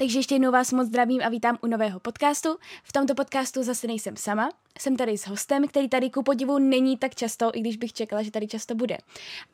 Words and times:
Takže 0.00 0.18
ještě 0.18 0.34
jednou 0.34 0.52
vás 0.52 0.72
moc 0.72 0.86
zdravím 0.86 1.20
a 1.24 1.28
vítám 1.28 1.58
u 1.60 1.66
nového 1.66 2.00
podcastu. 2.00 2.56
V 2.84 2.92
tomto 2.92 3.14
podcastu 3.14 3.62
zase 3.62 3.86
nejsem 3.86 4.16
sama, 4.16 4.50
jsem 4.78 4.96
tady 4.96 5.18
s 5.18 5.26
hostem, 5.26 5.68
který 5.68 5.88
tady 5.88 6.10
ku 6.10 6.22
podivu 6.22 6.58
není 6.58 6.96
tak 6.96 7.14
často, 7.14 7.50
i 7.54 7.60
když 7.60 7.76
bych 7.76 7.92
čekala, 7.92 8.22
že 8.22 8.30
tady 8.30 8.48
často 8.48 8.74
bude. 8.74 8.98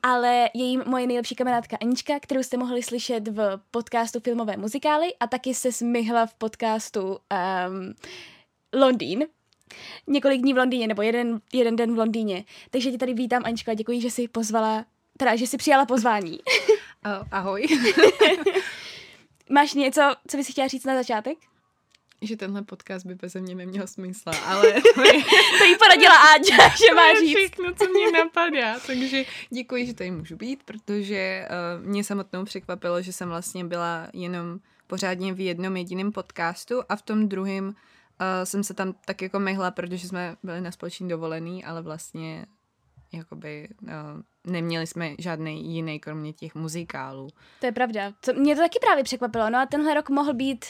Ale 0.03 0.49
je 0.55 0.65
jim 0.65 0.83
moje 0.87 1.07
nejlepší 1.07 1.35
kamarádka 1.35 1.77
Anička, 1.81 2.21
kterou 2.21 2.43
jste 2.43 2.57
mohli 2.57 2.83
slyšet 2.83 3.29
v 3.29 3.61
podcastu 3.71 4.21
Filmové 4.21 4.57
muzikály 4.57 5.15
a 5.21 5.27
taky 5.27 5.55
se 5.55 5.73
smyhla 5.73 6.27
v 6.27 6.35
podcastu 6.35 7.03
um, 7.03 7.95
Londýn, 8.81 9.27
několik 10.07 10.41
dní 10.41 10.55
v 10.55 10.59
Londýně, 10.59 10.87
nebo 10.87 11.03
jeden, 11.03 11.41
jeden 11.53 11.77
den 11.77 11.95
v 11.95 11.99
Londýně. 11.99 12.45
Takže 12.71 12.91
tě 12.91 12.99
tady 12.99 13.15
vítám, 13.15 13.43
Anička, 13.45 13.73
a 13.73 13.75
děkuji, 13.75 14.01
že 14.01 14.11
jsi 14.11 14.29
pozvala, 14.29 14.85
teda, 15.19 15.37
že 15.37 15.47
jsi 15.47 15.57
přijala 15.57 15.87
pozvání. 15.87 16.39
Ahoj. 17.31 17.67
Máš 19.51 19.75
něco, 19.75 20.01
co 20.29 20.37
bys 20.37 20.49
chtěla 20.51 20.69
říct 20.69 20.85
na 20.85 20.95
začátek? 20.95 21.39
Že 22.23 22.37
tenhle 22.37 22.63
podcast 22.63 23.07
by 23.07 23.15
bez 23.15 23.35
mě 23.35 23.55
neměl 23.55 23.87
smysl, 23.87 24.31
ale... 24.45 24.73
to 25.59 25.65
jí 25.65 25.77
poradila 25.79 26.15
Áďa, 26.35 26.69
že 26.69 26.95
má 26.95 27.15
říct. 27.21 27.37
všechno, 27.37 27.75
co 27.75 27.89
mě 27.89 28.11
napadá, 28.13 28.79
takže 28.87 29.25
děkuji, 29.51 29.87
že 29.87 29.95
tady 29.95 30.11
můžu 30.11 30.37
být, 30.37 30.63
protože 30.63 31.49
uh, 31.79 31.87
mě 31.87 32.05
samotnou 32.05 32.45
překvapilo, 32.45 33.03
že 33.03 33.13
jsem 33.13 33.29
vlastně 33.29 33.65
byla 33.65 34.09
jenom 34.13 34.61
pořádně 34.87 35.33
v 35.35 35.41
jednom 35.41 35.77
jediném 35.77 36.13
podcastu 36.13 36.83
a 36.89 36.97
v 36.97 37.03
tom 37.03 37.29
druhém 37.29 37.67
uh, 37.67 37.75
jsem 38.45 38.65
se 38.65 38.75
tam 38.75 38.95
tak 39.05 39.23
jako 39.23 39.39
mehla, 39.39 39.71
protože 39.71 40.09
jsme 40.09 40.37
byli 40.43 40.61
na 40.61 40.71
společný 40.71 41.09
dovolený, 41.09 41.65
ale 41.65 41.83
vlastně 41.83 42.47
jakoby 43.13 43.69
uh, 43.83 43.89
neměli 44.45 44.87
jsme 44.87 45.15
žádný 45.19 45.75
jiný, 45.75 46.01
kromě 46.01 46.33
těch 46.33 46.55
muzikálů. 46.55 47.29
To 47.61 47.67
je 47.67 47.73
pravda. 47.73 48.13
To, 48.21 48.33
mě 48.33 48.55
to 48.55 48.61
taky 48.61 48.79
právě 48.81 49.05
překvapilo. 49.05 49.51
No 49.51 49.59
a 49.59 49.67
tenhle 49.67 49.95
rok 49.95 50.11
mohl 50.11 50.35
být 50.35 50.65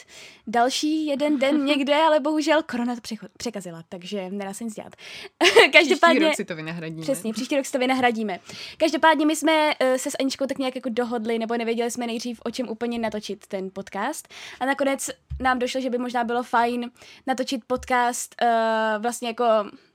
další 0.47 1.05
jeden 1.05 1.39
den 1.39 1.65
někde, 1.65 1.95
ale 1.95 2.19
bohužel 2.19 2.63
korona 2.63 2.95
to 2.95 3.01
překazila, 3.37 3.83
takže 3.89 4.29
nedá 4.29 4.53
se 4.53 4.63
nic 4.63 4.73
dělat. 4.73 4.95
Každopádně... 5.73 6.19
Příští 6.19 6.25
rok 6.25 6.35
si 6.35 6.45
to 6.45 6.55
vynahradíme. 6.55 7.01
Přesně, 7.01 7.33
příští 7.33 7.55
rok 7.55 7.65
si 7.65 7.71
to 7.71 7.79
vynahradíme. 7.79 8.39
Každopádně 8.77 9.25
my 9.25 9.35
jsme 9.35 9.67
uh, 9.67 9.95
se 9.97 10.11
s 10.11 10.15
Aničkou 10.19 10.45
tak 10.45 10.57
nějak 10.57 10.75
jako 10.75 10.89
dohodli, 10.89 11.39
nebo 11.39 11.57
nevěděli 11.57 11.91
jsme 11.91 12.07
nejdřív, 12.07 12.41
o 12.43 12.51
čem 12.51 12.69
úplně 12.69 12.99
natočit 12.99 13.47
ten 13.47 13.69
podcast. 13.73 14.33
A 14.59 14.65
nakonec 14.65 15.09
nám 15.39 15.59
došlo, 15.59 15.81
že 15.81 15.89
by 15.89 15.97
možná 15.97 16.23
bylo 16.23 16.43
fajn 16.43 16.91
natočit 17.27 17.61
podcast 17.67 18.35
uh, 18.41 19.01
vlastně 19.01 19.27
jako, 19.27 19.43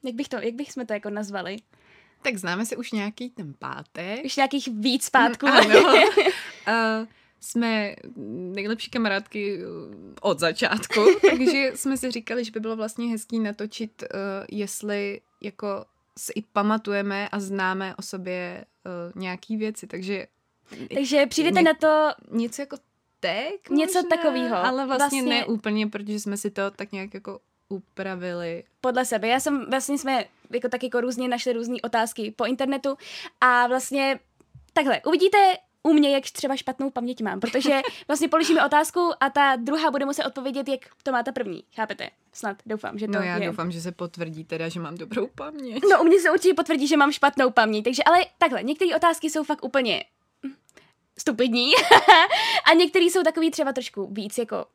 jak 0.03 0.15
bych 0.15 0.29
to, 0.29 0.37
jak 0.37 0.55
bych 0.55 0.73
jsme 0.73 0.87
to 0.87 0.93
jako 0.93 1.11
nazvali? 1.11 1.57
Tak 2.23 2.37
známe 2.37 2.67
se 2.67 2.77
už 2.77 2.93
nějaký 2.93 3.31
ten 3.31 3.55
pátek. 3.59 4.25
Už 4.25 4.37
nějakých 4.37 4.69
víc 4.73 5.11
pátků. 5.11 5.47
Ano. 5.47 5.81
uh, 5.95 7.07
jsme 7.41 7.95
nejlepší 8.55 8.91
kamarádky 8.91 9.59
eh, 9.59 9.67
od 10.21 10.39
začátku, 10.39 11.01
takže 11.31 11.73
jsme 11.75 11.97
si 11.97 12.11
říkali, 12.11 12.45
že 12.45 12.51
by 12.51 12.61
bylo 12.61 12.77
vlastně 12.77 13.07
hezký 13.07 13.39
natočit, 13.39 14.03
uh, 14.03 14.09
jestli 14.51 15.21
jako 15.41 15.85
si 16.19 16.33
i 16.33 16.43
pamatujeme 16.43 17.29
a 17.29 17.41
známe 17.41 17.97
o 17.97 18.03
sobě 18.03 18.65
uh, 18.85 19.23
nějaký 19.23 19.57
věci, 19.57 19.87
takže... 19.87 20.27
Takže 20.95 21.27
přijdete 21.27 21.59
ně, 21.59 21.63
na 21.63 21.75
to... 21.75 22.11
Něco 22.31 22.63
jako 22.63 22.77
tek 23.21 23.71
Něco 23.71 24.03
takového. 24.03 24.57
Ale 24.57 24.87
vlastně, 24.87 24.97
vlastně 24.97 25.23
ne 25.23 25.45
úplně, 25.45 25.87
protože 25.87 26.21
jsme 26.21 26.37
si 26.37 26.51
to 26.51 26.71
tak 26.71 26.93
nějak 26.93 27.15
jako 27.15 27.41
upravili. 27.71 28.65
Podle 28.81 29.05
sebe. 29.05 29.29
Já 29.29 29.41
jsem, 29.41 29.67
vlastně 29.71 29.99
jsme 29.99 30.25
jako 30.51 30.69
tak 30.69 30.83
jako 30.83 31.01
různě 31.01 31.29
našli 31.29 31.53
různé 31.53 31.77
otázky 31.83 32.35
po 32.37 32.45
internetu 32.45 32.97
a 33.41 33.67
vlastně 33.67 34.21
takhle, 34.73 35.01
uvidíte 35.07 35.39
u 35.83 35.93
mě, 35.93 36.15
jak 36.15 36.25
třeba 36.31 36.57
špatnou 36.57 36.91
paměť 36.91 37.23
mám, 37.23 37.41
protože 37.41 37.81
vlastně 38.09 38.29
položíme 38.29 38.67
otázku 38.67 39.13
a 39.21 39.31
ta 39.31 39.57
druhá 39.57 39.91
bude 39.91 40.05
muset 40.05 40.25
odpovědět, 40.25 40.69
jak 40.69 40.81
to 41.03 41.13
má 41.13 41.23
ta 41.23 41.33
první. 41.33 41.65
Chápete? 41.77 42.11
Snad, 42.33 42.57
doufám, 42.67 42.99
že 42.99 43.07
to 43.07 43.13
No 43.13 43.21
já 43.23 43.37
je. 43.37 43.47
doufám, 43.49 43.73
že 43.73 43.81
se 43.81 43.93
potvrdí 43.93 44.45
teda, 44.45 44.69
že 44.69 44.81
mám 44.81 44.95
dobrou 44.97 45.27
paměť. 45.35 45.83
No 45.93 46.01
u 46.01 46.05
mě 46.05 46.21
se 46.21 46.31
určitě 46.31 46.55
potvrdí, 46.55 46.87
že 46.87 46.97
mám 46.97 47.13
špatnou 47.13 47.51
paměť, 47.51 47.85
takže 47.85 48.03
ale 48.03 48.27
takhle, 48.39 48.63
některé 48.63 48.97
otázky 48.97 49.31
jsou 49.31 49.45
fakt 49.45 49.65
úplně 49.65 50.05
stupidní 51.19 51.71
a 52.71 52.75
některé 52.75 53.05
jsou 53.05 53.23
takový 53.23 53.51
třeba 53.51 53.73
trošku 53.73 54.07
víc 54.13 54.39
jako 54.39 54.67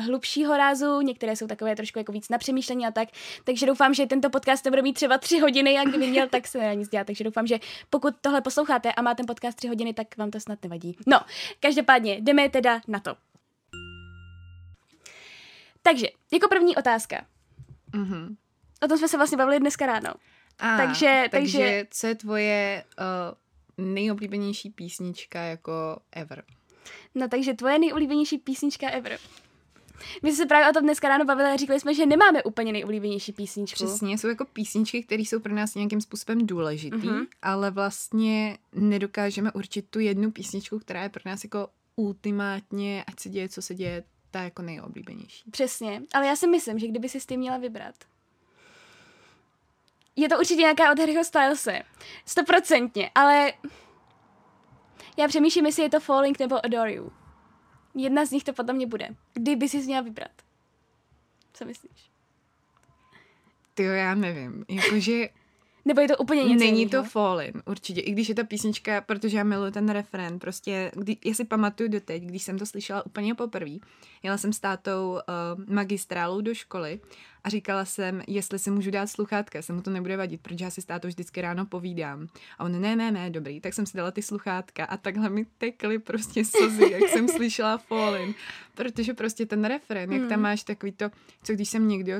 hlubšího 0.00 0.56
rázu, 0.56 1.00
některé 1.00 1.36
jsou 1.36 1.46
takové 1.46 1.76
trošku 1.76 1.98
jako 1.98 2.12
víc 2.12 2.28
na 2.28 2.38
přemýšlení 2.38 2.86
a 2.86 2.90
tak. 2.90 3.08
Takže 3.44 3.66
doufám, 3.66 3.94
že 3.94 4.06
tento 4.06 4.30
podcast 4.30 4.64
nebude 4.64 4.82
mít 4.82 4.92
třeba 4.92 5.18
tři 5.18 5.38
hodiny 5.38 5.78
a 5.78 5.84
kdyby 5.84 6.06
měl, 6.06 6.28
tak 6.28 6.46
se 6.46 6.58
nedá 6.58 6.74
nic 6.74 6.88
dělat. 6.88 7.06
Takže 7.06 7.24
doufám, 7.24 7.46
že 7.46 7.58
pokud 7.90 8.14
tohle 8.20 8.40
posloucháte 8.40 8.92
a 8.92 9.02
má 9.02 9.14
ten 9.14 9.26
podcast 9.26 9.56
tři 9.56 9.68
hodiny, 9.68 9.94
tak 9.94 10.16
vám 10.16 10.30
to 10.30 10.40
snad 10.40 10.58
nevadí. 10.62 10.96
No, 11.06 11.20
každopádně 11.60 12.14
jdeme 12.20 12.48
teda 12.48 12.80
na 12.88 13.00
to. 13.00 13.16
Takže, 15.82 16.06
jako 16.32 16.48
první 16.48 16.76
otázka. 16.76 17.26
Mm-hmm. 17.92 18.36
O 18.84 18.88
tom 18.88 18.98
jsme 18.98 19.08
se 19.08 19.16
vlastně 19.16 19.38
bavili 19.38 19.60
dneska 19.60 19.86
ráno. 19.86 20.14
A, 20.58 20.76
takže, 20.76 21.28
takže, 21.30 21.58
takže, 21.58 21.86
co 21.90 22.06
je 22.06 22.14
tvoje 22.14 22.84
uh, 23.78 23.84
nejoblíbenější 23.94 24.70
písnička 24.70 25.40
jako 25.40 26.00
ever? 26.12 26.44
No 27.14 27.28
takže 27.28 27.54
tvoje 27.54 27.78
nejoblíbenější 27.78 28.38
písnička 28.38 28.88
ever. 28.88 29.18
My 30.22 30.30
jsme 30.30 30.36
se 30.36 30.46
právě 30.46 30.70
o 30.70 30.72
tom 30.72 30.82
dneska 30.82 31.08
ráno 31.08 31.24
bavili 31.24 31.50
a 31.50 31.56
říkali 31.56 31.80
jsme, 31.80 31.94
že 31.94 32.06
nemáme 32.06 32.42
úplně 32.42 32.72
nejoblíbenější 32.72 33.32
písničku. 33.32 33.84
Přesně, 33.84 34.18
jsou 34.18 34.28
jako 34.28 34.44
písničky, 34.44 35.02
které 35.02 35.22
jsou 35.22 35.40
pro 35.40 35.54
nás 35.54 35.74
nějakým 35.74 36.00
způsobem 36.00 36.46
důležitý, 36.46 36.96
mm-hmm. 36.96 37.26
ale 37.42 37.70
vlastně 37.70 38.58
nedokážeme 38.72 39.52
určit 39.52 39.86
tu 39.90 40.00
jednu 40.00 40.30
písničku, 40.30 40.78
která 40.78 41.02
je 41.02 41.08
pro 41.08 41.22
nás 41.26 41.44
jako 41.44 41.68
ultimátně, 41.96 43.04
ať 43.06 43.20
se 43.20 43.28
děje, 43.28 43.48
co 43.48 43.62
se 43.62 43.74
děje, 43.74 44.04
ta 44.30 44.42
jako 44.42 44.62
nejoblíbenější. 44.62 45.50
Přesně, 45.50 46.02
ale 46.14 46.26
já 46.26 46.36
si 46.36 46.46
myslím, 46.46 46.78
že 46.78 46.86
kdyby 46.86 47.08
si 47.08 47.20
s 47.20 47.26
tím 47.26 47.40
měla 47.40 47.58
vybrat, 47.58 47.94
je 50.16 50.28
to 50.28 50.38
určitě 50.38 50.60
nějaká 50.60 50.92
od 50.92 50.98
Harryho 50.98 51.24
Stylese. 51.24 51.82
Stoprocentně, 52.24 53.10
ale 53.14 53.52
já 55.16 55.28
přemýšlím, 55.28 55.66
jestli 55.66 55.82
je 55.82 55.90
to 55.90 56.00
Falling 56.00 56.38
nebo 56.38 56.64
Adore 56.64 56.92
You. 56.92 57.12
Jedna 57.98 58.26
z 58.26 58.30
nich 58.30 58.44
to 58.44 58.52
podle 58.52 58.74
mě 58.74 58.86
bude. 58.86 59.08
Kdyby 59.34 59.68
si 59.68 59.78
měla 59.78 60.00
vybrat. 60.00 60.30
Co 61.52 61.64
myslíš? 61.64 62.10
Ty 63.74 63.82
já 63.82 64.14
nevím. 64.14 64.64
Jakože... 64.68 65.28
Nebo 65.88 66.00
je 66.00 66.08
to 66.08 66.16
úplně 66.16 66.44
něco 66.44 66.64
Není 66.64 66.80
jiného? 66.80 67.04
to 67.04 67.10
Fallin, 67.10 67.52
určitě. 67.66 68.00
I 68.00 68.12
když 68.12 68.28
je 68.28 68.34
ta 68.34 68.44
písnička, 68.44 69.00
protože 69.00 69.36
já 69.36 69.44
miluji 69.44 69.72
ten 69.72 69.88
refren, 69.88 70.38
prostě, 70.38 70.92
kdy, 70.94 71.16
já 71.24 71.34
si 71.34 71.44
pamatuju 71.44 71.88
doteď, 71.88 72.22
když 72.22 72.42
jsem 72.42 72.58
to 72.58 72.66
slyšela 72.66 73.06
úplně 73.06 73.34
poprvé. 73.34 73.70
Jela 74.22 74.38
jsem 74.38 74.52
s 74.52 74.60
tátou 74.60 75.10
uh, 75.10 75.74
magistrálu 75.74 76.40
do 76.40 76.54
školy 76.54 77.00
a 77.44 77.48
říkala 77.48 77.84
jsem, 77.84 78.22
jestli 78.26 78.58
si 78.58 78.70
můžu 78.70 78.90
dát 78.90 79.06
sluchátka, 79.06 79.62
se 79.62 79.72
mu 79.72 79.82
to 79.82 79.90
nebude 79.90 80.16
vadit, 80.16 80.40
protože 80.40 80.64
já 80.64 80.70
si 80.70 80.82
s 80.82 80.84
tátou 80.84 81.08
vždycky 81.08 81.40
ráno 81.40 81.66
povídám. 81.66 82.28
A 82.58 82.64
on, 82.64 82.80
ne, 82.80 82.96
ne, 82.96 83.10
ne, 83.10 83.30
dobrý, 83.30 83.60
tak 83.60 83.74
jsem 83.74 83.86
si 83.86 83.96
dala 83.96 84.10
ty 84.10 84.22
sluchátka 84.22 84.84
a 84.84 84.96
takhle 84.96 85.28
mi 85.28 85.46
tekly 85.58 85.98
prostě 85.98 86.44
slzy, 86.44 86.90
jak 86.92 87.10
jsem 87.10 87.28
slyšela 87.36 87.78
Fallin. 87.78 88.34
Protože 88.74 89.14
prostě 89.14 89.46
ten 89.46 89.64
refren, 89.64 90.12
jak 90.12 90.22
tam 90.22 90.30
hmm. 90.30 90.42
máš 90.42 90.62
takový 90.62 90.92
to, 90.92 91.10
co 91.42 91.52
když 91.52 91.68
jsem 91.68 91.88
někdo, 91.88 92.12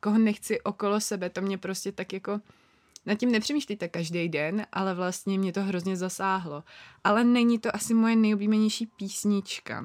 koho 0.00 0.18
nechci 0.18 0.60
okolo 0.60 1.00
sebe, 1.00 1.30
to 1.30 1.40
mě 1.40 1.58
prostě 1.58 1.92
tak 1.92 2.12
jako 2.12 2.40
nad 3.06 3.14
tím 3.14 3.32
nepřemýšlíte 3.32 3.88
každý 3.88 4.28
den, 4.28 4.66
ale 4.72 4.94
vlastně 4.94 5.38
mě 5.38 5.52
to 5.52 5.62
hrozně 5.62 5.96
zasáhlo. 5.96 6.64
Ale 7.04 7.24
není 7.24 7.58
to 7.58 7.76
asi 7.76 7.94
moje 7.94 8.16
nejoblíbenější 8.16 8.86
písnička. 8.86 9.84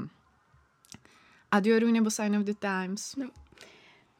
Adioru 1.51 1.91
nebo 1.91 2.11
Sign 2.11 2.37
of 2.37 2.43
the 2.43 2.53
Times? 2.53 3.15
No. 3.15 3.29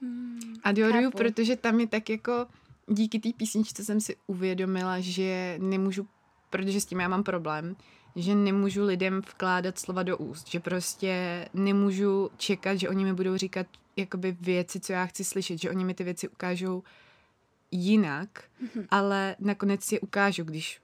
Hmm, 0.01 0.55
Adioru, 0.63 1.11
protože 1.11 1.55
tam 1.55 1.79
je 1.79 1.87
tak 1.87 2.09
jako 2.09 2.47
díky 2.87 3.19
té 3.19 3.29
písničce 3.37 3.85
jsem 3.85 4.01
si 4.01 4.15
uvědomila, 4.27 4.99
že 4.99 5.57
nemůžu, 5.61 6.07
protože 6.49 6.81
s 6.81 6.85
tím 6.85 6.99
já 6.99 7.07
mám 7.07 7.23
problém, 7.23 7.75
že 8.15 8.35
nemůžu 8.35 8.85
lidem 8.85 9.21
vkládat 9.21 9.79
slova 9.79 10.03
do 10.03 10.17
úst, 10.17 10.47
že 10.47 10.59
prostě 10.59 11.45
nemůžu 11.53 12.29
čekat, 12.37 12.75
že 12.75 12.89
oni 12.89 13.05
mi 13.05 13.13
budou 13.13 13.37
říkat 13.37 13.67
jakoby 13.95 14.37
věci, 14.41 14.79
co 14.79 14.93
já 14.93 15.05
chci 15.05 15.23
slyšet, 15.23 15.57
že 15.57 15.69
oni 15.69 15.85
mi 15.85 15.93
ty 15.93 16.03
věci 16.03 16.29
ukážou 16.29 16.83
jinak, 17.75 18.43
mm-hmm. 18.63 18.87
ale 18.89 19.35
nakonec 19.39 19.83
si 19.83 19.95
je 19.95 19.99
ukážu, 19.99 20.43
když 20.43 20.81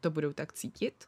to 0.00 0.10
budou 0.10 0.32
tak 0.32 0.52
cítit. 0.52 1.04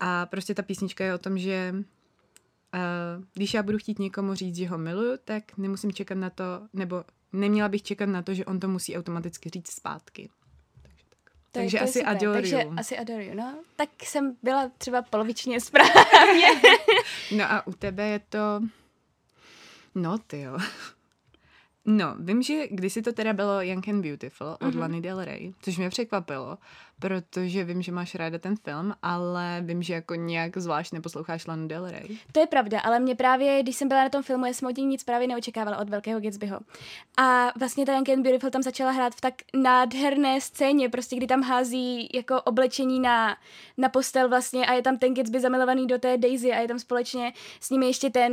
A 0.00 0.26
prostě 0.26 0.54
ta 0.54 0.62
písnička 0.62 1.04
je 1.04 1.14
o 1.14 1.18
tom, 1.18 1.38
že 1.38 1.74
uh, 1.74 3.24
když 3.34 3.54
já 3.54 3.62
budu 3.62 3.78
chtít 3.78 3.98
někomu 3.98 4.34
říct, 4.34 4.56
že 4.56 4.68
ho 4.68 4.78
miluju, 4.78 5.18
tak 5.24 5.56
nemusím 5.56 5.92
čekat 5.92 6.18
na 6.18 6.30
to, 6.30 6.44
nebo 6.72 7.04
neměla 7.32 7.68
bych 7.68 7.82
čekat 7.82 8.06
na 8.08 8.22
to, 8.22 8.34
že 8.34 8.44
on 8.44 8.60
to 8.60 8.68
musí 8.68 8.96
automaticky 8.96 9.50
říct 9.50 9.72
zpátky. 9.72 10.30
Takže 10.82 11.04
tak. 11.08 11.32
To 11.52 11.58
takže 11.58 11.78
to 11.78 11.84
asi. 11.84 12.02
Adore 12.02 12.40
Takže 12.40 12.64
asi 12.76 12.98
Adore 12.98 13.24
You, 13.24 13.34
no. 13.34 13.58
Tak 13.76 13.88
jsem 14.02 14.36
byla 14.42 14.70
třeba 14.78 15.02
polovičně 15.02 15.60
správně. 15.60 16.46
No 17.36 17.44
a 17.52 17.66
u 17.66 17.72
tebe 17.72 18.08
je 18.08 18.18
to... 18.18 18.62
No 19.94 20.18
ty 20.18 20.40
jo. 20.40 20.58
No, 21.84 22.14
vím, 22.18 22.42
že 22.42 22.68
kdysi 22.70 23.02
to 23.02 23.12
teda 23.12 23.32
bylo 23.32 23.62
Young 23.62 23.88
and 23.88 24.02
Beautiful 24.02 24.46
od 24.46 24.60
Mhm. 24.60 24.70
mm-hmm. 24.70 24.80
Lany 24.80 25.00
Del 25.00 25.24
Rey, 25.24 25.52
což 25.62 25.78
mě 25.78 25.88
překvapilo, 25.90 26.58
protože 26.98 27.64
vím, 27.64 27.82
že 27.82 27.92
máš 27.92 28.14
ráda 28.14 28.38
ten 28.38 28.56
film, 28.56 28.94
ale 29.02 29.62
vím, 29.64 29.82
že 29.82 29.94
jako 29.94 30.14
nějak 30.14 30.56
zvlášť 30.56 30.92
neposloucháš 30.92 31.46
Lanu 31.46 31.68
Del 31.68 31.90
Rey. 31.90 32.18
To 32.32 32.40
je 32.40 32.46
pravda, 32.46 32.80
ale 32.80 33.00
mě 33.00 33.14
právě, 33.14 33.62
když 33.62 33.76
jsem 33.76 33.88
byla 33.88 34.02
na 34.02 34.08
tom 34.08 34.22
filmu, 34.22 34.46
já 34.46 34.52
jsem 34.52 34.68
od 34.68 34.76
ní 34.76 34.86
nic 34.86 35.04
právě 35.04 35.28
neočekávala 35.28 35.76
od 35.78 35.88
Velkého 35.88 36.20
Gatsbyho. 36.20 36.60
A 37.16 37.52
vlastně 37.58 37.86
ta 37.86 37.92
Young 37.94 38.08
and 38.08 38.22
Beautiful 38.22 38.50
tam 38.50 38.62
začala 38.62 38.90
hrát 38.90 39.14
v 39.14 39.20
tak 39.20 39.34
nádherné 39.54 40.40
scéně, 40.40 40.88
prostě 40.88 41.16
kdy 41.16 41.26
tam 41.26 41.42
hází 41.42 42.08
jako 42.14 42.42
oblečení 42.42 43.00
na, 43.00 43.36
na 43.78 43.88
postel 43.88 44.28
vlastně 44.28 44.66
a 44.66 44.72
je 44.72 44.82
tam 44.82 44.98
ten 44.98 45.14
Gatsby 45.14 45.40
zamilovaný 45.40 45.86
do 45.86 45.98
té 45.98 46.16
Daisy 46.18 46.52
a 46.52 46.58
je 46.60 46.68
tam 46.68 46.78
společně 46.78 47.32
s 47.60 47.70
nimi 47.70 47.86
ještě 47.86 48.10
ten 48.10 48.32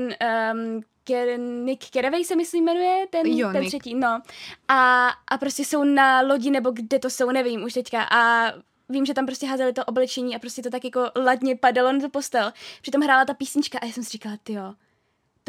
um, 0.53 0.81
Ker- 1.07 1.39
Nick 1.63 1.89
Carraway 1.89 2.23
se 2.25 2.35
myslím 2.35 2.63
jmenuje, 2.65 3.07
ten, 3.09 3.27
Jo, 3.27 3.49
ten 3.51 3.61
Nick. 3.61 3.71
třetí, 3.71 3.95
no. 3.95 4.21
A, 4.67 5.07
a 5.27 5.37
prostě 5.37 5.65
jsou 5.65 5.83
na 5.83 6.21
lodi 6.21 6.51
nebo 6.51 6.71
kde 6.71 6.99
to 6.99 7.09
jsou, 7.09 7.31
nevím 7.31 7.63
už 7.63 7.73
teďka. 7.73 8.03
A 8.03 8.51
vím, 8.89 9.05
že 9.05 9.13
tam 9.13 9.25
prostě 9.25 9.47
házeli 9.47 9.73
to 9.73 9.85
oblečení 9.85 10.35
a 10.35 10.39
prostě 10.39 10.61
to 10.61 10.69
tak 10.69 10.85
jako 10.85 11.11
ladně 11.15 11.55
padalo 11.55 11.91
na 11.91 11.99
tu 11.99 12.09
postel. 12.09 12.53
Přitom 12.81 13.01
hrála 13.01 13.25
ta 13.25 13.33
písnička 13.33 13.79
a 13.81 13.85
já 13.85 13.91
jsem 13.91 14.03
si 14.03 14.09
říkala, 14.09 14.37
ty 14.43 14.53
jo, 14.53 14.73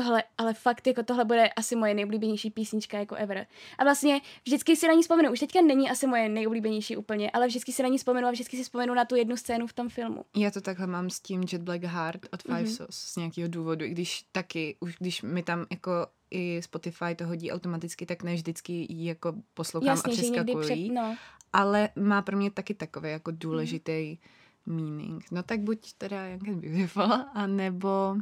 tohle, 0.02 0.22
ale 0.38 0.54
fakt 0.54 0.86
jako 0.86 1.02
tohle 1.02 1.24
bude 1.24 1.48
asi 1.48 1.76
moje 1.76 1.94
nejoblíbenější 1.94 2.50
písnička 2.50 2.98
jako 2.98 3.14
ever. 3.14 3.46
A 3.78 3.84
vlastně 3.84 4.20
vždycky 4.46 4.76
si 4.76 4.88
na 4.88 4.94
ní 4.94 5.02
vzpomenu. 5.02 5.32
Už 5.32 5.40
teďka 5.40 5.60
není 5.62 5.90
asi 5.90 6.06
moje 6.06 6.28
nejoblíbenější 6.28 6.96
úplně, 6.96 7.30
ale 7.30 7.46
vždycky 7.46 7.72
si 7.72 7.82
na 7.82 7.88
ní 7.88 7.98
vzpomenu 7.98 8.28
a 8.28 8.30
vždycky 8.30 8.56
si 8.56 8.62
vzpomenu 8.62 8.94
na 8.94 9.04
tu 9.04 9.16
jednu 9.16 9.36
scénu 9.36 9.66
v 9.66 9.72
tom 9.72 9.88
filmu. 9.88 10.24
Já 10.36 10.50
to 10.50 10.60
takhle 10.60 10.86
mám 10.86 11.10
s 11.10 11.20
tím 11.20 11.42
Jet 11.52 11.62
Black 11.62 11.82
Heart 11.84 12.26
od 12.32 12.42
Five 12.42 12.54
Mhm. 12.58 12.64
mm-hmm. 12.66 12.76
Sauce 12.76 12.92
z 13.06 13.16
nějakého 13.16 13.48
důvodu, 13.48 13.84
i 13.84 13.90
když 13.90 14.24
taky, 14.32 14.76
už 14.80 14.96
když 14.98 15.22
mi 15.22 15.42
tam 15.42 15.66
jako 15.70 15.90
i 16.30 16.62
Spotify 16.62 17.14
to 17.16 17.26
hodí 17.26 17.52
automaticky, 17.52 18.06
tak 18.06 18.22
ne 18.22 18.34
vždycky 18.34 18.72
ji 18.88 19.06
jako 19.08 19.34
poslouchám 19.54 19.88
Jasně, 19.88 20.12
a 20.12 20.16
přeskakuji. 20.16 20.64
před, 20.64 20.94
no. 20.94 21.16
ale 21.52 21.88
má 21.96 22.22
pro 22.22 22.36
mě 22.36 22.50
taky 22.50 22.74
takový 22.74 23.10
jako 23.10 23.30
důležitý 23.34 24.18
meaning. 24.66 25.24
No 25.30 25.42
tak 25.42 25.60
buď 25.60 25.92
teda 25.98 26.26
Young 26.26 26.48
and 26.48 26.60
Beautiful, 26.60 27.12
anebo 27.34 28.16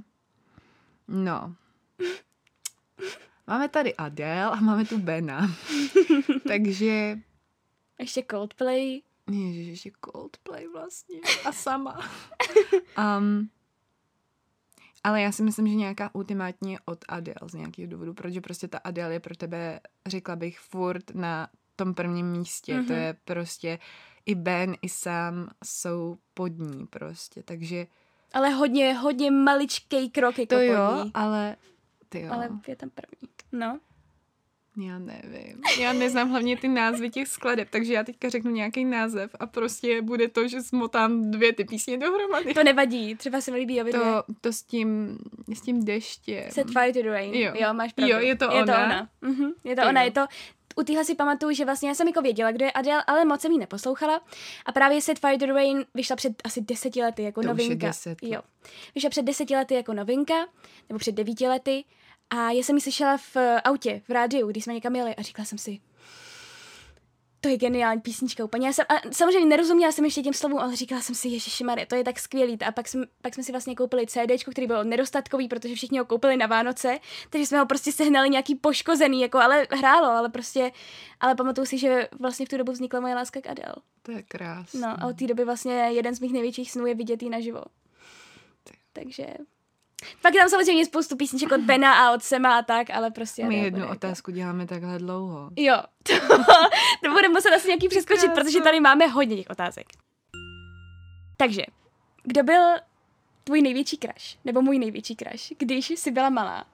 no. 1.08 1.54
Máme 3.46 3.68
tady 3.68 3.94
Adele 3.94 4.44
a 4.44 4.54
máme 4.60 4.84
tu 4.84 4.98
Bena. 4.98 5.50
Takže 6.48 7.18
Ještě 8.00 8.24
Coldplay. 8.30 9.00
Ježiš, 9.30 9.66
ještě 9.66 9.90
Coldplay 10.12 10.68
vlastně. 10.68 11.20
A 11.44 11.52
sama. 11.52 12.00
um, 13.18 13.48
ale 15.04 15.22
já 15.22 15.32
si 15.32 15.42
myslím, 15.42 15.68
že 15.68 15.74
nějaká 15.74 16.14
ultimátní 16.14 16.78
od 16.84 17.04
Adele 17.08 17.36
z 17.50 17.54
nějakého 17.54 17.88
důvodu, 17.90 18.14
protože 18.14 18.40
prostě 18.40 18.68
ta 18.68 18.78
Adele 18.78 19.12
je 19.12 19.20
pro 19.20 19.36
tebe, 19.36 19.80
řekla 20.06 20.36
bych, 20.36 20.58
furt 20.58 21.14
na 21.14 21.48
tom 21.76 21.94
prvním 21.94 22.26
místě. 22.32 22.72
Mm-hmm. 22.74 22.86
To 22.86 22.92
Mhm. 22.92 23.02
je 23.02 23.16
prostě 23.24 23.78
i 24.26 24.34
Ben, 24.34 24.74
i 24.82 24.88
Sam 24.88 25.48
jsou 25.64 26.18
pod 26.34 26.48
ní 26.58 26.86
prostě, 26.86 27.42
takže 27.42 27.86
Ale 28.32 28.50
hodně, 28.50 28.94
hodně 28.94 29.30
maličkej 29.30 30.10
krok 30.10 30.38
jako 30.38 30.54
to 30.54 30.60
jo, 30.60 31.04
ní. 31.04 31.10
ale 31.14 31.56
ty 32.20 32.26
jo, 32.26 32.32
Ale 32.32 32.48
je 32.68 32.76
tam 32.76 32.90
první. 32.90 33.28
No. 33.52 33.78
já 34.86 34.98
nevím. 34.98 35.60
Já 35.80 35.92
neznám 35.92 36.30
hlavně 36.30 36.56
ty 36.56 36.68
názvy 36.68 37.10
těch 37.10 37.28
skladeb, 37.28 37.68
takže 37.70 37.92
já 37.92 38.04
teďka 38.04 38.28
řeknu 38.28 38.50
nějaký 38.50 38.84
název 38.84 39.30
a 39.40 39.46
prostě 39.46 40.02
bude 40.02 40.28
to, 40.28 40.48
že 40.48 40.62
smotám 40.62 41.30
dvě 41.30 41.52
ty 41.52 41.64
písně 41.64 41.98
dohromady. 41.98 42.54
To 42.54 42.64
nevadí, 42.64 43.14
třeba 43.14 43.40
se 43.40 43.50
mi 43.50 43.56
líbí 43.58 43.80
obě. 43.80 43.92
To, 43.92 44.22
to 44.40 44.52
s 44.52 44.62
tím, 44.62 45.18
s 45.54 45.60
tím 45.60 45.84
deštěm. 45.84 46.50
Set 46.50 46.66
fire 46.70 46.92
to 46.92 47.02
the 47.02 47.08
rain. 47.08 47.34
Jo. 47.34 47.52
jo 47.60 47.74
máš 47.74 47.92
pravdu. 47.92 48.12
Jo, 48.14 48.20
je 48.20 48.36
to 48.36 48.44
Je 48.44 48.64
to 48.64 48.72
ona? 48.72 48.84
ona. 48.86 49.08
Mhm, 49.20 49.50
je 49.64 49.76
to 49.76 49.82
Ty 49.82 49.88
ona, 49.88 50.02
jo. 50.02 50.06
je 50.06 50.10
to... 50.10 50.20
U 50.78 50.82
téhle 50.82 51.04
si 51.04 51.14
pamatuju, 51.14 51.52
že 51.52 51.64
vlastně 51.64 51.88
já 51.88 51.94
jsem 51.94 52.06
jako 52.08 52.22
věděla, 52.22 52.52
kdo 52.52 52.64
je 52.64 52.72
Adele, 52.72 53.04
ale 53.06 53.24
moc 53.24 53.40
jsem 53.40 53.52
ji 53.52 53.58
neposlouchala. 53.58 54.20
A 54.66 54.72
právě 54.72 55.00
Set 55.02 55.18
Fire 55.18 55.38
to 55.38 55.46
the 55.46 55.52
Rain 55.52 55.84
vyšla 55.94 56.16
před 56.16 56.32
asi 56.44 56.60
deseti 56.60 57.02
lety 57.02 57.22
jako 57.22 57.42
To 57.42 57.44
už 57.44 57.58
je 57.58 57.64
novinka. 57.64 57.86
10 57.86 58.22
let. 58.22 58.30
Jo. 58.32 58.40
Vyšla 58.94 59.10
před 59.10 59.22
deseti 59.22 59.54
lety 59.56 59.74
jako 59.74 59.94
novinka, 59.94 60.34
nebo 60.88 60.98
před 60.98 61.12
devíti 61.14 61.48
lety. 61.48 61.84
A 62.30 62.50
já 62.50 62.62
jsem 62.62 62.76
ji 62.76 62.82
slyšela 62.82 63.16
v 63.16 63.36
eh, 63.36 63.60
autě, 63.60 64.02
v 64.08 64.10
rádiu, 64.10 64.46
když 64.46 64.64
jsme 64.64 64.74
někam 64.74 64.96
jeli 64.96 65.14
a 65.14 65.22
říkala 65.22 65.46
jsem 65.46 65.58
si, 65.58 65.80
to 67.46 67.48
je 67.50 67.56
geniální 67.56 68.00
písnička 68.00 68.44
úplně. 68.44 68.66
Já 68.66 68.72
jsem, 68.72 68.84
a 68.88 68.94
samozřejmě 69.12 69.48
nerozuměla 69.48 69.92
jsem 69.92 70.04
ještě 70.04 70.22
těm 70.22 70.34
slovům, 70.34 70.58
ale 70.58 70.76
říkala 70.76 71.00
jsem 71.00 71.14
si, 71.14 71.28
Ježiši 71.28 71.64
Marie, 71.64 71.86
to 71.86 71.94
je 71.94 72.04
tak 72.04 72.18
skvělý. 72.18 72.58
A 72.66 72.72
pak, 72.72 72.88
jsme, 72.88 73.06
pak 73.22 73.34
jsme 73.34 73.42
si 73.42 73.52
vlastně 73.52 73.74
koupili 73.74 74.06
CD, 74.06 74.44
který 74.50 74.66
byl 74.66 74.84
nedostatkový, 74.84 75.48
protože 75.48 75.74
všichni 75.74 75.98
ho 75.98 76.04
koupili 76.04 76.36
na 76.36 76.46
Vánoce, 76.46 76.98
takže 77.30 77.46
jsme 77.46 77.58
ho 77.58 77.66
prostě 77.66 77.92
sehnali 77.92 78.30
nějaký 78.30 78.54
poškozený, 78.54 79.20
jako, 79.20 79.38
ale 79.38 79.66
hrálo, 79.70 80.06
ale 80.06 80.28
prostě, 80.28 80.72
ale 81.20 81.34
pamatuju 81.34 81.66
si, 81.66 81.78
že 81.78 82.08
vlastně 82.20 82.46
v 82.46 82.48
tu 82.48 82.56
dobu 82.56 82.72
vznikla 82.72 83.00
moje 83.00 83.14
láska 83.14 83.40
k 83.40 83.46
Adele. 83.46 83.74
To 84.02 84.12
je 84.12 84.22
krásné. 84.22 84.80
No 84.80 84.88
a 84.88 85.06
od 85.06 85.18
té 85.18 85.26
doby 85.26 85.44
vlastně 85.44 85.72
jeden 85.72 86.14
z 86.14 86.20
mých 86.20 86.32
největších 86.32 86.72
snů 86.72 86.86
je 86.86 86.94
vidět 86.94 87.22
jí 87.22 87.30
naživo. 87.30 87.62
Takže... 88.92 89.26
Pak 90.22 90.34
je 90.34 90.40
tam 90.40 90.48
samozřejmě 90.50 90.86
spoustu 90.86 91.16
písniček 91.16 91.52
od 91.52 91.60
Bena 91.60 91.94
a 91.94 92.14
od 92.14 92.22
Sema 92.22 92.58
a 92.58 92.62
tak, 92.62 92.90
ale 92.90 93.10
prostě... 93.10 93.44
My 93.44 93.56
jednu 93.58 93.70
bude 93.70 93.82
jako- 93.82 93.92
otázku 93.96 94.30
děláme 94.30 94.66
takhle 94.66 94.98
dlouho. 94.98 95.50
Jo, 95.56 95.76
to, 96.02 96.12
to 97.04 97.10
budeme 97.12 97.34
muset 97.34 97.50
asi 97.54 97.68
nějaký 97.68 97.88
přeskočit, 97.88 98.32
protože 98.34 98.60
tady 98.60 98.80
máme 98.80 99.06
hodně 99.06 99.36
těch 99.36 99.50
otázek. 99.50 99.86
Takže, 101.36 101.62
kdo 102.22 102.42
byl 102.42 102.62
tvůj 103.44 103.62
největší 103.62 103.98
crush? 103.98 104.44
Nebo 104.44 104.62
můj 104.62 104.78
největší 104.78 105.16
crush, 105.16 105.58
když 105.58 105.90
jsi 105.90 106.10
byla 106.10 106.30
malá? 106.30 106.64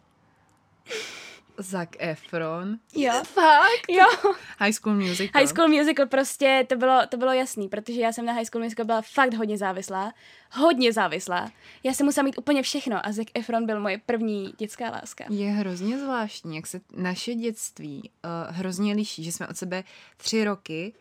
Zac 1.56 1.88
Efron. 1.98 2.78
Jo. 2.94 3.12
Fakt? 3.24 3.88
Jo. 3.88 4.34
High 4.58 4.72
School 4.72 4.94
Musical. 4.94 5.40
High 5.40 5.48
School 5.48 5.68
Musical 5.68 6.06
prostě, 6.06 6.66
to 6.68 6.76
bylo, 6.76 7.00
to 7.08 7.16
bylo 7.16 7.32
jasný, 7.32 7.68
protože 7.68 8.00
já 8.00 8.12
jsem 8.12 8.24
na 8.24 8.32
High 8.32 8.44
School 8.44 8.64
Musical 8.64 8.86
byla 8.86 9.02
fakt 9.02 9.34
hodně 9.34 9.58
závislá. 9.58 10.12
Hodně 10.52 10.92
závislá. 10.92 11.50
Já 11.82 11.94
jsem 11.94 12.06
musela 12.06 12.24
mít 12.24 12.38
úplně 12.38 12.62
všechno 12.62 13.06
a 13.06 13.12
Zac 13.12 13.26
Efron 13.34 13.66
byl 13.66 13.80
moje 13.80 13.98
první 14.06 14.54
dětská 14.58 14.90
láska. 14.90 15.24
Je 15.30 15.50
hrozně 15.50 15.98
zvláštní, 15.98 16.56
jak 16.56 16.66
se 16.66 16.80
naše 16.96 17.34
dětství 17.34 18.10
uh, 18.24 18.56
hrozně 18.56 18.94
liší, 18.94 19.24
že 19.24 19.32
jsme 19.32 19.48
od 19.48 19.56
sebe 19.56 19.84
tři 20.16 20.44
roky, 20.44 20.92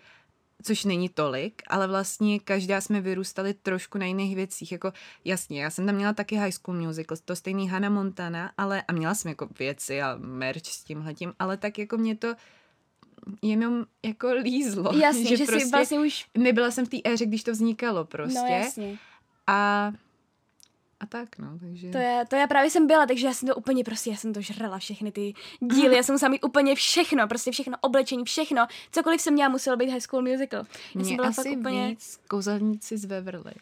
což 0.64 0.86
není 0.86 1.10
tolik, 1.10 1.62
ale 1.68 1.88
vlastně 1.88 2.40
každá 2.40 2.82
jsme 2.82 3.02
vyrůstali 3.02 3.54
trošku 3.54 3.98
na 3.98 4.06
jiných 4.06 4.36
věcích. 4.36 4.72
Jako 4.72 4.94
jasně, 5.26 5.64
já 5.64 5.70
jsem 5.70 5.86
tam 5.86 5.96
měla 5.96 6.14
taky 6.14 6.36
High 6.36 6.52
School 6.52 6.78
Musical, 6.78 7.18
to 7.26 7.36
stejný 7.36 7.70
Hannah 7.70 7.92
Montana, 7.92 8.52
ale 8.58 8.84
a 8.88 8.92
měla 8.92 9.16
jsem 9.16 9.30
jako 9.30 9.48
věci 9.60 10.02
a 10.02 10.16
merch 10.18 10.66
s 10.66 10.84
tímhletím, 10.84 11.34
ale 11.40 11.58
tak 11.58 11.80
jako 11.80 11.98
mě 11.98 12.16
to 12.16 12.36
jenom 13.42 13.86
jako 14.06 14.28
lízlo. 14.34 14.94
Jasně, 14.98 15.26
že, 15.30 15.38
že 15.38 15.46
prostě 15.46 15.66
si 15.66 15.72
vlastně 15.72 16.00
už... 16.00 16.26
Nebyla 16.38 16.72
jsem 16.72 16.86
v 16.86 16.90
té 16.90 16.98
éře, 17.06 17.26
když 17.26 17.44
to 17.44 17.52
vznikalo 17.52 18.06
prostě. 18.06 18.40
No 18.40 18.48
jasně. 18.48 18.98
A, 19.48 19.92
a 21.02 21.06
tak, 21.06 21.38
no, 21.40 21.60
takže... 21.60 21.90
To 21.90 21.98
já, 21.98 22.26
to 22.26 22.36
já 22.36 22.48
právě 22.48 22.70
jsem 22.70 22.88
byla, 22.88 23.06
takže 23.06 23.28
já 23.28 23.34
jsem 23.34 23.48
to 23.48 23.56
úplně 23.56 23.84
prostě, 23.84 24.10
já 24.10 24.16
jsem 24.16 24.34
to 24.34 24.42
žrala 24.42 24.78
všechny 24.80 25.12
ty 25.12 25.34
díly, 25.60 25.96
já 25.96 26.04
jsem 26.04 26.16
musela 26.16 26.30
mít 26.30 26.44
úplně 26.44 26.76
všechno, 26.76 27.28
prostě 27.28 27.52
všechno, 27.52 27.78
oblečení, 27.82 28.26
všechno, 28.26 28.68
cokoliv 28.92 29.22
jsem 29.22 29.34
měla, 29.34 29.50
muselo 29.50 29.78
být 29.78 29.90
High 29.90 30.00
School 30.02 30.22
Musical. 30.22 30.60
Já 30.60 30.92
jsem 30.94 31.02
Mě 31.02 31.16
byla 31.16 31.28
asi 31.28 31.50
fakt 31.50 31.60
úplně... 31.60 31.88
víc 31.88 32.20
kouzelníci 32.28 32.98
z 32.98 33.06
Beverly. 33.06 33.54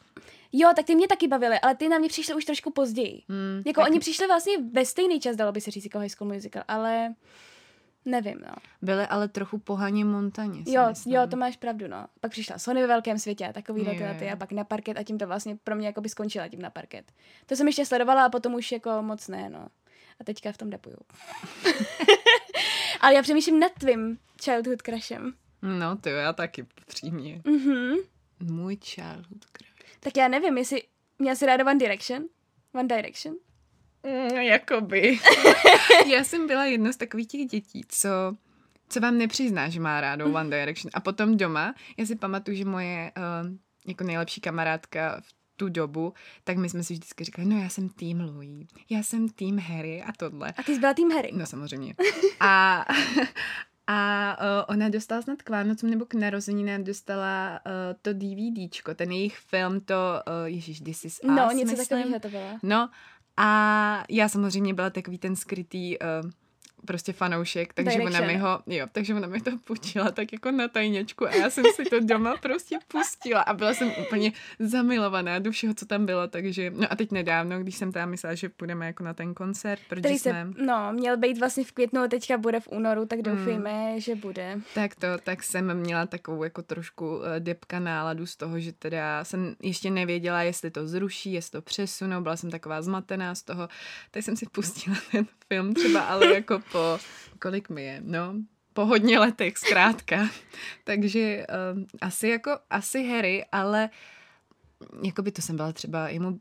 Jo, 0.52 0.70
tak 0.76 0.86
ty 0.86 0.96
mě 0.96 1.08
taky 1.08 1.28
bavily, 1.28 1.60
ale 1.60 1.76
ty 1.76 1.90
na 1.90 1.98
mě 1.98 2.10
přišly 2.10 2.36
už 2.36 2.46
trošku 2.46 2.72
později. 2.72 3.22
Hmm, 3.30 3.62
Jako 3.66 3.82
tak 3.82 3.90
oni 3.90 4.00
přišli 4.00 4.28
vlastně 4.28 4.54
ve 4.72 4.86
stejný 4.86 5.20
čas, 5.20 5.36
dalo 5.36 5.52
by 5.52 5.62
se 5.62 5.72
říct, 5.72 5.84
jako 5.84 6.00
High 6.00 6.10
School 6.10 6.34
Musical, 6.34 6.64
ale 6.68 7.14
nevím, 8.10 8.38
no. 8.42 8.54
Byly 8.82 9.08
ale 9.08 9.28
trochu 9.28 9.58
pohaně 9.58 10.06
Montaně. 10.06 10.64
Jo, 10.68 10.86
myslím. 10.90 11.16
jo, 11.16 11.28
to 11.28 11.38
máš 11.38 11.58
pravdu, 11.58 11.88
no. 11.88 12.06
Pak 12.20 12.32
přišla 12.32 12.58
Sony 12.58 12.82
ve 12.82 12.88
velkém 12.88 13.20
světě 13.20 13.48
a 13.48 13.54
takový 13.54 13.86
Jo, 13.86 13.92
tyhle 13.92 14.14
ty 14.14 14.26
jo. 14.26 14.34
a 14.34 14.36
pak 14.36 14.52
na 14.52 14.64
parket 14.64 14.98
a 14.98 15.04
tím 15.04 15.18
to 15.18 15.28
vlastně 15.28 15.56
pro 15.64 15.76
mě 15.76 15.88
jako 15.88 16.02
by 16.02 16.10
skončila 16.10 16.48
tím 16.48 16.62
na 16.62 16.70
parket. 16.70 17.12
To 17.46 17.56
jsem 17.56 17.68
ještě 17.68 17.86
sledovala 17.86 18.26
a 18.26 18.30
potom 18.30 18.54
už 18.54 18.72
jako 18.72 19.02
moc 19.02 19.28
ne, 19.28 19.50
no. 19.50 19.68
A 20.20 20.24
teďka 20.24 20.52
v 20.52 20.58
tom 20.58 20.70
depuju. 20.70 20.98
Ale 23.02 23.14
já 23.14 23.22
přemýšlím 23.22 23.60
nad 23.60 23.72
tvým 23.80 24.18
childhood 24.44 24.82
crushem. 24.82 25.34
No, 25.62 25.98
jo, 26.06 26.16
já 26.16 26.34
taky 26.34 26.66
přímě. 26.88 27.42
Mhm. 27.46 27.94
Můj 28.40 28.78
childhood 28.86 29.46
crush. 29.58 30.00
Tak 30.00 30.18
já 30.18 30.28
nevím, 30.28 30.58
jestli 30.58 30.84
měla 31.20 31.36
si 31.36 31.46
ráda 31.46 31.66
One 31.66 31.80
Direction? 31.80 32.24
One 32.74 32.88
Direction? 32.88 33.36
Mm, 34.04 34.38
jakoby. 34.38 35.20
já 36.12 36.24
jsem 36.24 36.48
byla 36.48 36.66
jedno 36.66 36.94
z 36.94 36.98
takových 36.98 37.28
těch 37.28 37.46
dětí, 37.46 37.82
co 37.88 38.10
co 38.90 39.00
vám 39.00 39.18
nepřizná, 39.18 39.70
že 39.70 39.80
má 39.80 40.02
rádo 40.02 40.26
One 40.26 40.50
Direction. 40.50 40.92
A 40.94 41.00
potom 41.00 41.38
doma, 41.38 41.76
já 41.98 42.06
si 42.06 42.16
pamatuju, 42.16 42.58
že 42.58 42.66
moje 42.66 43.12
uh, 43.18 43.52
jako 43.88 44.04
nejlepší 44.04 44.42
kamarádka 44.42 45.22
v 45.22 45.34
tu 45.56 45.70
dobu, 45.70 46.14
tak 46.44 46.58
my 46.58 46.70
jsme 46.70 46.84
si 46.84 46.94
vždycky 46.94 47.24
říkali, 47.24 47.48
no 47.48 47.62
já 47.62 47.70
jsem 47.70 47.90
tým 47.90 48.22
Louis, 48.22 48.68
já 48.90 49.04
jsem 49.04 49.30
tým 49.30 49.60
Harry 49.60 50.04
a 50.04 50.12
tohle. 50.18 50.54
A 50.58 50.64
ty 50.64 50.74
jsi 50.74 50.80
byla 50.80 50.94
tým 50.94 51.12
Harry. 51.12 51.32
No 51.34 51.46
samozřejmě. 51.46 51.96
A, 52.40 52.86
A 53.92 54.38
uh, 54.42 54.76
ona 54.76 54.90
dostala 54.90 55.22
snad 55.22 55.42
k 55.42 55.50
Vánocům 55.50 55.90
nebo 55.90 56.06
k 56.06 56.14
narozeninám 56.14 56.84
dostala 56.84 57.60
uh, 57.66 57.72
to 58.02 58.14
DVDčko, 58.14 58.94
ten 58.96 59.12
jejich 59.12 59.38
film, 59.38 59.82
to, 59.82 59.96
uh, 60.28 60.46
ježíš, 60.46 60.82
This 60.82 61.06
is 61.06 61.20
Us, 61.24 61.32
No, 61.36 61.50
něco 61.54 61.76
takového 61.76 62.20
to 62.20 62.30
bylo. 62.30 62.58
No 62.64 62.90
a 63.42 64.04
já 64.10 64.30
samozřejmě 64.30 64.74
byla 64.74 64.90
takový 64.90 65.18
ten 65.18 65.36
skrytý 65.36 65.98
uh, 66.00 66.32
prostě 66.88 67.14
fanoušek, 67.14 67.74
takže 67.74 67.98
Direction. 67.98 68.16
ona 68.24 68.28
mi 68.34 68.38
ho, 68.38 68.60
jo, 68.68 68.88
takže 68.92 69.14
ona 69.16 69.28
mi 69.28 69.42
to 69.42 69.52
půjčila 69.58 70.12
tak 70.12 70.34
jako 70.34 70.52
na 70.52 70.68
tajněčku 70.68 71.28
a 71.28 71.36
já 71.36 71.50
jsem 71.50 71.64
si 71.76 71.84
to 71.86 72.00
doma 72.00 72.38
prostě 72.38 72.78
pustila 72.88 73.42
a 73.42 73.54
byla 73.54 73.74
jsem 73.74 73.92
úplně 74.02 74.32
zamilovaná 74.60 75.40
do 75.40 75.52
všeho, 75.52 75.74
co 75.74 75.86
tam 75.86 76.06
bylo, 76.06 76.28
takže, 76.28 76.72
no 76.76 76.88
a 76.92 76.96
teď 76.96 77.12
nedávno, 77.12 77.60
když 77.60 77.76
jsem 77.76 77.92
tam 77.92 78.10
myslela, 78.10 78.36
že 78.36 78.50
půjdeme 78.50 78.86
jako 78.86 79.04
na 79.04 79.14
ten 79.14 79.34
koncert, 79.34 79.80
protože 79.90 80.02
Který 80.02 80.20
se, 80.20 80.30
jsme, 80.30 80.48
no, 80.66 80.94
měl 80.94 81.18
být 81.18 81.40
vlastně 81.40 81.64
v 81.64 81.72
květnu, 81.72 82.08
teďka 82.08 82.38
bude 82.38 82.60
v 82.60 82.68
únoru, 82.68 83.06
tak 83.06 83.20
Hmm. 83.20 83.36
doufejme, 83.38 84.00
že 84.02 84.16
bude. 84.16 84.60
tak 84.74 84.96
to, 84.96 85.08
tak 85.24 85.44
jsem 85.44 85.74
měla 85.74 86.06
takovou 86.06 86.44
jako 86.44 86.62
trošku 86.62 87.18
uh, 87.18 87.24
depka 87.40 87.80
náladu 87.80 88.26
z 88.26 88.36
toho, 88.36 88.60
že 88.60 88.72
teda 88.72 89.24
jsem 89.24 89.56
ještě 89.62 89.90
nevěděla, 89.90 90.42
jestli 90.44 90.72
to 90.72 90.88
zruší, 90.88 91.34
jestli 91.34 91.52
to 91.52 91.62
přesunou, 91.62 92.22
byla 92.22 92.38
jsem 92.38 92.52
taková 92.52 92.82
zmatená 92.82 93.36
z 93.36 93.44
toho, 93.44 93.70
tak 94.12 94.24
jsem 94.24 94.36
si 94.36 94.46
pustila 94.46 94.98
ten 95.12 95.26
film 95.48 95.74
třeba, 95.74 96.02
ale 96.02 96.34
jako 96.34 96.60
po, 96.72 97.00
kolik 97.40 97.70
mi 97.70 97.84
je, 97.84 98.02
no, 98.06 98.36
po 98.74 98.86
hodně 98.86 99.20
letech 99.20 99.58
zkrátka. 99.58 100.30
Takže 100.84 101.46
um, 101.74 101.86
asi 102.02 102.28
jako, 102.28 102.60
asi 102.70 103.08
Harry, 103.08 103.46
ale 103.52 103.90
jako 105.04 105.22
by 105.22 105.32
to 105.32 105.42
jsem 105.42 105.56
byla 105.56 105.74
třeba, 105.74 106.10
jemu, 106.10 106.40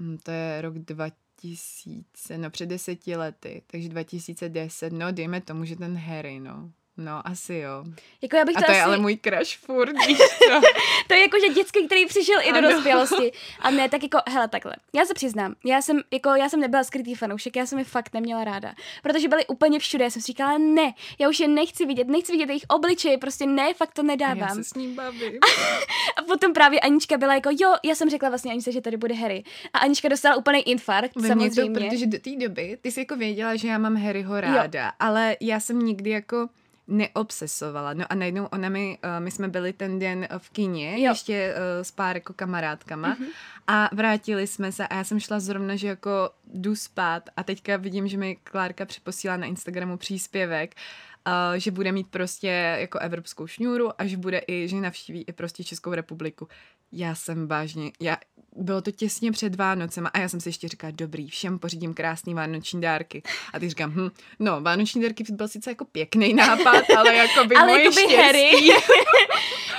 hm, 0.00 0.18
to 0.22 0.30
je 0.30 0.60
rok 0.60 0.78
2000, 0.78 2.38
no 2.38 2.50
před 2.50 2.66
deseti 2.66 3.16
lety, 3.16 3.62
takže 3.66 3.88
2010, 3.88 4.92
no 4.92 5.12
dejme 5.12 5.40
tomu, 5.40 5.64
že 5.64 5.76
ten 5.76 5.98
Harry, 5.98 6.40
no. 6.40 6.72
No, 7.00 7.26
asi 7.28 7.54
jo. 7.54 7.84
Jako 8.22 8.36
já 8.36 8.44
bych 8.44 8.56
A 8.56 8.60
to, 8.60 8.66
to 8.66 8.70
asi, 8.72 8.78
je 8.78 8.82
ale 8.84 8.98
můj 8.98 9.18
crush 9.24 9.56
furt, 9.58 9.92
co? 10.48 10.60
to 11.08 11.14
je 11.14 11.20
jako, 11.20 11.36
že 11.40 11.48
dětský, 11.54 11.86
který 11.86 12.06
přišel 12.06 12.40
i 12.42 12.52
do 12.52 12.58
Ano. 12.58 12.70
dospělosti. 12.72 13.32
A 13.60 13.70
ne, 13.70 13.88
tak 13.88 14.02
jako, 14.02 14.18
hele, 14.28 14.48
takhle. 14.48 14.76
Já 14.94 15.04
se 15.04 15.14
přiznám, 15.14 15.54
já 15.64 15.82
jsem, 15.82 16.00
jako, 16.12 16.28
já 16.34 16.48
jsem 16.48 16.60
nebyla 16.60 16.84
skrytý 16.84 17.14
fanoušek, 17.14 17.56
já 17.56 17.66
jsem 17.66 17.78
je 17.78 17.84
fakt 17.84 18.14
neměla 18.14 18.44
ráda. 18.44 18.74
Protože 19.02 19.28
byli 19.28 19.46
úplně 19.46 19.78
všude, 19.78 20.04
já 20.04 20.10
jsem 20.10 20.22
si 20.22 20.26
říkala, 20.26 20.58
ne, 20.58 20.94
já 21.18 21.28
už 21.28 21.40
je 21.40 21.48
nechci 21.48 21.86
vidět, 21.86 22.08
nechci 22.08 22.32
vidět 22.32 22.48
jejich 22.48 22.64
obličeje, 22.68 23.18
prostě 23.18 23.46
ne, 23.46 23.74
fakt 23.74 23.92
to 23.94 24.02
A 24.02 24.04
já 24.04 24.06
nedávám. 24.06 24.54
se 24.56 24.64
s 24.64 24.74
ním 24.74 24.94
bavím. 24.94 25.38
A 26.16 26.22
potom 26.22 26.52
právě 26.52 26.80
Anička 26.80 27.16
byla 27.18 27.34
jako, 27.34 27.48
jo, 27.60 27.74
já 27.84 27.94
jsem 27.94 28.10
řekla 28.10 28.28
vlastně 28.28 28.52
Aničce, 28.52 28.72
že 28.72 28.80
tady 28.80 28.96
bude 28.96 29.14
Harry. 29.14 29.44
A 29.72 29.78
Anička 29.78 30.08
dostala 30.08 30.36
úplný 30.36 30.68
infarkt, 30.68 31.16
Ve 31.16 31.34
mně 31.34 31.48
to, 31.48 31.54
samozřejmě. 31.54 31.88
protože 31.90 32.06
do 32.06 32.18
té 32.18 32.30
doby, 32.36 32.78
ty 32.80 32.90
jsi 32.92 33.00
jako 33.00 33.16
věděla, 33.16 33.56
že 33.56 33.68
já 33.68 33.78
mám 33.78 33.96
Harryho 33.96 34.40
ráda, 34.40 34.84
jo. 34.86 34.90
ale 35.00 35.36
já 35.40 35.60
jsem 35.60 35.78
nikdy 35.78 36.10
jako 36.10 36.48
neobsesovala. 36.88 37.94
No 37.94 38.04
a 38.08 38.14
najednou 38.14 38.44
ona 38.44 38.68
mi, 38.68 38.98
uh, 39.04 39.24
my 39.24 39.30
jsme 39.30 39.48
byli 39.48 39.72
ten 39.72 39.98
den 39.98 40.28
v 40.38 40.50
kině, 40.50 41.04
Jo. 41.04 41.10
ještě 41.10 41.54
uh, 41.54 41.82
s 41.82 41.90
pár 41.90 42.16
jako 42.16 42.32
kamarádkama 42.32 43.14
mm-hmm. 43.14 43.28
a 43.66 43.90
vrátili 43.92 44.46
jsme 44.46 44.72
se 44.72 44.88
a 44.88 44.94
já 44.94 45.04
jsem 45.04 45.20
šla 45.20 45.40
zrovna, 45.40 45.76
že 45.76 45.88
jako 45.88 46.30
jdu 46.54 46.76
spát 46.76 47.22
a 47.36 47.42
teďka 47.42 47.76
vidím, 47.76 48.08
že 48.08 48.16
mi 48.16 48.36
Klárka 48.44 48.86
připosílá 48.86 49.36
na 49.36 49.46
Instagramu 49.46 49.96
příspěvek, 49.96 50.74
uh, 50.76 51.07
že 51.56 51.70
bude 51.70 51.92
mít 51.92 52.06
prostě 52.10 52.76
jako 52.78 52.98
evropskou 52.98 53.46
šňůru 53.46 54.00
a 54.00 54.06
že 54.06 54.16
bude 54.16 54.42
i, 54.48 54.68
že 54.68 54.76
navštíví 54.76 55.24
i 55.28 55.32
prostě 55.32 55.64
Českou 55.64 55.94
republiku. 55.94 56.48
Já 56.92 57.14
jsem 57.14 57.48
vážně, 57.48 57.92
já, 58.00 58.16
bylo 58.56 58.82
to 58.82 58.90
těsně 58.90 59.32
před 59.32 59.54
Vánocem 59.54 60.06
a 60.12 60.18
já 60.18 60.28
jsem 60.28 60.40
si 60.40 60.48
ještě 60.48 60.68
říkala, 60.68 60.92
dobrý, 60.96 61.28
všem 61.28 61.58
pořídím 61.58 61.94
krásný 61.94 62.34
vánoční 62.34 62.80
dárky. 62.80 63.22
A 63.52 63.58
ty 63.58 63.68
říkám, 63.68 63.90
hm, 63.90 64.08
no, 64.38 64.60
vánoční 64.60 65.02
dárky 65.02 65.24
byl 65.30 65.48
sice 65.48 65.70
jako 65.70 65.84
pěkný 65.84 66.34
nápad, 66.34 66.84
ale 66.96 67.16
jako 67.16 67.44
by 67.44 67.54
Ale 67.54 67.66
moje 67.66 67.84
jakoby 67.84 68.02
štěstí. 68.02 68.16
Harry. 68.16 68.50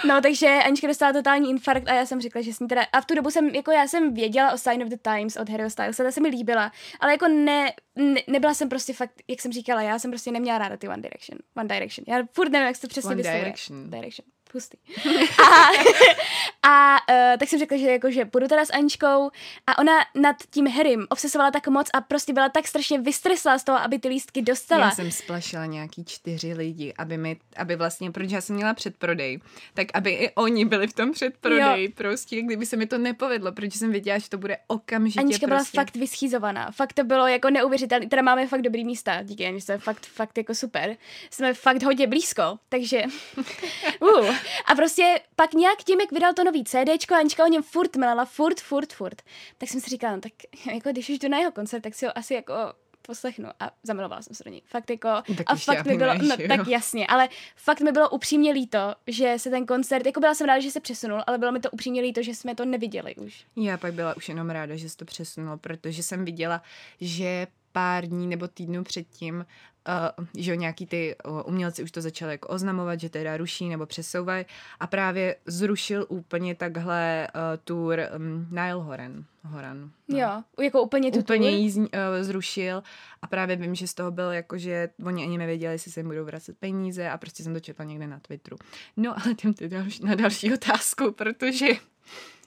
No, 0.08 0.22
takže 0.22 0.48
Anička 0.48 0.88
dostala 0.88 1.14
totální 1.14 1.50
infarkt 1.50 1.90
a 1.90 1.94
já 1.94 2.06
jsem 2.06 2.22
řekla, 2.22 2.42
že 2.42 2.54
s 2.54 2.60
ní 2.60 2.68
teda, 2.68 2.86
a 2.94 3.02
v 3.02 3.06
tu 3.06 3.16
dobu 3.16 3.32
jsem, 3.32 3.50
jako 3.50 3.72
já 3.72 3.88
jsem 3.88 4.14
věděla 4.14 4.52
o 4.52 4.58
Sign 4.58 4.84
of 4.84 4.90
the 4.90 4.98
Times 5.02 5.38
od 5.38 5.50
Harryho 5.50 5.70
Stylesa, 5.70 6.04
ta 6.04 6.12
se 6.12 6.22
mi 6.22 6.30
líbila, 6.30 6.72
ale 7.00 7.12
jako 7.12 7.28
ne, 7.28 7.74
ne, 8.00 8.22
nebyla 8.28 8.54
jsem 8.54 8.70
prostě 8.70 8.94
fakt, 8.94 9.12
jak 9.28 9.42
jsem 9.42 9.52
říkala, 9.52 9.82
já 9.82 10.00
jsem 10.00 10.12
prostě 10.12 10.32
neměla 10.32 10.58
ráda 10.58 10.78
ty 10.78 10.88
One 10.88 11.02
Direction. 11.02 11.40
One 11.58 11.68
Direction. 11.68 12.06
Já 12.08 12.26
furt 12.34 12.50
nevím, 12.50 12.68
jak 12.68 12.76
se 12.76 12.82
to 12.82 12.88
přesně 12.88 13.08
One 13.08 13.16
vyslovuje. 13.16 13.44
Direction. 13.44 13.90
Direction. 13.90 14.26
Pustý. 14.52 14.78
A, 15.44 15.70
a 16.70 16.98
uh, 17.10 17.38
tak 17.38 17.50
jsem 17.50 17.60
řekla, 17.60 17.78
že, 17.78 17.92
jako, 17.92 18.12
že 18.12 18.26
půjdu 18.26 18.48
teda 18.48 18.66
s 18.66 18.74
Aničkou 18.74 19.30
a 19.68 19.78
ona 19.78 19.94
nad 20.16 20.36
tím 20.50 20.68
Harrym 20.68 21.06
obsesovala 21.10 21.52
tak 21.52 21.68
moc 21.68 21.88
a 21.94 22.02
prostě 22.02 22.34
byla 22.34 22.50
tak 22.50 22.68
strašně 22.68 23.00
vystresla 23.00 23.60
z 23.60 23.64
toho, 23.64 23.78
aby 23.78 24.00
ty 24.00 24.08
lístky 24.08 24.42
dostala. 24.42 24.86
Já 24.86 24.92
jsem 24.92 25.12
splašila 25.12 25.66
nějaký 25.66 26.06
čtyři 26.06 26.54
lidi, 26.54 26.94
aby 26.98 27.18
mi, 27.18 27.38
aby 27.58 27.76
vlastně, 27.76 28.12
protože 28.12 28.36
já 28.36 28.42
jsem 28.42 28.56
měla 28.56 28.74
předprodej, 28.74 29.40
tak 29.74 29.88
aby 29.94 30.12
i 30.12 30.32
oni 30.36 30.66
byli 30.66 30.88
v 30.88 30.94
tom 30.94 31.12
předprodeji, 31.12 31.86
jo. 31.86 31.92
prostě, 31.96 32.42
kdyby 32.42 32.66
se 32.66 32.78
mi 32.78 32.86
to 32.88 32.98
nepovedlo, 32.98 33.52
protože 33.52 33.80
jsem 33.80 33.92
věděla, 33.92 34.18
že 34.18 34.30
to 34.30 34.38
bude 34.38 34.58
okamžitě 34.68 35.20
Anička 35.20 35.48
byla 35.48 35.60
prostě. 35.60 35.78
fakt 35.78 35.96
vyschýzovaná. 35.96 36.72
Fakt 36.72 36.94
to 36.94 37.04
bylo 37.04 37.28
jako 37.28 37.50
neuvěřitelné. 37.50 38.08
Teda 38.08 38.22
máme 38.22 38.48
fakt 38.48 38.62
dobrý 38.62 38.86
místa, 38.86 39.24
díky 39.24 39.48
Aničce, 39.48 39.78
fakt, 39.78 40.06
fakt 40.06 40.38
jako 40.38 40.56
super. 40.56 40.96
Jsme 41.32 41.54
fakt 41.54 41.84
hodně 41.84 42.08
blízko, 42.08 42.60
takže... 42.70 43.04
uh. 44.00 44.36
A 44.66 44.76
prostě 44.76 45.22
pak 45.36 45.54
nějak 45.54 45.84
tím, 45.84 46.00
jak 46.00 46.12
vydal 46.12 46.34
to 46.34 46.44
nový 46.44 46.64
CDčko, 46.64 47.16
Anička 47.16 47.44
o 47.44 47.48
něm 47.48 47.64
furt 47.64 47.96
mlela, 47.96 48.26
furt, 48.26 48.62
furt, 48.62 48.94
furt. 48.94 49.22
Tak 49.58 49.70
jsem 49.70 49.82
si 49.82 49.90
říkala, 49.90 50.16
no 50.16 50.22
tak 50.22 50.32
jako 50.74 50.90
když 50.92 51.10
už 51.10 51.20
jdu 51.20 51.30
na 51.30 51.38
jeho 51.38 51.52
koncert, 51.52 51.82
tak 51.82 51.94
si 51.96 52.06
ho 52.06 52.18
asi 52.18 52.34
jako 52.34 52.54
poslechnu 53.02 53.50
a 53.60 53.72
zamilovala 53.84 54.22
jsem 54.22 54.36
se 54.36 54.44
do 54.44 54.52
něj. 54.52 54.62
Fakt 54.66 54.90
jako, 54.90 55.10
Tak 55.38 55.46
a 55.46 55.56
fakt 55.56 55.86
mi 55.86 55.98
bylo, 55.98 56.14
no 56.14 56.36
jo. 56.40 56.48
tak 56.48 56.68
jasně, 56.68 57.08
ale 57.08 57.30
fakt 57.56 57.82
mi 57.82 57.92
bylo 57.92 58.10
upřímně 58.10 58.52
líto, 58.52 58.96
že 59.08 59.34
se 59.38 59.50
ten 59.50 59.66
koncert, 59.66 60.06
jako 60.06 60.20
byla 60.20 60.36
jsem 60.36 60.48
ráda, 60.48 60.60
že 60.60 60.72
se 60.72 60.80
přesunul, 60.80 61.24
ale 61.28 61.38
bylo 61.38 61.52
mi 61.52 61.60
to 61.60 61.72
upřímně 61.72 62.02
líto, 62.02 62.24
že 62.24 62.36
jsme 62.36 62.56
to 62.56 62.66
neviděli 62.66 63.16
už. 63.16 63.46
Já 63.56 63.78
pak 63.78 63.94
byla 63.94 64.18
už 64.18 64.30
jenom 64.30 64.50
ráda, 64.50 64.76
že 64.76 64.90
se 64.90 64.98
to 64.98 65.06
přesunulo, 65.06 65.58
protože 65.58 66.04
jsem 66.04 66.26
viděla, 66.26 66.62
že 67.02 67.48
pár 67.72 68.06
dní 68.06 68.28
nebo 68.28 68.48
týdnů 68.48 68.84
předtím, 68.84 69.46
uh, 70.20 70.26
že 70.38 70.56
nějaký 70.58 70.86
ty 70.86 71.16
uh, 71.26 71.42
umělci 71.46 71.84
už 71.84 71.92
to 71.92 72.02
začali 72.02 72.32
jako 72.32 72.48
oznamovat, 72.48 73.00
že 73.00 73.10
teda 73.10 73.38
ruší 73.38 73.70
nebo 73.70 73.86
přesouvají 73.86 74.46
a 74.80 74.88
právě 74.88 75.36
zrušil 75.46 76.06
úplně 76.10 76.56
takhle 76.56 77.28
uh, 77.36 77.42
tour 77.64 78.00
um, 78.16 78.48
Nile 78.52 78.74
Horan. 78.84 79.26
Horan 79.44 79.92
no. 80.08 80.18
Jo, 80.18 80.44
jako 80.64 80.82
úplně 80.82 81.12
tu 81.12 81.20
Úplně 81.20 81.50
tour. 81.50 81.60
jí 81.60 81.70
zni- 81.70 81.90
uh, 82.18 82.24
zrušil 82.24 82.84
a 83.22 83.28
právě 83.28 83.56
vím, 83.56 83.76
že 83.76 83.88
z 83.88 83.94
toho 83.94 84.12
byl 84.12 84.32
jako, 84.32 84.58
že 84.58 84.90
oni 85.06 85.24
ani 85.24 85.38
nevěděli, 85.38 85.74
jestli 85.74 85.92
se 85.92 86.00
jim 86.00 86.08
budou 86.08 86.26
vracet 86.26 86.58
peníze 86.58 87.10
a 87.10 87.18
prostě 87.18 87.44
jsem 87.44 87.54
to 87.54 87.60
četla 87.60 87.86
někde 87.86 88.08
na 88.08 88.20
Twitteru. 88.20 88.58
No 88.98 89.12
ale 89.12 89.32
jdem 89.40 89.54
teď 89.54 89.72
další, 89.72 90.06
na 90.06 90.16
další 90.16 90.54
otázku, 90.54 91.12
protože 91.12 91.68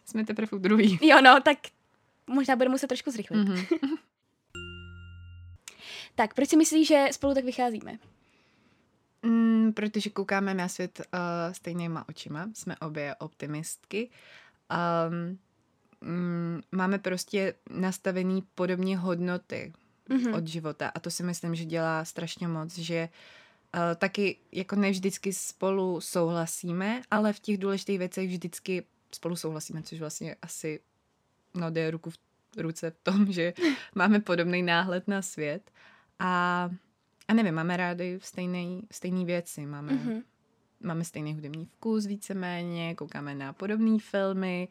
jsme 0.04 0.24
teprve 0.24 0.48
u 0.52 0.58
druhý. 0.58 0.98
Jo, 1.02 1.20
no, 1.20 1.40
tak 1.40 1.58
možná 2.26 2.56
bude 2.56 2.68
muset 2.68 2.86
trošku 2.86 3.10
zrychlit. 3.10 3.36
Mm-hmm. 3.48 3.88
Tak, 6.14 6.34
proč 6.34 6.48
si 6.48 6.56
myslíš, 6.56 6.88
že 6.88 7.06
spolu 7.10 7.34
tak 7.34 7.44
vycházíme? 7.44 7.98
Mm, 9.22 9.72
protože 9.72 10.10
koukáme 10.10 10.54
na 10.54 10.68
svět 10.68 11.00
uh, 11.00 11.52
stejnýma 11.52 12.08
očima, 12.08 12.48
jsme 12.54 12.76
obě 12.76 13.14
optimistky. 13.14 14.10
Um, 15.10 15.38
mm, 16.00 16.60
máme 16.72 16.98
prostě 16.98 17.54
nastavený 17.70 18.42
podobně 18.54 18.98
hodnoty 18.98 19.72
Mhm. 20.08 20.34
od 20.34 20.46
života 20.46 20.88
a 20.88 21.00
to 21.00 21.10
si 21.10 21.22
myslím, 21.22 21.54
že 21.54 21.64
dělá 21.64 22.04
strašně 22.04 22.48
moc, 22.48 22.78
že 22.78 23.08
uh, 23.74 23.80
taky 23.96 24.36
jako 24.52 24.76
ne 24.76 24.90
vždycky 24.90 25.32
spolu 25.32 26.00
souhlasíme, 26.00 27.02
ale 27.10 27.32
v 27.32 27.40
těch 27.40 27.58
důležitých 27.58 27.98
věcech 27.98 28.28
vždycky 28.28 28.84
spolu 29.14 29.36
souhlasíme, 29.36 29.82
což 29.82 30.00
vlastně 30.00 30.36
asi 30.42 30.80
no, 31.54 31.70
jde 31.70 31.90
ruku 31.90 32.10
v 32.10 32.16
ruce 32.56 32.90
v 32.90 32.96
tom, 33.02 33.32
že 33.32 33.52
máme 33.94 34.20
podobný 34.20 34.62
náhled 34.62 35.08
na 35.08 35.22
svět 35.22 35.70
a, 36.18 36.70
a 37.28 37.34
nevím, 37.34 37.54
máme 37.54 37.76
rádi 37.76 38.18
stejný, 38.22 38.82
stejný 38.90 39.24
věci, 39.24 39.66
máme, 39.66 39.92
mm-hmm. 39.92 40.12
Mhm. 40.12 40.22
máme 40.80 41.04
stejný 41.04 41.34
hudební 41.34 41.64
vkus 41.64 42.06
víceméně, 42.06 42.94
koukáme 42.94 43.34
na 43.34 43.52
podobné 43.52 43.98
filmy, 43.98 44.68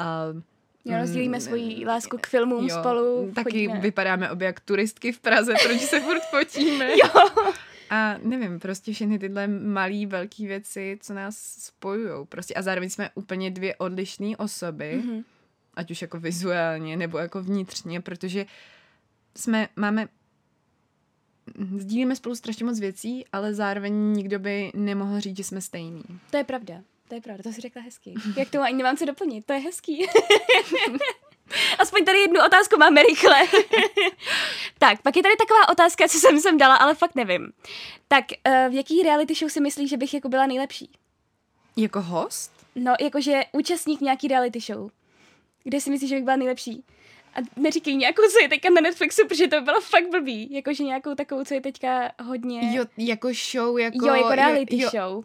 uh, 0.00 0.42
Jo, 0.84 0.98
rozdílíme 0.98 1.40
svoji 1.40 1.86
lásku 1.86 2.18
k 2.20 2.26
filmům 2.26 2.66
jo, 2.66 2.76
spolu. 2.80 3.32
Taky 3.34 3.50
chodíme. 3.50 3.80
vypadáme 3.80 4.30
obě 4.30 4.46
jak 4.46 4.60
turistky 4.60 5.12
v 5.12 5.20
Praze, 5.20 5.54
proč 5.62 5.80
se 5.80 6.00
furt 6.00 6.22
fotíme. 6.30 6.90
Jo. 6.96 7.08
A 7.90 8.18
nevím, 8.22 8.60
prostě 8.60 8.92
všechny 8.92 9.18
tyhle 9.18 9.46
malé, 9.46 10.06
velké 10.06 10.46
věci, 10.46 10.98
co 11.00 11.14
nás 11.14 11.36
spojují. 11.38 12.26
Prostě 12.26 12.54
a 12.54 12.62
zároveň 12.62 12.90
jsme 12.90 13.10
úplně 13.14 13.50
dvě 13.50 13.76
odlišné 13.76 14.36
osoby, 14.36 15.00
mm-hmm. 15.00 15.12
Mhm. 15.12 15.24
ať 15.74 15.90
už 15.90 16.02
jako 16.02 16.20
vizuálně 16.20 16.96
nebo 16.96 17.18
jako 17.18 17.42
vnitřně, 17.42 18.00
protože 18.00 18.46
jsme, 19.36 19.68
máme 19.76 20.08
sdílíme 21.78 22.16
spolu 22.16 22.34
strašně 22.34 22.66
moc 22.66 22.80
věcí, 22.80 23.24
ale 23.32 23.54
zároveň 23.54 23.94
nikdo 23.94 24.38
by 24.38 24.70
nemohl 24.74 25.20
říct, 25.20 25.36
že 25.36 25.44
jsme 25.44 25.60
stejný. 25.60 26.02
To 26.30 26.36
je 26.36 26.44
pravda. 26.44 26.74
To 27.08 27.14
je 27.14 27.20
pravda, 27.20 27.42
to 27.42 27.52
si 27.52 27.60
řekla 27.60 27.82
hezky. 27.82 28.14
Jak 28.36 28.50
to 28.50 28.62
ani 28.62 28.76
nemám 28.76 28.96
co 28.96 29.04
doplnit, 29.04 29.46
to 29.46 29.52
je 29.52 29.58
hezký. 29.58 30.06
Aspoň 31.78 32.04
tady 32.04 32.18
jednu 32.18 32.40
otázku 32.46 32.78
máme 32.78 33.02
rychle. 33.02 33.36
tak, 34.78 35.02
pak 35.02 35.16
je 35.16 35.22
tady 35.22 35.36
taková 35.36 35.68
otázka, 35.68 36.08
co 36.08 36.18
jsem 36.18 36.40
sem 36.40 36.58
dala, 36.58 36.76
ale 36.76 36.94
fakt 36.94 37.14
nevím. 37.14 37.52
Tak, 38.08 38.24
uh, 38.48 38.72
v 38.72 38.74
jaký 38.74 39.02
reality 39.02 39.34
show 39.34 39.50
si 39.50 39.60
myslíš, 39.60 39.90
že 39.90 39.96
bych 39.96 40.14
jako 40.14 40.28
byla 40.28 40.46
nejlepší? 40.46 40.90
Jako 41.76 42.02
host? 42.02 42.52
No, 42.74 42.94
jakože 43.00 43.40
účastník 43.52 44.00
nějaký 44.00 44.28
reality 44.28 44.60
show. 44.60 44.90
Kde 45.64 45.80
si 45.80 45.90
myslíš, 45.90 46.10
že 46.10 46.16
bych 46.16 46.24
byla 46.24 46.36
nejlepší? 46.36 46.84
A 47.34 47.38
neříkej 47.56 47.96
nějakou, 47.96 48.22
co 48.22 48.42
je 48.42 48.48
teďka 48.48 48.70
na 48.70 48.80
Netflixu, 48.80 49.26
protože 49.28 49.48
to 49.48 49.56
by 49.56 49.64
bylo 49.64 49.80
fakt 49.80 50.10
blbý. 50.10 50.54
Jakože 50.54 50.84
nějakou 50.84 51.14
takovou, 51.14 51.44
co 51.44 51.54
je 51.54 51.60
teďka 51.60 52.10
hodně... 52.22 52.76
Jo, 52.76 52.84
jako 52.96 53.28
show, 53.52 53.78
jako... 53.78 54.06
Jo, 54.06 54.14
jako 54.14 54.34
reality 54.34 54.78
jo, 54.78 54.90
jo. 54.94 55.00
show. 55.00 55.24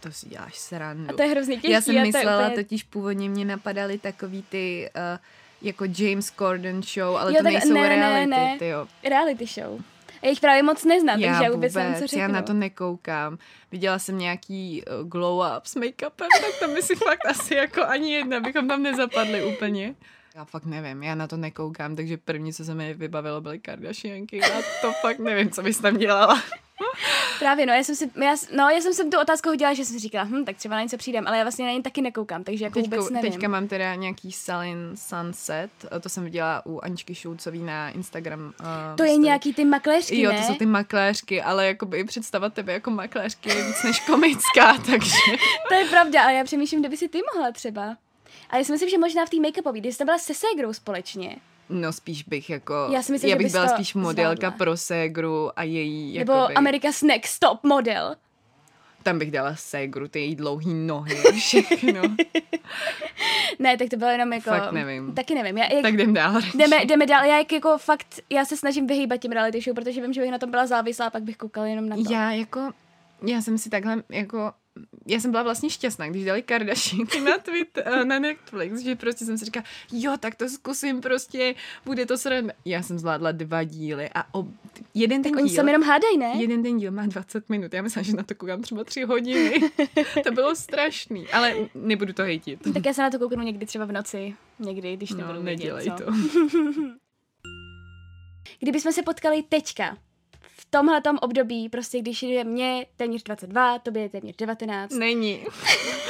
To 0.00 0.12
si 0.12 0.28
děláš 0.28 0.58
srandu. 0.58 1.14
A 1.14 1.16
to 1.16 1.22
je 1.22 1.28
hrozně 1.28 1.54
těžký. 1.54 1.70
Já 1.70 1.80
jsem 1.80 2.02
myslela, 2.02 2.46
úplně... 2.46 2.64
totiž 2.64 2.82
původně 2.82 3.28
mě 3.28 3.44
napadaly 3.44 3.98
takový 3.98 4.44
ty... 4.48 4.90
Uh, 4.96 5.18
jako 5.62 5.84
James 5.98 6.32
Corden 6.38 6.82
show, 6.82 7.16
ale 7.16 7.32
jo, 7.32 7.36
to 7.38 7.44
tak, 7.44 7.52
nejsou 7.52 7.72
ne, 7.72 7.88
reality, 7.88 8.26
ne, 8.30 8.36
ne. 8.36 8.58
tyjo. 8.58 8.88
Reality 9.04 9.46
show. 9.46 9.80
Já 10.22 10.30
jich 10.30 10.40
právě 10.40 10.62
moc 10.62 10.84
neznám, 10.84 11.20
já 11.20 11.38
takže 11.38 11.50
vůbec, 11.50 11.74
nevím, 11.74 12.08
co. 12.08 12.18
Já 12.18 12.28
na 12.28 12.42
to 12.42 12.52
nekoukám. 12.52 13.38
Viděla 13.72 13.98
jsem 13.98 14.18
nějaký 14.18 14.82
uh, 15.00 15.08
glow 15.08 15.56
up 15.56 15.66
s 15.66 15.76
make-upem, 15.76 16.26
tak 16.40 16.58
to 16.58 16.68
by 16.68 16.82
si 16.82 16.96
fakt 16.96 17.26
asi 17.26 17.54
jako 17.54 17.84
ani 17.84 18.12
jedna 18.12 18.40
bychom 18.40 18.68
tam 18.68 18.82
nezapadli 18.82 19.44
úplně. 19.44 19.94
Já 20.38 20.44
fakt 20.44 20.64
nevím, 20.64 21.02
já 21.02 21.14
na 21.14 21.26
to 21.26 21.36
nekoukám, 21.36 21.96
takže 21.96 22.16
první, 22.16 22.52
co 22.52 22.64
se 22.64 22.74
mi 22.74 22.94
vybavilo, 22.94 23.40
byly 23.40 23.58
Kardashianky 23.58 24.42
a 24.42 24.62
to 24.80 24.92
fakt 24.92 25.18
nevím, 25.18 25.50
co 25.50 25.62
bys 25.62 25.78
tam 25.78 25.96
dělala. 25.96 26.42
Právě, 27.38 27.66
no, 27.66 27.72
já 27.72 27.84
jsem 27.84 27.96
si, 27.96 28.10
já, 28.24 28.36
no, 28.56 28.68
já 28.68 28.80
jsem 28.80 28.94
si 28.94 29.04
tu 29.04 29.20
otázku 29.20 29.48
hodila, 29.48 29.74
že 29.74 29.84
jsem 29.84 29.92
si 29.92 29.98
říkala, 29.98 30.24
hm, 30.24 30.44
tak 30.44 30.56
třeba 30.56 30.74
na 30.74 30.82
něco 30.82 30.96
přijdem, 30.96 31.26
ale 31.26 31.38
já 31.38 31.44
vlastně 31.44 31.66
na 31.66 31.72
ně 31.72 31.82
taky 31.82 32.02
nekoukám, 32.02 32.44
takže 32.44 32.64
jako 32.64 32.80
teďka, 32.80 32.96
vůbec 32.96 33.10
nevím. 33.10 33.32
Teďka 33.32 33.48
mám 33.48 33.68
teda 33.68 33.94
nějaký 33.94 34.32
Salin 34.32 34.92
Sunset, 34.94 35.70
to 36.00 36.08
jsem 36.08 36.24
viděla 36.24 36.66
u 36.66 36.80
Aničky 36.80 37.14
Šulcový 37.14 37.62
na 37.62 37.90
Instagram. 37.90 38.40
Uh, 38.40 38.66
to 38.96 39.02
je 39.02 39.10
story. 39.10 39.24
nějaký 39.24 39.54
ty 39.54 39.64
makléřky, 39.64 40.20
Jo, 40.20 40.32
ne? 40.32 40.38
to 40.38 40.44
jsou 40.46 40.54
ty 40.54 40.66
makléřky, 40.66 41.42
ale 41.42 41.66
jakoby 41.66 42.04
představa 42.04 42.50
tebe 42.50 42.72
jako 42.72 42.90
makléřky 42.90 43.48
je 43.48 43.64
víc 43.64 43.82
než 43.82 44.00
komická, 44.00 44.78
takže... 44.90 45.16
to 45.68 45.74
je 45.74 45.84
pravda, 45.84 46.22
ale 46.22 46.34
já 46.34 46.44
přemýšlím, 46.44 46.80
kde 46.80 46.88
by 46.88 46.96
si 46.96 47.08
ty 47.08 47.20
mohla 47.34 47.52
třeba. 47.52 47.96
A 48.50 48.56
já 48.56 48.64
si 48.64 48.72
myslím, 48.72 48.90
že 48.90 48.98
možná 48.98 49.26
v 49.26 49.30
té 49.30 49.36
make-upové, 49.36 49.78
když 49.78 49.94
jste 49.94 50.04
byla 50.04 50.18
se 50.18 50.34
ségrou 50.34 50.72
společně. 50.72 51.36
No 51.68 51.92
spíš 51.92 52.22
bych 52.22 52.50
jako, 52.50 52.88
já, 52.92 53.02
si 53.02 53.12
myslím, 53.12 53.30
já 53.30 53.36
bych 53.36 53.52
byla 53.52 53.68
spíš 53.68 53.94
modelka 53.94 54.36
zvládla. 54.36 54.58
pro 54.58 54.76
ségru 54.76 55.50
a 55.56 55.62
její 55.62 56.18
Nebo 56.18 56.32
jakoby, 56.32 56.54
America's 56.54 57.02
Next 57.02 57.40
Top 57.40 57.64
Model. 57.64 58.16
Tam 59.02 59.18
bych 59.18 59.30
dala 59.30 59.54
ségru, 59.56 60.08
ty 60.08 60.20
její 60.20 60.34
dlouhý 60.34 60.74
nohy, 60.74 61.16
všechno. 61.32 62.02
ne, 63.58 63.76
tak 63.76 63.88
to 63.88 63.96
bylo 63.96 64.10
jenom 64.10 64.32
jako... 64.32 64.50
Fakt 64.50 64.72
nevím. 64.72 65.14
Taky 65.14 65.34
nevím. 65.34 65.58
Já, 65.58 65.72
jak, 65.72 65.82
tak 65.82 65.94
jdem 65.94 66.14
dál. 66.14 66.40
Jdeme, 66.54 66.84
jdeme 66.84 67.06
dál. 67.06 67.24
Já 67.24 67.38
jak 67.38 67.52
jako 67.52 67.78
fakt, 67.78 68.20
já 68.30 68.44
se 68.44 68.56
snažím 68.56 68.86
vyhýbat 68.86 69.20
těm 69.20 69.32
reality 69.32 69.60
show, 69.60 69.74
protože 69.74 70.00
vím, 70.00 70.12
že 70.12 70.20
bych 70.20 70.30
na 70.30 70.38
tom 70.38 70.50
byla 70.50 70.66
závislá 70.66 71.06
a 71.06 71.10
pak 71.10 71.22
bych 71.22 71.36
koukala 71.36 71.66
jenom 71.66 71.88
na 71.88 71.96
to. 71.96 72.02
Já 72.10 72.32
jako, 72.32 72.70
já 73.22 73.42
jsem 73.42 73.58
si 73.58 73.70
takhle 73.70 74.02
jako 74.08 74.52
já 75.06 75.20
jsem 75.20 75.30
byla 75.30 75.42
vlastně 75.42 75.70
šťastná, 75.70 76.08
když 76.08 76.24
dali 76.24 76.42
Kardashianky 76.42 77.20
na 77.20 77.38
tweet, 77.38 77.78
eh, 77.78 78.04
na 78.04 78.18
Netflix, 78.18 78.80
že 78.80 78.96
prostě 78.96 79.24
jsem 79.24 79.38
si 79.38 79.44
říkala, 79.44 79.64
jo, 79.92 80.16
tak 80.20 80.34
to 80.34 80.48
zkusím 80.48 81.00
prostě, 81.00 81.54
bude 81.84 82.06
to 82.06 82.18
sranda. 82.18 82.52
Já 82.64 82.82
jsem 82.82 82.98
zvládla 82.98 83.32
dva 83.32 83.64
díly 83.64 84.10
a 84.14 84.34
ob, 84.34 84.46
jeden 84.94 85.22
tak 85.22 85.32
ten 85.32 85.38
oni 85.38 85.50
díl... 85.50 85.64
se 85.64 85.70
jenom 85.70 85.82
hádají, 85.82 86.18
ne? 86.18 86.32
Jeden 86.36 86.62
ten 86.62 86.78
díl 86.78 86.90
má 86.90 87.06
20 87.06 87.48
minut, 87.48 87.74
já 87.74 87.82
myslím, 87.82 88.04
že 88.04 88.16
na 88.16 88.22
to 88.22 88.34
koukám 88.34 88.62
třeba 88.62 88.84
tři 88.84 89.02
hodiny. 89.02 89.60
to 90.24 90.30
bylo 90.30 90.56
strašný, 90.56 91.28
ale 91.28 91.54
nebudu 91.74 92.12
to 92.12 92.22
hejtit. 92.22 92.72
Tak 92.74 92.86
já 92.86 92.92
se 92.92 93.02
na 93.02 93.10
to 93.10 93.18
kouknu 93.18 93.42
někdy 93.42 93.66
třeba 93.66 93.84
v 93.84 93.92
noci, 93.92 94.34
někdy, 94.58 94.96
když 94.96 95.10
nebudu 95.10 95.38
no, 95.38 95.42
nedělej 95.42 95.84
vědět, 95.84 96.04
to. 96.04 96.12
Kdybychom 98.60 98.92
se 98.92 99.02
potkali 99.02 99.42
teďka, 99.42 99.96
v 100.60 100.64
tomhle 100.70 101.02
období, 101.22 101.68
prostě 101.68 101.98
když 101.98 102.22
je 102.22 102.44
mě 102.44 102.86
téměř 102.96 103.22
22, 103.22 103.78
tobě 103.78 104.02
je 104.02 104.08
téměř 104.08 104.36
19. 104.36 104.92
Není. 104.92 105.44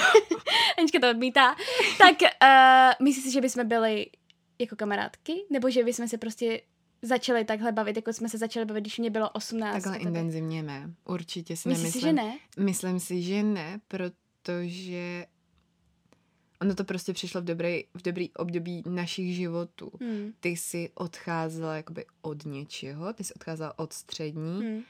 Anička 0.78 0.98
to 1.00 1.10
odmítá. 1.10 1.56
Tak 1.98 2.16
uh, 2.22 3.06
myslíš 3.06 3.24
si, 3.24 3.30
že 3.32 3.40
bychom 3.40 3.68
byli 3.68 4.06
jako 4.58 4.76
kamarádky? 4.76 5.32
Nebo 5.50 5.70
že 5.70 5.84
bychom 5.84 6.08
se 6.08 6.18
prostě 6.18 6.60
začali 7.02 7.44
takhle 7.44 7.72
bavit, 7.72 7.96
jako 7.96 8.12
jsme 8.12 8.28
se 8.28 8.38
začali 8.38 8.66
bavit, 8.66 8.80
když 8.80 8.98
mě 8.98 9.10
bylo 9.10 9.30
18? 9.30 9.72
Takhle 9.72 9.96
intenzivně 9.96 10.62
ne. 10.62 10.94
Určitě 11.04 11.56
si 11.56 11.68
Myslíš 11.68 11.82
nemyslím. 11.82 12.00
si, 12.00 12.06
že 12.06 12.12
ne? 12.12 12.38
Myslím 12.58 13.00
si, 13.00 13.22
že 13.22 13.42
ne, 13.42 13.80
protože 13.88 15.26
ono 16.60 16.74
to 16.74 16.84
prostě 16.84 17.12
přišlo 17.12 17.40
v 17.40 17.44
dobrý, 17.44 17.84
v 17.94 18.02
dobrý 18.02 18.32
období 18.34 18.82
našich 18.86 19.36
životů. 19.36 19.90
Hmm. 20.00 20.32
Ty 20.40 20.48
jsi 20.48 20.90
odcházela 20.94 21.76
jakoby 21.76 22.06
od 22.22 22.44
něčeho, 22.44 23.12
ty 23.12 23.24
jsi 23.24 23.34
odcházela 23.34 23.78
od 23.78 23.92
střední 23.92 24.60
Hmm. 24.60 24.82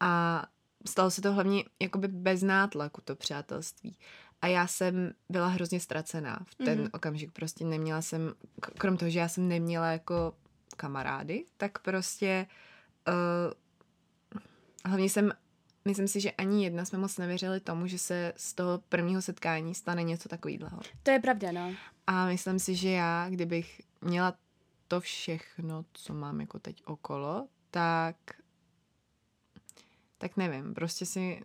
a 0.00 0.46
stalo 0.86 1.10
se 1.10 1.22
to 1.22 1.32
hlavně 1.32 1.64
jakoby 1.82 2.08
bez 2.08 2.42
nátlaku 2.42 3.00
to 3.04 3.16
přátelství. 3.16 3.96
A 4.42 4.46
já 4.46 4.66
jsem 4.66 5.12
byla 5.28 5.46
hrozně 5.48 5.80
ztracená 5.80 6.40
v 6.44 6.54
ten 6.54 6.78
Mhm. 6.80 6.88
okamžik. 6.92 7.32
Prostě 7.32 7.64
neměla 7.64 8.02
jsem, 8.02 8.32
krom 8.78 8.96
toho, 8.96 9.10
že 9.10 9.18
já 9.18 9.28
jsem 9.28 9.48
neměla 9.48 9.86
jako 9.92 10.34
kamarády, 10.76 11.44
tak 11.56 11.78
prostě 11.78 12.46
uh, 13.08 13.52
hlavně 14.84 15.10
jsem, 15.10 15.32
myslím 15.84 16.08
si, 16.08 16.20
že 16.20 16.30
ani 16.30 16.64
jedna 16.64 16.84
jsme 16.84 16.98
moc 16.98 17.18
nevěřili 17.18 17.60
tomu, 17.60 17.86
že 17.86 17.98
se 17.98 18.32
z 18.36 18.54
toho 18.54 18.78
prvního 18.88 19.22
setkání 19.22 19.74
stane 19.74 20.02
něco 20.02 20.28
takového. 20.28 20.80
To 21.02 21.10
je 21.10 21.20
pravda, 21.20 21.52
no. 21.52 21.74
A 22.06 22.26
myslím 22.26 22.58
si, 22.58 22.74
že 22.74 22.90
já, 22.90 23.30
kdybych 23.30 23.80
měla 24.00 24.34
to 24.88 25.00
všechno, 25.00 25.84
co 25.92 26.14
mám 26.14 26.40
jako 26.40 26.58
teď 26.58 26.82
okolo, 26.84 27.48
tak 27.70 28.16
tak 30.20 30.36
nevím, 30.36 30.74
prostě 30.74 31.06
si 31.06 31.40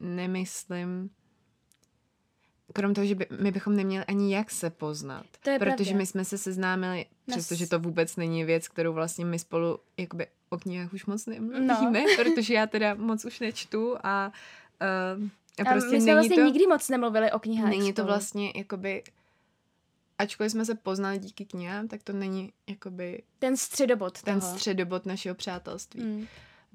nemyslím, 0.00 1.10
krom 2.72 2.94
toho, 2.94 3.06
že 3.06 3.14
by, 3.14 3.26
my 3.40 3.52
bychom 3.52 3.76
neměli 3.76 4.04
ani 4.04 4.34
jak 4.34 4.50
se 4.50 4.70
poznat. 4.70 5.26
To 5.40 5.50
je 5.50 5.58
protože 5.58 5.84
pravda. 5.84 5.98
my 5.98 6.06
jsme 6.06 6.24
se 6.24 6.38
seznámili, 6.38 7.06
přestože 7.30 7.66
to 7.66 7.78
vůbec 7.78 8.16
není 8.16 8.44
věc, 8.44 8.68
kterou 8.68 8.92
vlastně 8.92 9.24
my 9.24 9.38
spolu 9.38 9.78
jakoby 9.96 10.26
o 10.54 10.58
knihách 10.58 10.92
už 10.92 11.06
moc 11.06 11.26
nemluvíme, 11.26 11.66
No. 12.00 12.06
protože 12.16 12.54
já 12.54 12.66
teda 12.66 12.94
moc 12.94 13.24
už 13.24 13.40
nečtu 13.40 13.96
a, 14.04 14.32
uh, 15.16 15.28
a 15.66 15.68
A 15.68 15.72
prostě 15.72 15.90
my 15.90 16.00
jsme 16.00 16.06
není 16.06 16.14
vlastně 16.14 16.36
to... 16.36 16.42
nikdy 16.42 16.66
moc 16.66 16.88
nemluvili 16.88 17.32
o 17.32 17.38
knihách 17.38 17.70
Není 17.70 17.92
to 17.92 18.04
vlastně 18.04 18.52
jakoby, 18.56 19.02
ačkoliv 20.18 20.52
jsme 20.52 20.64
se 20.64 20.74
poznali 20.74 21.18
díky 21.18 21.44
knihám, 21.44 21.88
tak 21.88 22.02
to 22.02 22.12
není 22.12 22.52
jakoby 22.68 23.22
Ten 23.38 23.56
středobod 23.56 24.22
ten 24.22 24.40
toho. 24.40 24.52
středobod 24.52 25.06
našeho 25.06 25.34
přátelství. 25.34 26.02
Mm. 26.02 26.26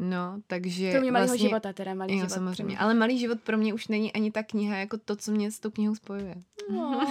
No, 0.01 0.41
takže 0.47 0.91
Kromě 0.91 1.11
malého 1.11 1.27
vlastně, 1.27 1.47
života 1.49 1.73
teda, 1.73 1.93
malý 1.93 2.13
Jo, 2.13 2.17
život. 2.19 2.29
samozřejmě. 2.29 2.77
Ale 2.77 2.93
malý 2.93 3.19
život 3.19 3.41
pro 3.41 3.57
mě 3.57 3.73
už 3.73 3.87
není 3.87 4.13
ani 4.13 4.31
ta 4.31 4.43
kniha, 4.43 4.77
jako 4.77 4.97
to, 4.97 5.15
co 5.15 5.31
mě 5.31 5.51
s 5.51 5.59
tou 5.59 5.69
knihou 5.71 5.95
spojuje. 5.95 6.35
No. 6.69 7.07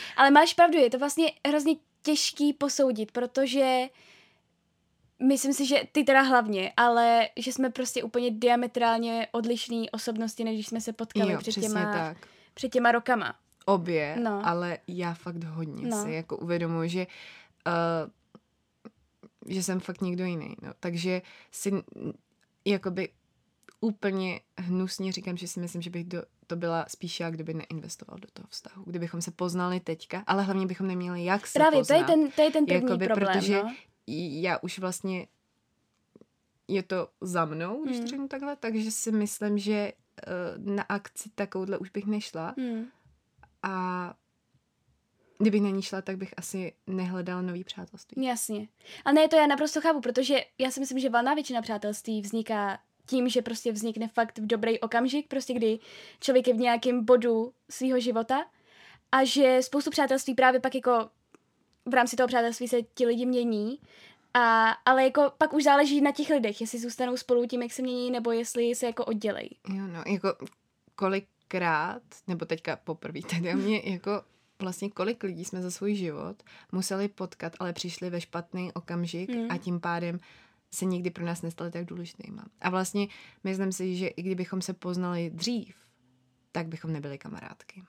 Ale 0.16 0.30
máš 0.30 0.54
pravdu, 0.54 0.78
je 0.78 0.90
to 0.90 0.98
vlastně 0.98 1.32
hrozně 1.48 1.74
těžký 2.02 2.52
posoudit, 2.52 3.12
protože 3.12 3.88
myslím 5.22 5.52
si, 5.52 5.66
že 5.66 5.82
ty 5.92 6.04
teda 6.04 6.22
hlavně, 6.22 6.72
ale 6.76 7.28
že 7.36 7.52
jsme 7.52 7.70
prostě 7.70 8.02
úplně 8.02 8.30
diametrálně 8.30 9.28
odlišné 9.32 9.84
osobnosti, 9.92 10.44
než 10.44 10.54
když 10.54 10.66
jsme 10.66 10.80
se 10.80 10.92
potkali 10.92 11.32
jo, 11.32 11.38
před, 11.38 11.60
těma, 11.60 11.92
tak. 11.92 12.16
před 12.54 12.68
těma 12.68 12.92
rokama. 12.92 13.34
Obě, 13.66 14.16
No. 14.22 14.42
ale 14.46 14.78
já 14.88 15.14
fakt 15.14 15.44
hodně 15.44 15.86
No. 15.88 16.04
si 16.04 16.10
jako 16.12 16.36
uvědomuji, 16.36 16.88
že 16.88 17.06
uh, 17.66 18.10
že 19.46 19.62
jsem 19.62 19.80
fakt 19.80 20.00
někdo 20.00 20.24
jiný. 20.24 20.54
No. 20.62 20.72
Takže 20.80 21.22
si 21.50 21.72
jakoby 22.64 23.08
úplně 23.80 24.40
hnusně 24.58 25.12
říkám, 25.12 25.36
že 25.36 25.48
si 25.48 25.60
myslím, 25.60 25.82
že 25.82 25.90
bych 25.90 26.04
do, 26.04 26.22
to 26.46 26.56
byla 26.56 26.84
spíš 26.88 27.20
já, 27.20 27.30
kdyby 27.30 27.54
neinvestoval 27.54 28.18
do 28.18 28.28
toho 28.32 28.46
vztahu. 28.50 28.84
Kdybychom 28.86 29.22
se 29.22 29.30
poznali 29.30 29.80
teďka, 29.80 30.22
ale 30.26 30.42
hlavně 30.42 30.66
bychom 30.66 30.86
neměli 30.86 31.24
jak 31.24 31.46
se 31.46 31.58
Právě, 31.58 31.78
poznat. 31.78 31.94
to 31.96 32.00
je 32.00 32.06
ten, 32.16 32.30
to 32.30 32.42
je 32.42 32.50
ten 32.50 32.66
první 32.66 32.82
Jakoby, 32.82 33.06
problém, 33.06 33.32
protože 33.38 33.62
no. 33.62 33.74
Já 34.06 34.58
už 34.62 34.78
vlastně 34.78 35.26
je 36.68 36.82
to 36.82 37.08
za 37.20 37.44
mnou, 37.44 37.84
když 37.84 37.96
Hmm. 37.96 38.04
to 38.04 38.10
řeknu 38.10 38.28
takhle, 38.28 38.56
takže 38.56 38.90
si 38.90 39.12
myslím, 39.12 39.58
že 39.58 39.92
uh, 40.58 40.74
na 40.74 40.82
akci 40.82 41.30
takovouhle 41.34 41.78
už 41.78 41.90
bych 41.90 42.06
nešla 42.06 42.54
Hmm. 42.58 42.86
a 43.62 44.14
kdybych 45.38 45.62
na 45.62 45.70
ní 45.70 45.82
šla, 45.82 46.02
tak 46.02 46.16
bych 46.16 46.34
asi 46.36 46.72
nehledala 46.86 47.42
nový 47.42 47.64
přátelství. 47.64 48.24
Jasně. 48.26 48.68
A 49.04 49.12
ne, 49.12 49.28
to 49.28 49.36
já 49.36 49.46
naprosto 49.46 49.80
chápu, 49.80 50.00
protože 50.00 50.36
já 50.58 50.70
si 50.70 50.80
myslím, 50.80 50.98
že 50.98 51.10
valná 51.10 51.34
většina 51.34 51.62
přátelství 51.62 52.22
vzniká 52.22 52.78
tím, 53.06 53.28
že 53.28 53.42
prostě 53.42 53.72
vznikne 53.72 54.08
fakt 54.08 54.38
v 54.38 54.46
dobrý 54.46 54.80
okamžik, 54.80 55.28
prostě 55.28 55.54
kdy 55.54 55.78
člověk 56.20 56.48
je 56.48 56.54
v 56.54 56.58
nějakém 56.58 57.04
bodu 57.04 57.52
svého 57.70 58.00
života 58.00 58.44
a 59.12 59.24
že 59.24 59.58
spoustu 59.62 59.90
přátelství 59.90 60.34
právě 60.34 60.60
pak 60.60 60.74
jako 60.74 61.10
v 61.90 61.94
rámci 61.94 62.16
toho 62.16 62.26
přátelství 62.26 62.68
se 62.68 62.82
ti 62.82 63.06
lidi 63.06 63.26
mění, 63.26 63.78
a, 64.34 64.70
ale 64.70 65.04
jako 65.04 65.32
pak 65.38 65.52
už 65.52 65.64
záleží 65.64 66.00
na 66.00 66.12
těch 66.12 66.30
lidech, 66.30 66.60
jestli 66.60 66.78
zůstanou 66.78 67.16
spolu 67.16 67.46
tím, 67.46 67.62
jak 67.62 67.72
se 67.72 67.82
mění, 67.82 68.10
nebo 68.10 68.32
jestli 68.32 68.74
se 68.74 68.86
jako 68.86 69.04
oddělejí. 69.04 69.50
Jo, 69.68 69.86
no, 69.86 70.02
jako 70.06 70.34
kolikrát, 70.94 72.02
nebo 72.26 72.44
teďka 72.44 72.76
poprvé, 72.76 73.20
teda 73.40 73.54
mě 73.54 73.80
jako 73.84 74.22
vlastně 74.62 74.90
kolik 74.90 75.22
lidí 75.22 75.44
jsme 75.44 75.62
za 75.62 75.70
svůj 75.70 75.94
život 75.94 76.42
museli 76.72 77.08
potkat, 77.08 77.52
ale 77.58 77.72
přišli 77.72 78.10
ve 78.10 78.20
špatný 78.20 78.72
okamžik 78.72 79.30
Mm. 79.30 79.46
a 79.50 79.58
tím 79.58 79.80
pádem 79.80 80.20
se 80.74 80.84
nikdy 80.84 81.10
pro 81.10 81.24
nás 81.24 81.42
nestali 81.42 81.70
tak 81.70 81.84
důležitýma. 81.84 82.44
A 82.60 82.70
vlastně 82.70 83.08
myslím 83.44 83.72
si, 83.72 83.96
že 83.96 84.06
i 84.06 84.22
kdybychom 84.22 84.62
se 84.62 84.72
poznali 84.72 85.30
dřív, 85.30 85.76
tak 86.52 86.68
bychom 86.68 86.92
nebyli 86.92 87.18
kamarádky. 87.18 87.82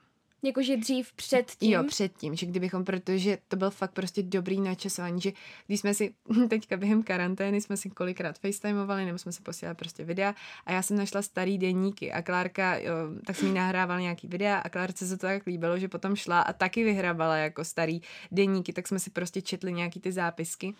Jakože 0.44 0.76
dřív 0.76 1.12
před 1.12 1.50
tím. 1.50 1.72
Jo, 1.72 1.84
předtím, 1.84 2.34
že 2.34 2.46
kdybychom, 2.46 2.84
protože 2.84 3.38
to 3.48 3.56
byl 3.56 3.70
fakt 3.70 3.92
prostě 3.92 4.22
dobrý 4.22 4.60
načasování, 4.60 5.20
že 5.20 5.32
když 5.66 5.80
jsme 5.80 5.94
si 5.94 6.14
teďka 6.48 6.76
během 6.76 7.02
karantény 7.02 7.60
jsme 7.60 7.76
si 7.76 7.90
kolikrát 7.90 8.38
facetimovali, 8.38 9.04
nebo 9.04 9.18
jsme 9.18 9.32
si 9.32 9.42
posílali 9.42 9.74
prostě 9.74 10.04
videa 10.04 10.34
a 10.66 10.72
já 10.72 10.82
jsem 10.82 10.96
našla 10.96 11.22
starý 11.22 11.58
deníky 11.58 12.12
a 12.12 12.22
Klárka, 12.22 12.76
jo, 12.76 12.94
tak 13.26 13.36
jsem 13.36 13.48
jí 13.48 13.54
nahrávala 13.54 14.00
nějaký 14.00 14.28
videa 14.28 14.58
a 14.58 14.68
Klárce 14.68 15.06
se 15.06 15.16
to 15.16 15.26
tak 15.26 15.46
líbilo, 15.46 15.78
že 15.78 15.88
potom 15.88 16.16
šla 16.16 16.40
a 16.40 16.52
taky 16.52 16.84
vyhrávala 16.84 17.36
jako 17.36 17.64
starý 17.64 18.00
deníky, 18.32 18.72
tak 18.72 18.88
jsme 18.88 18.98
si 18.98 19.10
prostě 19.10 19.42
četli 19.42 19.72
nějaký 19.72 20.00
ty 20.00 20.12
zápisky 20.12 20.74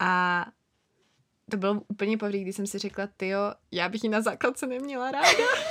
a 0.00 0.46
to 1.50 1.56
bylo 1.56 1.82
úplně 1.88 2.18
poprvé, 2.18 2.38
když 2.38 2.56
jsem 2.56 2.66
si 2.66 2.78
řekla, 2.78 3.08
tyjo, 3.16 3.54
já 3.70 3.88
bych 3.88 4.04
ji 4.04 4.10
na 4.10 4.20
základce 4.20 4.66
neměla 4.66 5.10
ráda. 5.10 5.28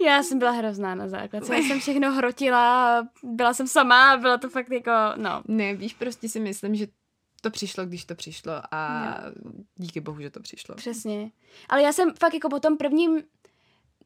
Já 0.00 0.22
jsem 0.22 0.38
byla 0.38 0.50
hrozná 0.50 0.94
na 0.94 1.08
základce. 1.08 1.54
Já 1.56 1.60
jsem 1.62 1.80
všechno 1.80 2.12
hrotila, 2.12 3.08
byla 3.22 3.54
jsem 3.54 3.66
sama, 3.68 4.16
byla 4.16 4.38
to 4.38 4.48
fakt 4.50 4.70
jako, 4.72 4.90
no. 5.16 5.42
Ne, 5.48 5.74
víš, 5.74 5.94
prostě 5.94 6.28
si 6.28 6.40
myslím, 6.40 6.74
že 6.74 6.86
to 7.40 7.50
přišlo, 7.50 7.86
když 7.86 8.04
to 8.04 8.14
přišlo 8.14 8.52
a 8.70 9.14
díky 9.74 10.00
bohu, 10.00 10.20
že 10.20 10.30
to 10.30 10.40
přišlo. 10.40 10.74
Přesně. 10.74 11.30
Ale 11.68 11.82
já 11.82 11.92
jsem 11.92 12.12
fakt 12.20 12.34
jako 12.34 12.48
po 12.48 12.60
tom 12.60 12.76
prvním, 12.76 13.22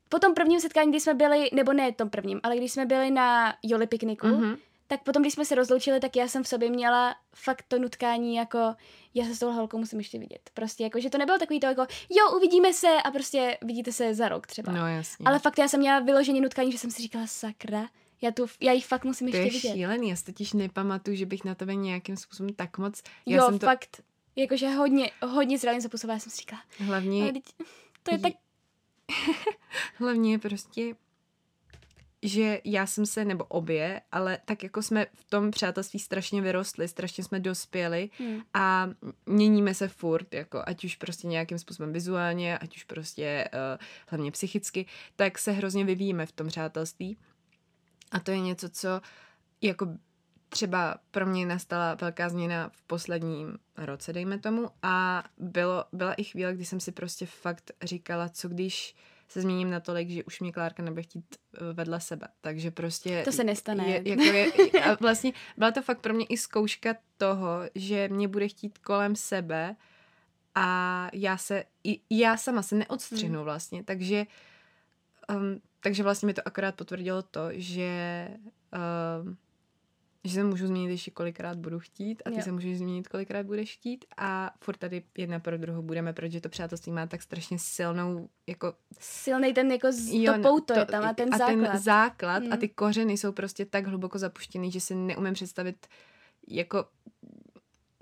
po 0.09 0.19
tom 0.19 0.35
prvním 0.35 0.61
setkání, 0.61 0.91
kdy 0.91 1.01
jsme 1.01 1.15
byli, 1.15 1.51
nebo 1.53 1.73
ne 1.73 1.93
tom 1.93 2.11
prvním, 2.11 2.41
ale 2.43 2.57
když 2.57 2.73
jsme 2.73 2.87
byli 2.87 3.11
na 3.11 3.55
Joli 3.63 3.87
pikniku, 3.87 4.27
Mhm. 4.27 4.57
Tak 4.91 5.03
potom, 5.03 5.23
když 5.23 5.35
jsme 5.35 5.45
se 5.45 5.55
rozloučili, 5.55 6.01
tak 6.01 6.17
já 6.17 6.29
jsem 6.29 6.43
v 6.43 6.49
sobě 6.49 6.71
měla 6.71 7.17
fakt 7.35 7.65
to 7.69 7.79
nutkání 7.79 8.35
jako, 8.35 8.75
já 9.15 9.25
se 9.25 9.35
s 9.35 9.39
tou 9.39 9.53
holkou 9.53 9.79
musím 9.79 9.99
ještě 9.99 10.19
vidět. 10.19 10.51
Prostě 10.55 10.85
jako, 10.85 11.01
že 11.01 11.11
to 11.11 11.19
nebylo 11.19 11.39
takový 11.39 11.61
to 11.61 11.67
jako, 11.67 11.87
jo, 12.11 12.37
uvidíme 12.37 12.73
se 12.73 12.89
a 13.05 13.11
prostě 13.11 13.59
vidíte 13.63 13.93
se 13.93 14.15
za 14.15 14.29
rok 14.29 14.47
třeba. 14.47 14.73
No 14.73 14.89
jasně. 14.89 15.27
Ale 15.27 15.39
fakt 15.39 15.59
já 15.59 15.69
jsem 15.69 15.81
měla 15.81 16.01
vyloženě 16.01 16.41
nutkání, 16.41 16.73
že 16.73 16.79
jsem 16.79 16.91
si 16.91 17.03
říkala, 17.03 17.27
sakra, 17.27 17.89
já, 18.23 18.31
tu, 18.31 18.47
já 18.61 18.73
jich 18.73 18.87
fakt 18.87 19.05
musím 19.05 19.31
to 19.31 19.37
ještě 19.37 19.57
je 19.57 19.61
vidět. 19.61 19.73
šílený, 19.73 20.09
já 20.09 20.17
si 20.17 20.25
totiž 20.25 20.53
nepamatuju, 20.53 21.17
že 21.17 21.27
bych 21.27 21.45
na 21.45 21.55
tebe 21.55 21.75
nějakým 21.75 22.17
způsobem 22.17 22.55
tak 22.55 22.79
moc... 22.79 23.03
Já 23.27 23.37
jo, 23.37 23.45
jsem 23.49 23.59
to 23.59 23.67
fakt, 23.67 24.03
jakože 24.37 24.69
hodně, 24.69 25.11
hodně 25.23 25.59
zralým 25.59 25.81
způsobem, 25.81 26.15
já 26.15 26.21
jsem 26.21 26.33
si 26.33 26.37
říkala, 26.37 26.63
hlavně, 26.79 27.23
ale 27.23 27.33
teď, 27.33 27.45
to 28.03 28.15
je 28.15 28.19
tak, 28.19 28.33
hlavně 29.99 30.39
prostě 30.39 30.95
že 32.23 32.61
já 32.65 32.87
jsem 32.87 33.07
se, 33.07 33.25
nebo 33.25 33.45
obě, 33.45 34.01
ale 34.13 34.39
tak 34.45 34.63
jako 34.63 34.83
jsme 34.83 35.07
v 35.15 35.25
tom 35.25 35.51
přátelství 35.51 35.99
strašně 35.99 36.43
vyrostli, 36.43 36.89
strašně 36.89 37.25
jsme 37.25 37.41
dospěli 37.41 38.11
hm, 38.21 38.41
a 38.55 38.89
měníme 39.27 39.75
se 39.75 39.89
furt, 39.89 40.35
jako 40.35 40.63
ať 40.67 40.85
už 40.85 40.97
prostě 40.97 41.29
nějakým 41.29 41.59
způsobem 41.59 41.93
vizuálně, 41.93 42.59
ať 42.59 42.77
už 42.77 42.85
prostě 42.85 43.49
uh, 43.53 43.85
hlavně 44.09 44.31
psychicky, 44.31 44.87
tak 45.17 45.39
se 45.39 45.53
hrozně 45.53 45.85
vyvíjíme 45.85 46.27
v 46.27 46.33
tom 46.33 46.49
přátelství. 46.49 47.17
A 48.11 48.21
to 48.21 48.31
je 48.31 48.41
něco, 48.41 48.69
co 48.69 49.01
jako 49.61 49.87
třeba 50.49 50.97
pro 51.11 51.27
mě 51.27 51.47
nastala 51.47 51.95
velká 51.95 52.29
změna 52.29 52.71
v 52.73 52.83
posledním 52.83 53.59
roce, 53.77 54.13
dejme 54.13 54.39
tomu, 54.39 54.71
a 54.83 55.25
bylo, 55.39 55.85
byla 55.93 56.15
i 56.15 56.25
chvíle, 56.25 56.55
kdy 56.55 56.65
jsem 56.65 56.81
si 56.81 56.93
prostě 56.93 57.27
fakt 57.27 57.71
říkala, 57.83 58.29
co 58.29 58.49
když 58.49 58.95
se 59.31 59.41
změním 59.41 59.71
natolik, 59.71 60.11
že 60.11 60.25
už 60.25 60.41
mě 60.41 60.53
Klárka 60.53 60.83
nebude 60.83 61.03
chtít 61.03 61.25
eh, 61.55 61.73
vedle 61.73 62.01
sebe. 62.01 62.29
Takže 62.41 62.71
prostě... 62.71 63.23
to 63.25 63.33
se 63.33 63.45
nestane. 63.45 63.89
Je, 63.89 64.09
jako 64.09 64.23
je, 64.23 64.53
a 64.85 64.97
vlastně 65.01 65.33
byla 65.57 65.71
to 65.71 65.83
fakt 65.83 66.01
pro 66.01 66.15
mě 66.15 66.25
i 66.25 66.37
zkouška 66.37 66.95
toho, 67.17 67.61
že 67.75 68.09
mě 68.09 68.29
bude 68.29 68.49
chtít 68.49 68.79
kolem 68.79 69.17
sebe 69.17 69.77
a 70.55 71.09
já 71.13 71.37
se, 71.37 71.65
i, 71.85 72.01
já 72.11 72.37
sama 72.37 72.63
se 72.63 72.75
neodstřihnu 72.75 73.39
Hmm. 73.39 73.45
vlastně, 73.45 73.85
takže 73.85 74.27
um, 75.37 75.61
takže 75.81 76.03
vlastně 76.03 76.27
mi 76.27 76.35
to 76.35 76.43
akorát 76.45 76.75
potvrdilo 76.75 77.23
to, 77.23 77.49
že 77.53 78.29
um, 79.23 79.37
že 80.25 80.35
se 80.35 80.45
můžu 80.45 80.67
změnit 80.67 80.91
ještě 80.91 81.11
kolikrát 81.11 81.59
budu 81.59 81.79
chtít 81.79 82.23
a 82.25 82.31
ty 82.31 82.37
Jo. 82.37 82.43
se 82.43 82.53
můžeš 82.53 82.79
změnit 82.79 83.09
kolikrát 83.09 83.47
budeš 83.47 83.73
chtít 83.75 84.05
a 84.17 84.51
furt 84.65 84.77
tady 84.77 85.03
jedna 85.19 85.41
pro 85.41 85.59
druhou 85.59 85.83
budeme, 85.83 86.13
protože 86.13 86.41
to 86.41 86.49
přátelství 86.49 86.93
má 86.93 87.07
tak 87.07 87.23
strašně 87.23 87.59
silnou 87.59 88.29
jako 88.47 88.75
Silnej 89.01 89.53
ten 89.55 89.73
jako 89.73 89.93
z, 89.93 90.09
Jo, 90.13 90.33
to 90.33 90.39
no, 90.39 90.43
pouto 90.43 90.79
je 90.79 90.87
tam 90.87 91.05
a 91.05 91.15
ten 91.15 91.35
a 91.35 91.39
základ. 91.39 91.71
ten 91.71 91.79
základ 91.79 92.43
a 92.51 92.55
Mm. 92.55 92.59
ty 92.61 92.69
kořeny 92.69 93.13
jsou 93.17 93.33
prostě 93.33 93.65
tak 93.65 93.87
hluboko 93.87 94.19
zapuštěný, 94.19 94.71
že 94.73 94.81
si 94.81 94.95
neumím 94.95 95.35
představit 95.35 95.87
jako 96.49 96.85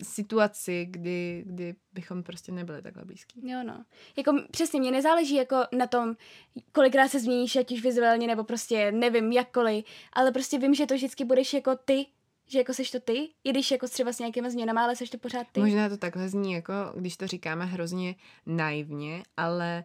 situaci, 0.03 0.87
kdy, 0.91 1.43
kdy 1.47 1.75
bychom 1.93 2.23
prostě 2.23 2.53
nebyli 2.53 2.83
takhle 2.83 3.05
blízký. 3.05 3.51
Jo, 3.51 3.59
no. 3.67 3.85
Jako 4.17 4.33
přesně, 4.51 4.81
mě 4.81 4.91
nezáleží 4.91 5.35
jako 5.35 5.57
na 5.73 5.87
tom, 5.87 6.17
kolikrát 6.73 7.09
se 7.09 7.21
změníš, 7.21 7.57
ať 7.57 7.73
už 7.73 7.83
vizuálně, 7.83 8.27
nebo 8.27 8.45
prostě 8.45 8.93
nevím, 8.93 9.33
jakkoliv, 9.33 9.85
ale 10.13 10.33
prostě 10.33 10.59
vím, 10.59 10.75
že 10.75 10.87
to 10.87 10.95
vždycky 10.95 11.25
budeš 11.25 11.55
jako 11.55 11.77
ty, 11.85 12.07
že 12.47 12.59
jako 12.59 12.75
seš 12.75 12.91
to 12.91 13.01
ty, 13.01 13.29
i 13.45 13.51
když 13.51 13.71
jako 13.71 13.89
třeba 13.89 14.13
s 14.13 14.19
nějakýma 14.19 14.51
změnama, 14.51 14.85
ale 14.85 14.97
seš 14.97 15.11
to 15.11 15.19
pořád 15.19 15.47
ty. 15.53 15.61
Možná 15.61 15.89
to 15.89 15.97
takhle 15.97 16.29
zní, 16.29 16.53
jako 16.53 16.73
když 16.97 17.17
to 17.17 17.27
říkáme 17.27 17.65
hrozně 17.65 18.15
naivně, 18.47 19.23
ale 19.37 19.85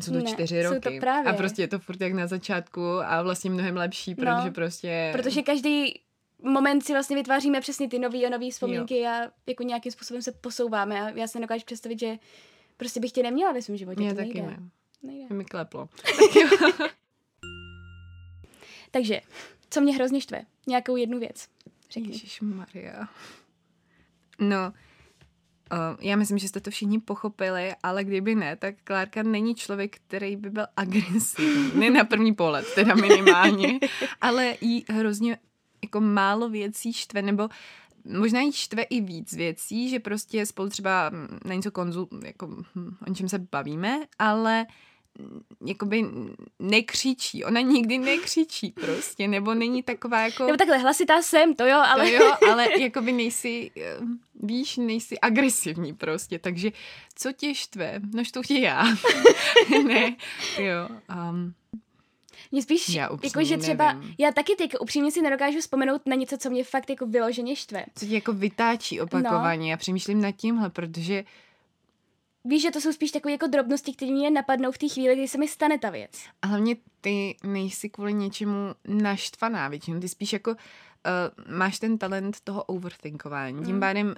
jsou 0.00 0.12
to 0.12 0.18
Ne, 0.18 0.24
čtyři 0.32 0.62
jsou 0.64 0.74
roky. 0.74 0.80
to 0.94 1.00
právě. 1.00 1.32
A 1.32 1.36
prostě 1.36 1.62
je 1.62 1.68
to 1.68 1.78
furt 1.78 2.00
jak 2.00 2.12
na 2.12 2.26
začátku 2.26 2.82
a 3.04 3.22
vlastně 3.22 3.50
mnohem 3.50 3.76
lepší, 3.76 4.10
No, 4.10 4.16
protože 4.16 4.50
prostě... 4.50 5.10
Protože 5.16 5.42
každý 5.42 6.00
moment 6.42 6.84
si 6.84 6.92
vlastně 6.92 7.16
vytváříme 7.16 7.60
přesně 7.60 7.88
ty 7.88 7.98
nový 7.98 8.26
a 8.26 8.30
nový 8.30 8.50
vzpomínky 8.50 9.06
a 9.06 9.30
jako 9.46 9.62
nějakým 9.62 9.92
způsobem 9.92 10.22
se 10.22 10.32
posouváme 10.32 11.02
a 11.02 11.08
já 11.08 11.26
si 11.26 11.38
nedokážu 11.38 11.64
představit, 11.64 12.00
že 12.00 12.16
prostě 12.76 13.00
bych 13.00 13.12
tě 13.12 13.22
neměla 13.22 13.52
ve 13.52 13.62
svém 13.62 13.76
životě. 13.76 14.00
Mě 14.00 14.10
to 14.10 14.16
taky 14.16 14.34
nejde. 14.34 14.46
ne. 14.46 14.70
nejde. 15.02 15.34
Mi 15.34 15.44
kleplo. 15.44 15.88
Takže, 18.90 19.20
co 19.70 19.80
mě 19.80 19.94
hrozně 19.94 20.20
štve? 20.20 20.42
Nějakou 20.66 20.96
jednu 20.96 21.18
věc. 21.18 21.48
Řekni. 21.90 22.20
Maria. 22.40 23.08
No, 24.38 24.72
já 26.00 26.16
myslím, 26.16 26.38
že 26.38 26.48
jste 26.48 26.60
to 26.60 26.70
všichni 26.70 27.00
pochopili, 27.00 27.74
ale 27.82 28.04
kdyby 28.04 28.34
ne, 28.34 28.56
tak 28.56 28.74
Klárka 28.84 29.22
není 29.22 29.54
člověk, 29.54 29.96
který 29.96 30.36
by 30.36 30.50
byl 30.50 30.66
agresivní. 30.76 31.80
Ne 31.80 31.90
na 31.90 32.04
první 32.04 32.34
pohled, 32.34 32.74
teda 32.74 32.94
minimálně, 32.94 33.78
ale 34.20 34.56
jí 34.60 34.84
hrozně 34.90 35.38
jako 35.84 36.00
málo 36.00 36.48
věcí 36.48 36.92
štve, 36.92 37.22
nebo 37.22 37.48
možná 38.04 38.40
jí 38.40 38.52
štve 38.52 38.82
i 38.82 39.00
víc 39.00 39.32
věcí, 39.32 39.88
že 39.88 40.00
prostě 40.00 40.46
spolu 40.46 40.68
třeba 40.68 41.10
mm, 41.10 41.38
na 41.44 41.54
něco 41.54 41.70
konzul, 41.70 42.08
jako 42.24 42.46
hm, 42.46 42.96
o 43.10 43.14
čem 43.14 43.28
se 43.28 43.38
bavíme, 43.38 44.00
ale 44.18 44.66
mm, 45.18 45.40
jakoby 45.66 46.04
nekřičí. 46.58 47.44
Ona 47.44 47.60
nikdy 47.60 47.98
nekřičí 47.98 48.70
prostě, 48.70 49.28
nebo 49.28 49.54
není 49.54 49.82
taková 49.82 50.20
jako... 50.20 50.44
Nebo 50.44 50.56
takhle, 50.56 50.78
hlasitá 50.78 51.22
jsem, 51.22 51.54
to 51.54 51.66
jo, 51.66 51.82
ale... 51.86 52.10
To 52.10 52.24
jo, 52.24 52.32
ale 52.50 52.80
jakoby 52.80 53.12
nejsi, 53.12 53.70
eh, 53.76 53.98
víš, 54.42 54.76
nejsi 54.76 55.20
agresivní 55.20 55.92
prostě, 55.92 56.38
takže 56.38 56.70
co 57.14 57.32
tě 57.32 57.54
štve? 57.54 58.00
No 58.14 58.24
štou 58.24 58.42
tě 58.42 58.58
já. 58.58 58.84
ne, 59.86 60.16
jo. 60.58 60.88
Um, 61.30 61.54
Mě 62.52 62.62
spíš, 62.62 62.88
Já 62.88 63.08
jako 63.24 63.44
že 63.44 63.56
třeba, 63.56 63.92
nevím. 63.92 64.14
já 64.18 64.32
taky 64.32 64.56
teď 64.56 64.72
upřímně 64.80 65.10
si 65.10 65.22
nedokážu 65.22 65.60
vzpomenout 65.60 66.02
na 66.06 66.16
něco, 66.16 66.38
co 66.38 66.50
mě 66.50 66.64
fakt 66.64 66.90
jako 66.90 67.06
vyloženě 67.06 67.56
štve. 67.56 67.84
co 67.96 68.06
tě 68.06 68.14
jako 68.14 68.32
vytáčí 68.32 69.00
opakovaně. 69.00 69.70
Já 69.70 69.76
přemýšlím 69.76 70.20
nad 70.20 70.32
tímhle, 70.32 70.70
protože 70.70 71.24
Víš, 72.46 72.62
že 72.62 72.70
to 72.70 72.80
jsou 72.80 72.92
spíš 72.92 73.10
takové 73.10 73.32
jako 73.32 73.46
drobnosti, 73.46 73.92
které 73.92 74.12
mě 74.12 74.30
napadnou 74.30 74.72
v 74.72 74.78
té 74.78 74.88
chvíli, 74.88 75.16
kdy 75.16 75.28
se 75.28 75.38
mi 75.38 75.48
stane 75.48 75.78
ta 75.78 75.90
věc. 75.90 76.10
a 76.42 76.46
hlavně 76.46 76.76
ty 77.00 77.36
nejsi 77.44 77.88
kvůli 77.90 78.12
něčemu 78.14 78.56
naštvaná 78.88 79.68
většinou. 79.68 80.00
Ty 80.00 80.08
spíš 80.08 80.32
jako 80.32 80.50
uh, 80.50 81.54
máš 81.56 81.78
ten 81.78 81.98
talent 81.98 82.40
toho 82.40 82.62
overthinkování. 82.62 83.64
Tím 83.64 83.74
Mm. 83.74 83.80
pádem 83.80 84.14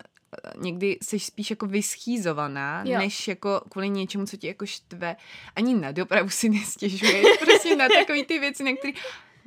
někdy 0.59 0.99
jsi 1.03 1.21
spíš 1.21 1.51
jako 1.51 1.67
vyschýzovaná, 1.67 2.83
Jo. 2.87 2.99
než 2.99 3.29
jako 3.29 3.63
kvůli 3.69 3.89
něčemu, 3.91 4.27
co 4.27 4.37
ti 4.37 4.47
jako 4.47 4.67
štve. 4.67 5.17
Ani 5.57 5.75
na 5.75 5.93
dopravu 5.93 6.31
si 6.31 6.49
nestěžuješ. 6.49 7.27
prostě 7.45 7.77
na 7.77 7.89
takové 7.89 8.25
ty 8.25 8.39
věci, 8.39 8.65
na 8.65 8.77
které 8.77 8.93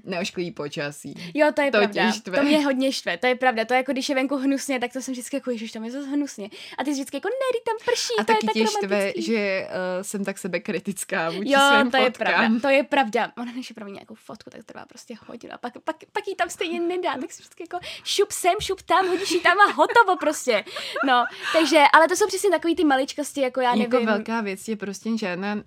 neošklivý 0.04 0.52
počasí. 0.52 1.14
Jo, 1.34 1.52
to 1.56 1.62
je 1.62 1.72
To 1.72 1.78
pravda. 1.78 2.12
tě 2.12 2.18
štve. 2.18 2.38
To 2.38 2.44
mě 2.44 2.66
hodně 2.66 2.92
štve, 2.92 3.18
to 3.18 3.28
je 3.28 3.36
pravda. 3.36 3.66
To 3.66 3.74
je 3.74 3.78
jako 3.78 3.92
když 3.92 4.10
je 4.10 4.16
venku 4.16 4.36
hnusně, 4.38 4.80
tak 4.80 4.94
to 4.94 5.02
jsem 5.02 5.12
vždycky 5.12 5.36
jako, 5.36 5.52
ježiš, 5.52 5.72
tam 5.72 5.84
je 5.84 5.92
zase 5.92 6.08
hnusně. 6.10 6.50
A 6.78 6.84
ty 6.84 6.90
jsi 6.90 6.94
vždycky 6.94 7.18
jako, 7.18 7.28
ne, 7.28 7.60
tam 7.66 7.76
prší, 7.86 8.14
A 8.20 8.24
to 8.24 8.34
taky 8.34 8.48
je 8.48 8.54
tě 8.54 8.60
tak 8.72 8.72
štve, 8.84 8.98
romantický. 8.98 9.22
že 9.32 9.68
uh, 9.68 10.04
jsem 10.04 10.26
tak 10.26 10.38
sebekritická 10.38 11.30
vůči 11.30 11.52
Jo, 11.52 11.60
svým 11.76 11.92
to 11.92 11.98
je 11.98 12.04
fotkám. 12.06 12.28
pravda, 12.28 12.60
to 12.62 12.70
je 12.70 12.84
pravda. 12.84 13.32
Ona 13.38 13.52
než 13.52 13.70
je 13.70 13.74
pro 13.74 13.86
mě 13.86 13.94
nějakou 13.94 14.16
fotku, 14.16 14.50
tak 14.50 14.64
trvá 14.64 14.86
prostě 14.86 15.16
hodinu. 15.28 15.54
A 15.54 15.58
pak, 15.58 15.74
pak, 15.84 15.96
pak 16.12 16.28
jí 16.28 16.36
tam 16.36 16.50
stejně 16.50 16.80
nedá, 16.80 17.18
tak 17.22 17.32
si 17.32 17.42
vždycky 17.42 17.64
jako 17.64 17.80
šup 18.04 18.32
sem, 18.32 18.54
šup 18.62 18.82
tam, 18.82 19.08
hodíš 19.08 19.32
jí 19.32 19.40
tam 19.42 19.60
a 19.60 19.72
hotovo 19.74 20.18
prostě. 20.20 20.64
No, 21.08 21.24
takže, 21.54 21.84
ale 21.94 22.08
to 22.08 22.16
jsou 22.16 22.28
přesně 22.28 22.50
takový 22.50 22.76
ty 22.76 22.84
maličkosti, 22.84 23.42
jako 23.42 23.62
já 23.62 23.70
nevím. 23.76 23.94
Jako 23.94 24.06
velká 24.06 24.42
věc 24.42 24.68
je 24.68 24.76
prostě 24.76 25.18
žádná, 25.18 25.64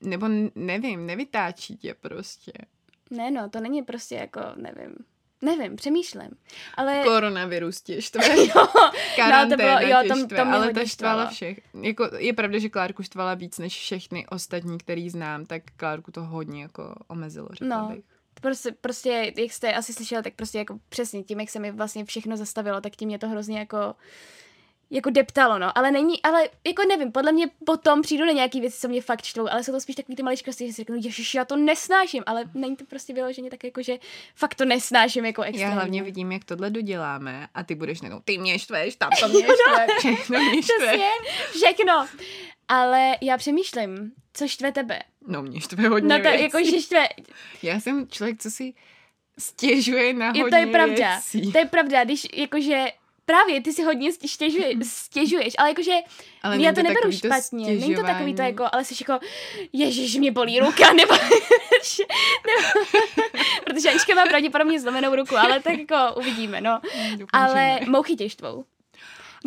nebo 0.00 0.26
nevím, 0.54 1.06
nevytáčí 1.06 1.76
tě 1.76 1.94
prostě. 2.00 2.52
Ne, 3.10 3.30
no, 3.30 3.48
to 3.48 3.60
není 3.60 3.82
prostě 3.82 4.14
jako, 4.14 4.40
nevím. 4.56 4.94
Nevím, 5.42 5.76
přemýšlím. 5.76 6.30
Ale... 6.74 7.02
Koronavirus 7.04 7.82
tě 7.82 8.02
štve. 8.02 8.24
jo, 8.46 8.66
Karanténa 9.16 9.44
no, 9.44 9.50
to 9.50 9.56
bylo, 9.56 9.80
jo, 9.80 9.96
tě 10.02 10.24
štve, 10.24 10.36
to 10.36 10.44
mě 10.44 10.54
ale 10.54 10.72
ta 10.72 10.84
štvala 10.84 11.26
všech. 11.26 11.60
Jako, 11.82 12.10
je 12.18 12.32
pravda, 12.32 12.58
že 12.58 12.68
Klárku 12.68 13.02
štvala 13.02 13.34
víc 13.34 13.58
než 13.58 13.78
všechny 13.78 14.26
ostatní, 14.26 14.78
který 14.78 15.10
znám, 15.10 15.46
tak 15.46 15.62
Klárku 15.76 16.10
to 16.10 16.24
hodně 16.24 16.62
jako 16.62 16.94
omezilo, 17.08 17.48
řekla 17.52 17.82
No. 17.82 17.88
bych. 17.94 18.04
Prostě, 18.40 18.72
prostě, 18.80 19.32
jak 19.36 19.52
jste 19.52 19.74
asi 19.74 19.92
slyšeli, 19.92 20.22
tak 20.22 20.34
prostě 20.34 20.58
jako 20.58 20.78
přesně 20.88 21.22
tím, 21.22 21.40
jak 21.40 21.50
se 21.50 21.58
mi 21.58 21.72
vlastně 21.72 22.04
všechno 22.04 22.36
zastavilo, 22.36 22.80
tak 22.80 22.96
tím 22.96 23.06
mě 23.08 23.18
to 23.18 23.28
hrozně 23.28 23.58
jako 23.58 23.94
jako 24.90 25.10
deptalo, 25.10 25.58
no, 25.58 25.78
ale 25.78 25.90
není, 25.90 26.22
ale 26.22 26.48
jako 26.66 26.82
nevím, 26.88 27.12
podle 27.12 27.32
mě 27.32 27.46
potom 27.66 28.02
přijdu 28.02 28.24
na 28.24 28.32
nějaký 28.32 28.60
věci, 28.60 28.78
co 28.80 28.88
mě 28.88 29.02
fakt 29.02 29.22
čtvou, 29.22 29.48
ale 29.52 29.64
jsou 29.64 29.72
to 29.72 29.80
spíš 29.80 29.96
takový 29.96 30.16
ty 30.16 30.22
maličkosti, 30.22 30.66
že 30.66 30.72
si 30.72 30.76
řeknu, 30.76 30.96
ježiš, 30.96 31.34
já 31.34 31.44
to 31.44 31.56
nesnáším, 31.56 32.22
ale 32.26 32.44
není 32.54 32.76
to 32.76 32.84
prostě 32.84 33.12
vyloženě 33.14 33.50
tak 33.50 33.64
jako, 33.64 33.82
že 33.82 33.96
fakt 34.34 34.54
to 34.54 34.64
nesnáším 34.64 35.24
jako 35.24 35.42
extrémně. 35.42 35.64
Já 35.64 35.70
hlavně 35.70 36.02
vidím, 36.02 36.32
jak 36.32 36.44
tohle 36.44 36.70
doděláme 36.70 37.48
a 37.54 37.62
ty 37.62 37.74
budeš 37.74 38.00
najednou, 38.00 38.20
ty 38.24 38.38
mě 38.38 38.58
štveš, 38.58 38.96
tam 38.96 39.10
to 39.20 39.28
mě 39.28 39.42
štve, 39.44 39.86
všechno 39.98 40.38
mě 40.40 40.62
štve. 40.62 40.86
Přesně, 40.86 41.08
všechno. 41.50 42.06
Ale 42.68 43.16
já 43.20 43.36
přemýšlím, 43.36 44.12
co 44.34 44.48
štve 44.48 44.72
tebe. 44.72 44.98
No 45.26 45.42
mě 45.42 45.60
štve 45.60 45.88
hodně 45.88 46.08
No 46.08 46.16
to 46.24 46.28
věcí. 46.30 46.42
jako, 46.42 46.64
že 46.64 46.82
štve, 46.82 47.04
Já 47.62 47.80
jsem 47.80 48.08
člověk, 48.08 48.38
co 48.42 48.50
si 48.50 48.74
stěžuje 49.38 50.14
na 50.14 50.26
hodně 50.26 50.44
to 50.44 50.56
je 50.56 50.66
pravda, 50.66 51.14
věcí. 51.32 51.52
to 51.52 51.58
je 51.58 51.64
pravda, 51.64 52.04
když 52.04 52.26
jakože 52.34 52.84
Právě, 53.26 53.60
ty 53.62 53.72
si 53.72 53.82
hodně 53.82 54.12
stěžuje, 54.12 54.72
stěžuješ, 54.82 55.54
ale 55.58 55.68
jakože 55.68 55.92
Ale 56.42 56.62
já 56.62 56.72
to 56.72 56.82
neberu 56.82 56.94
takový 56.94 57.20
to 57.20 57.28
špatně, 57.28 57.66
není 57.66 57.94
to 57.94 58.02
takový 58.02 58.34
to 58.34 58.42
jako, 58.42 58.64
ale 58.72 58.84
jsi 58.84 58.94
jako, 59.08 59.26
ježiš, 59.72 60.16
mě 60.16 60.32
bolí 60.32 60.60
ruka, 60.60 60.92
nebo, 60.96 61.14
nebo 61.14 62.68
protože 63.64 63.90
Anička 63.90 64.14
má 64.14 64.26
pravděpodobně 64.26 64.80
zlomenou 64.80 65.14
ruku, 65.14 65.36
ale 65.36 65.60
tak 65.60 65.78
jako 65.78 66.14
uvidíme, 66.16 66.60
no. 66.60 66.80
Doufám, 67.10 67.18
že 67.18 67.28
Ale 67.32 67.80
mouchy 67.88 68.16
tě 68.16 68.28
štvou. 68.28 68.64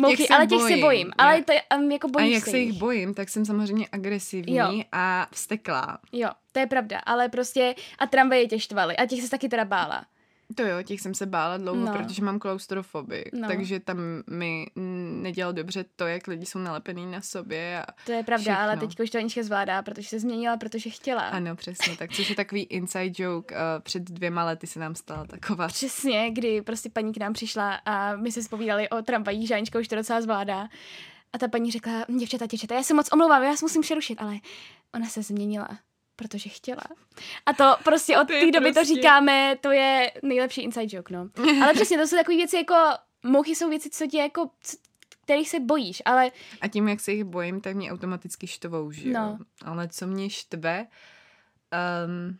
Mouchy, 0.00 0.26
se 0.26 0.34
ale 0.34 0.46
těch 0.46 0.58
se 0.58 0.62
bojím, 0.62 0.80
bojím, 0.80 1.10
ale 1.18 1.36
já- 1.36 1.44
to 1.44 1.52
je, 1.52 1.62
um, 1.78 1.90
jako 1.90 2.06
A 2.06 2.10
bojím 2.10 2.32
jak 2.32 2.44
se 2.44 2.58
jich 2.58 2.68
jich. 2.68 2.78
bojím, 2.78 3.14
tak 3.14 3.28
jsem 3.28 3.44
samozřejmě 3.44 3.86
agresivní 3.92 4.56
Jo. 4.56 4.82
a 4.92 5.26
vsteklá. 5.32 5.98
Jo, 6.12 6.28
to 6.52 6.58
je 6.58 6.66
pravda, 6.66 6.98
ale 7.06 7.28
prostě 7.28 7.74
a 7.98 8.06
tramvaje 8.06 8.48
tě 8.48 8.58
štvaly 8.60 8.96
a 8.96 9.06
těch 9.06 9.22
se 9.22 9.30
taky 9.30 9.48
teda 9.48 9.64
bála. 9.64 10.04
To 10.54 10.62
jo, 10.62 10.82
těch 10.82 11.00
jsem 11.00 11.14
se 11.14 11.26
bála 11.26 11.56
dlouho, 11.56 11.84
No. 11.84 11.92
protože 11.98 12.24
mám 12.24 12.38
klaustrofobii, 12.38 13.24
No. 13.32 13.48
takže 13.48 13.80
tam 13.80 13.98
mi 14.30 14.66
nedělal 15.22 15.52
dobře 15.52 15.84
to, 15.96 16.06
jak 16.06 16.26
lidi 16.26 16.46
jsou 16.46 16.58
nalepený 16.58 17.06
na 17.06 17.20
sobě. 17.20 17.82
A... 17.82 17.86
To 18.06 18.12
je 18.12 18.22
pravda, 18.22 18.42
Všechno. 18.42 18.60
ale 18.60 18.76
teď 18.76 19.00
už 19.00 19.10
to 19.10 19.18
Anička 19.18 19.42
zvládá, 19.42 19.82
protože 19.82 20.08
se 20.08 20.20
změnila, 20.20 20.56
protože 20.56 20.90
chtěla. 20.90 21.22
Ano, 21.22 21.56
přesně 21.56 21.96
tak, 21.96 22.12
což 22.12 22.30
je 22.30 22.36
takový 22.36 22.62
inside 22.62 23.22
joke. 23.22 23.54
Před 23.82 24.02
dvěma 24.02 24.44
lety 24.44 24.66
se 24.66 24.80
nám 24.80 24.94
stala 24.94 25.24
taková. 25.24 25.68
Přesně, 25.68 26.30
kdy 26.30 26.62
prostě 26.62 26.90
paní 26.90 27.12
k 27.12 27.16
nám 27.18 27.32
přišla 27.32 27.74
a 27.74 28.16
my 28.16 28.32
se 28.32 28.42
spovídali 28.42 28.88
o 28.88 29.02
tramvajích, 29.02 29.48
že 29.48 29.54
Anička 29.54 29.78
už 29.78 29.88
to 29.88 29.96
docela 29.96 30.20
zvládá. 30.20 30.68
A 31.32 31.38
ta 31.38 31.48
paní 31.48 31.70
řekla, 31.70 32.04
děvčata, 32.18 32.46
děvčata, 32.46 32.74
já 32.74 32.82
se 32.82 32.94
moc 32.94 33.08
omlouvám, 33.12 33.42
já 33.42 33.56
se 33.56 33.64
musím 33.64 33.82
přerušit, 33.82 34.20
ale 34.22 34.34
ona 34.94 35.06
se 35.06 35.22
změnila, 35.22 35.68
protože 36.18 36.50
chtěla. 36.50 36.82
A 37.46 37.52
to 37.52 37.76
prostě 37.84 38.18
od 38.18 38.20
To 38.20 38.26
té 38.26 38.50
doby 38.50 38.68
to 38.68 38.74
prostě- 38.74 38.94
říkáme, 38.94 39.56
to 39.60 39.70
je 39.72 40.12
nejlepší 40.22 40.62
inside 40.62 40.96
joke, 40.96 41.14
no. 41.14 41.28
Ale 41.62 41.74
přesně, 41.74 41.98
to 41.98 42.06
jsou 42.06 42.16
takové 42.16 42.36
věci 42.36 42.56
jako, 42.56 42.74
mouchy 43.22 43.54
jsou 43.56 43.68
věci, 43.68 43.90
co 43.90 44.06
tě 44.06 44.18
jako, 44.18 44.50
kterých 45.24 45.48
se 45.50 45.60
bojíš, 45.60 46.02
ale 46.04 46.30
A 46.60 46.68
tím, 46.68 46.88
jak 46.88 47.00
se 47.00 47.12
jich 47.12 47.24
bojím, 47.24 47.60
tak 47.60 47.76
mě 47.76 47.92
automaticky 47.92 48.46
štvou, 48.46 48.90
že 48.90 49.08
jo? 49.08 49.14
No. 49.14 49.38
Ale 49.64 49.88
co 49.88 50.06
mě 50.06 50.30
štve, 50.30 50.86
um, 52.06 52.38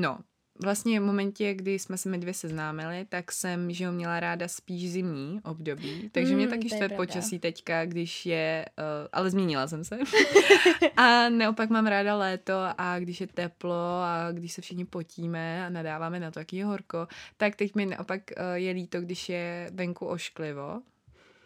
no, 0.00 0.18
vlastně 0.62 1.00
v 1.00 1.02
momentě, 1.02 1.54
kdy 1.54 1.78
jsme 1.78 1.98
se 1.98 2.08
my 2.08 2.18
dvě 2.18 2.34
seznámili, 2.34 3.06
tak 3.08 3.32
jsem, 3.32 3.72
že 3.72 3.84
jo, 3.84 3.92
měla 3.92 4.20
ráda 4.20 4.48
spíš 4.48 4.92
zimní 4.92 5.40
období, 5.44 6.10
takže 6.12 6.34
mě 6.34 6.44
Mm, 6.44 6.50
taky 6.50 6.68
to 6.68 6.74
je 6.74 6.78
štve 6.78 6.96
počasí 6.96 7.38
teďka, 7.38 7.86
když 7.86 8.26
je, 8.26 8.66
uh, 8.78 8.84
ale 9.12 9.30
změnila 9.30 9.68
jsem 9.68 9.84
se. 9.84 9.98
a 10.96 11.28
naopak 11.28 11.70
mám 11.70 11.86
ráda 11.86 12.16
léto 12.16 12.54
a 12.78 12.98
když 12.98 13.20
je 13.20 13.26
teplo 13.26 14.02
a 14.02 14.32
když 14.32 14.52
se 14.52 14.62
všichni 14.62 14.84
potíme 14.84 15.66
a 15.66 15.68
nadáváme 15.68 16.20
na 16.20 16.30
to, 16.30 16.38
jaký 16.38 16.56
je 16.56 16.64
horko, 16.64 17.08
tak 17.36 17.56
teď 17.56 17.74
mi 17.74 17.86
naopak 17.86 18.20
uh, 18.30 18.44
je 18.54 18.72
líto, 18.72 19.00
když 19.00 19.28
je 19.28 19.70
venku 19.72 20.06
ošklivo, 20.06 20.82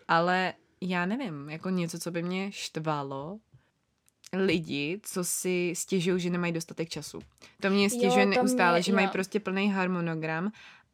ale 0.08 0.54
já 0.80 1.06
nevím, 1.06 1.50
jako 1.50 1.70
něco, 1.70 1.98
co 1.98 2.10
by 2.10 2.22
mě 2.22 2.52
štvalo, 2.52 3.38
lidi, 4.44 5.00
co 5.02 5.24
si 5.24 5.72
stěžují, 5.76 6.20
že 6.20 6.30
nemají 6.30 6.52
dostatek 6.52 6.88
času. 6.88 7.18
To 7.60 7.70
mě 7.70 7.90
stěžuje 7.90 8.24
to 8.26 8.30
neustále, 8.30 8.78
mě- 8.78 8.82
že 8.82 8.92
mají 8.92 9.06
jo. 9.06 9.10
prostě 9.12 9.40
plný 9.40 9.70
harmonogram, 9.70 10.52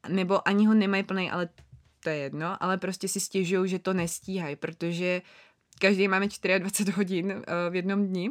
nebo 0.09 0.49
ani 0.49 0.67
ho 0.67 0.75
nemají 0.75 1.03
plný, 1.03 1.31
ale 1.31 1.49
to 2.01 2.09
je 2.09 2.17
jedno, 2.17 2.63
ale 2.63 2.79
prostě 2.79 3.09
si 3.09 3.21
stěžují, 3.21 3.71
že 3.71 3.79
to 3.79 3.93
nestíhají, 3.93 4.57
protože 4.57 5.23
každý 5.79 6.09
máme 6.09 6.27
24 6.59 6.93
hodin 6.93 7.27
uh, 7.33 7.43
v 7.71 7.75
jednom 7.75 8.07
dni 8.07 8.31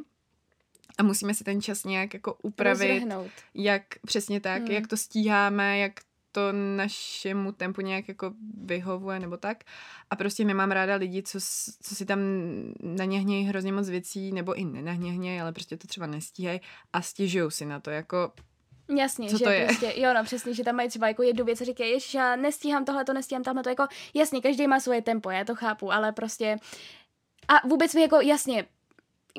a 0.97 1.03
musíme 1.03 1.33
si 1.33 1.43
ten 1.43 1.61
čas 1.61 1.83
nějak 1.83 2.13
jako 2.13 2.33
upravit, 2.41 2.89
rozvrhnout. 2.89 3.31
jak 3.55 3.83
přesně 4.05 4.39
tak, 4.39 4.61
Hmm. 4.61 4.71
jak 4.71 4.87
to 4.87 4.97
stíháme, 4.97 5.77
jak 5.77 5.91
to 6.31 6.51
našemu 6.51 7.51
tempu 7.51 7.81
nějak 7.81 8.07
jako 8.07 8.33
vyhovuje 8.63 9.19
nebo 9.19 9.37
tak. 9.37 9.63
A 10.09 10.15
prostě 10.15 10.45
nemám 10.45 10.71
ráda 10.71 10.95
lidi, 10.95 11.23
co, 11.23 11.39
co 11.81 11.95
si 11.95 12.05
tam 12.05 12.19
naněhnějí 12.81 13.45
hrozně 13.45 13.73
moc 13.73 13.89
věcí, 13.89 14.31
nebo 14.31 14.53
i 14.53 14.65
nenaněhnějí, 14.65 15.41
ale 15.41 15.51
prostě 15.51 15.77
to 15.77 15.87
třeba 15.87 16.07
nestíhají 16.07 16.61
a 16.93 17.01
stěžují 17.01 17.51
si 17.51 17.65
na 17.65 17.79
to, 17.79 17.89
jako 17.89 18.31
Jasně, 18.97 19.29
Co 19.29 19.37
že 19.37 19.43
to 19.43 19.49
je? 19.49 19.65
prostě, 19.65 19.93
jo 19.95 20.13
no 20.13 20.23
přesně, 20.23 20.53
že 20.53 20.63
tam 20.63 20.75
mají 20.75 20.89
třeba 20.89 21.07
jako 21.07 21.23
jednu 21.23 21.45
věc 21.45 21.61
a 21.61 21.65
říkají, 21.65 21.91
ježiš, 21.91 22.13
já 22.13 22.35
nestíhám 22.35 22.85
tohle, 22.85 23.05
to 23.05 23.13
nestíhám 23.13 23.43
tamhle, 23.43 23.63
to 23.63 23.69
jako, 23.69 23.87
jasně, 24.13 24.41
každý 24.41 24.67
má 24.67 24.79
svoje 24.79 25.01
tempo, 25.01 25.29
já 25.29 25.45
to 25.45 25.55
chápu, 25.55 25.91
ale 25.91 26.11
prostě, 26.11 26.57
a 27.47 27.67
vůbec 27.67 27.95
mi 27.95 28.01
jako, 28.01 28.21
jasně, 28.21 28.65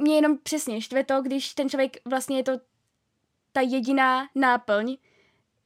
mě 0.01 0.15
jenom 0.15 0.39
přesně 0.39 0.81
štve 0.81 1.05
to, 1.05 1.23
když 1.23 1.55
ten 1.55 1.69
člověk 1.69 1.97
vlastně 2.05 2.37
je 2.37 2.43
to 2.43 2.53
ta 3.53 3.61
jediná 3.61 4.29
náplň 4.35 4.97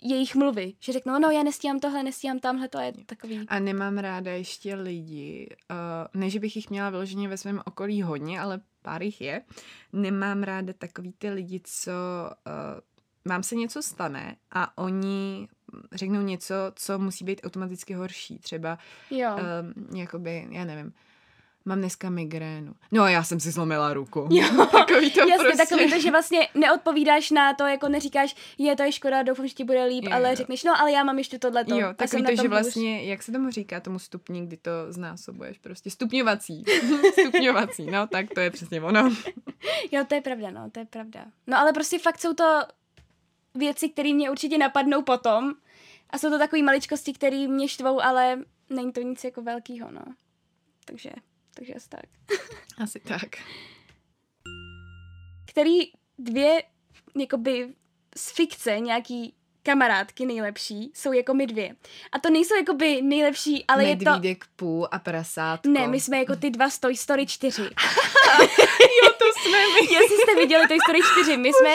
jejich 0.03 0.35
mluvy, 0.35 0.73
že 0.81 0.93
řeknou, 0.93 1.19
no 1.19 1.31
já 1.31 1.43
nestíhám 1.43 1.81
tohle, 1.81 2.03
nestíhám 2.03 2.39
tamhle, 2.39 2.69
to 2.69 2.79
je 2.79 2.93
takový, 3.07 3.45
A 3.49 3.59
nemám 3.59 3.99
ráda 3.99 4.33
ještě 4.33 4.75
lidi, 4.75 5.49
uh, 5.71 6.21
ne, 6.21 6.31
že 6.31 6.41
bych 6.41 6.57
jich 6.57 6.71
měla 6.71 6.91
vyloženě 6.91 7.29
ve 7.29 7.37
svém 7.37 7.61
okolí 7.65 8.03
hodně, 8.03 8.41
ale 8.41 8.61
pár 8.83 9.03
jich 9.03 9.21
je. 9.21 9.43
Nemám 9.93 10.43
ráda 10.43 10.73
takový 10.73 11.13
ty 11.19 11.31
lidi, 11.31 11.61
co 11.65 11.93
uh, 12.47 12.81
vám 13.25 13.43
se 13.43 13.55
něco 13.55 13.83
stane 13.83 14.37
a 14.51 14.79
oni 14.79 15.49
řeknou 15.93 16.23
něco, 16.23 16.55
co 16.75 16.99
musí 16.99 17.25
být 17.25 17.41
automaticky 17.45 17.95
horší. 17.95 18.39
Třeba 18.39 18.79
jo. 19.11 19.29
um, 19.37 19.97
jakoby, 19.99 20.49
já 20.51 20.65
nevím, 20.65 20.93
mám 21.67 21.79
dneska 21.79 22.11
migrénu. 22.11 22.75
No 22.93 23.07
já 23.07 23.23
jsem 23.25 23.41
si 23.41 23.51
zlomila 23.51 23.95
ruku. 23.95 24.29
Jo, 24.31 24.67
takový 24.73 25.11
to 25.11 25.21
Jasně, 25.21 25.35
prostě. 25.45 25.57
takový 25.57 25.91
to, 25.91 26.01
že 26.01 26.11
vlastně 26.11 26.49
neodpovídáš 26.55 27.31
na 27.31 27.55
to, 27.55 27.67
jako 27.67 27.89
neříkáš, 27.89 28.37
je 28.59 28.77
to 28.77 28.83
je 28.83 28.93
škoda, 28.93 29.23
doufám, 29.23 29.49
že 29.49 29.55
ti 29.55 29.65
bude 29.65 29.85
líp, 29.85 30.05
Jo. 30.05 30.11
ale 30.15 30.37
řekneš, 30.37 30.65
no 30.65 30.81
ale 30.81 30.93
já 30.93 31.05
mám 31.05 31.19
ještě 31.19 31.39
tohleto. 31.39 31.75
Jo, 31.75 31.89
a 31.89 31.95
takový 31.95 32.23
to, 32.23 32.43
že 32.43 32.49
vlastně, 32.49 33.05
jak 33.05 33.23
se 33.23 33.33
tomu 33.33 33.51
říká, 33.51 33.81
tomu 33.81 33.99
stupni, 33.99 34.47
kdy 34.47 34.57
to 34.57 34.71
znásobuješ, 34.89 35.59
prostě 35.59 35.91
stupňovací. 35.91 36.65
stupňovací, 37.21 37.87
no 37.91 38.07
tak 38.07 38.27
to 38.35 38.41
je 38.41 38.51
přesně 38.51 38.83
ono. 38.83 39.11
Jo, 39.93 40.05
to 40.09 40.15
je 40.15 40.21
pravda, 40.21 40.51
no, 40.51 40.71
to 40.71 40.79
je 40.81 40.87
pravda. 40.87 41.25
No 41.47 41.59
ale 41.59 41.73
prostě 41.73 41.99
fakt 41.99 42.19
jsou 42.21 42.35
to 42.35 42.61
věci, 43.55 43.89
které 43.89 44.15
mě 44.15 44.31
určitě 44.31 44.59
napadnou 44.59 45.03
potom 45.03 45.53
a 46.11 46.19
jsou 46.19 46.31
to 46.31 46.39
takové 46.39 46.63
maličkosti, 46.63 47.13
které 47.13 47.49
mě 47.49 47.69
štvou, 47.69 48.03
ale 48.03 48.39
není 48.71 48.93
to 48.93 49.01
nic 49.01 49.25
jako 49.25 49.43
velkýho, 49.43 49.91
no. 49.91 50.01
Takže, 50.85 51.11
takže 51.57 51.75
asi 51.75 51.89
tak. 51.89 52.05
Asi 52.79 53.01
tak. 53.01 53.29
Který 55.47 55.79
dvě, 56.19 56.63
jakoby 57.21 57.69
z 58.17 58.31
fikce 58.31 58.81
nějaký 58.81 59.35
kamarádky 59.63 60.27
nejlepší 60.27 60.93
jsou 60.95 61.13
jako 61.13 61.35
my 61.35 61.47
dvě. 61.47 61.77
A 62.13 62.19
to 62.19 62.31
nejsou 62.31 62.55
jakoby 62.57 63.03
nejlepší, 63.03 63.65
ale 63.69 63.85
je 63.85 63.97
to... 63.97 64.05
Medvídek 64.05 64.45
půl 64.57 64.89
a 64.91 64.99
prasátko. 64.99 65.69
Ne, 65.69 65.89
my 65.89 66.01
jsme 66.01 66.19
jako 66.19 66.37
ty 66.37 66.51
dva 66.51 66.71
z 66.71 66.79
Toy 66.79 66.97
Story 66.97 67.27
4. 67.27 67.63
Jo, 69.05 69.11
to 69.19 69.25
jsme 69.41 69.59
my. 69.59 69.95
Jestli 69.95 70.17
jste 70.17 70.35
viděli 70.35 70.69
Toy 70.69 70.79
Story 70.81 70.99
4, 71.23 71.37
my 71.37 71.53
jsme, 71.53 71.71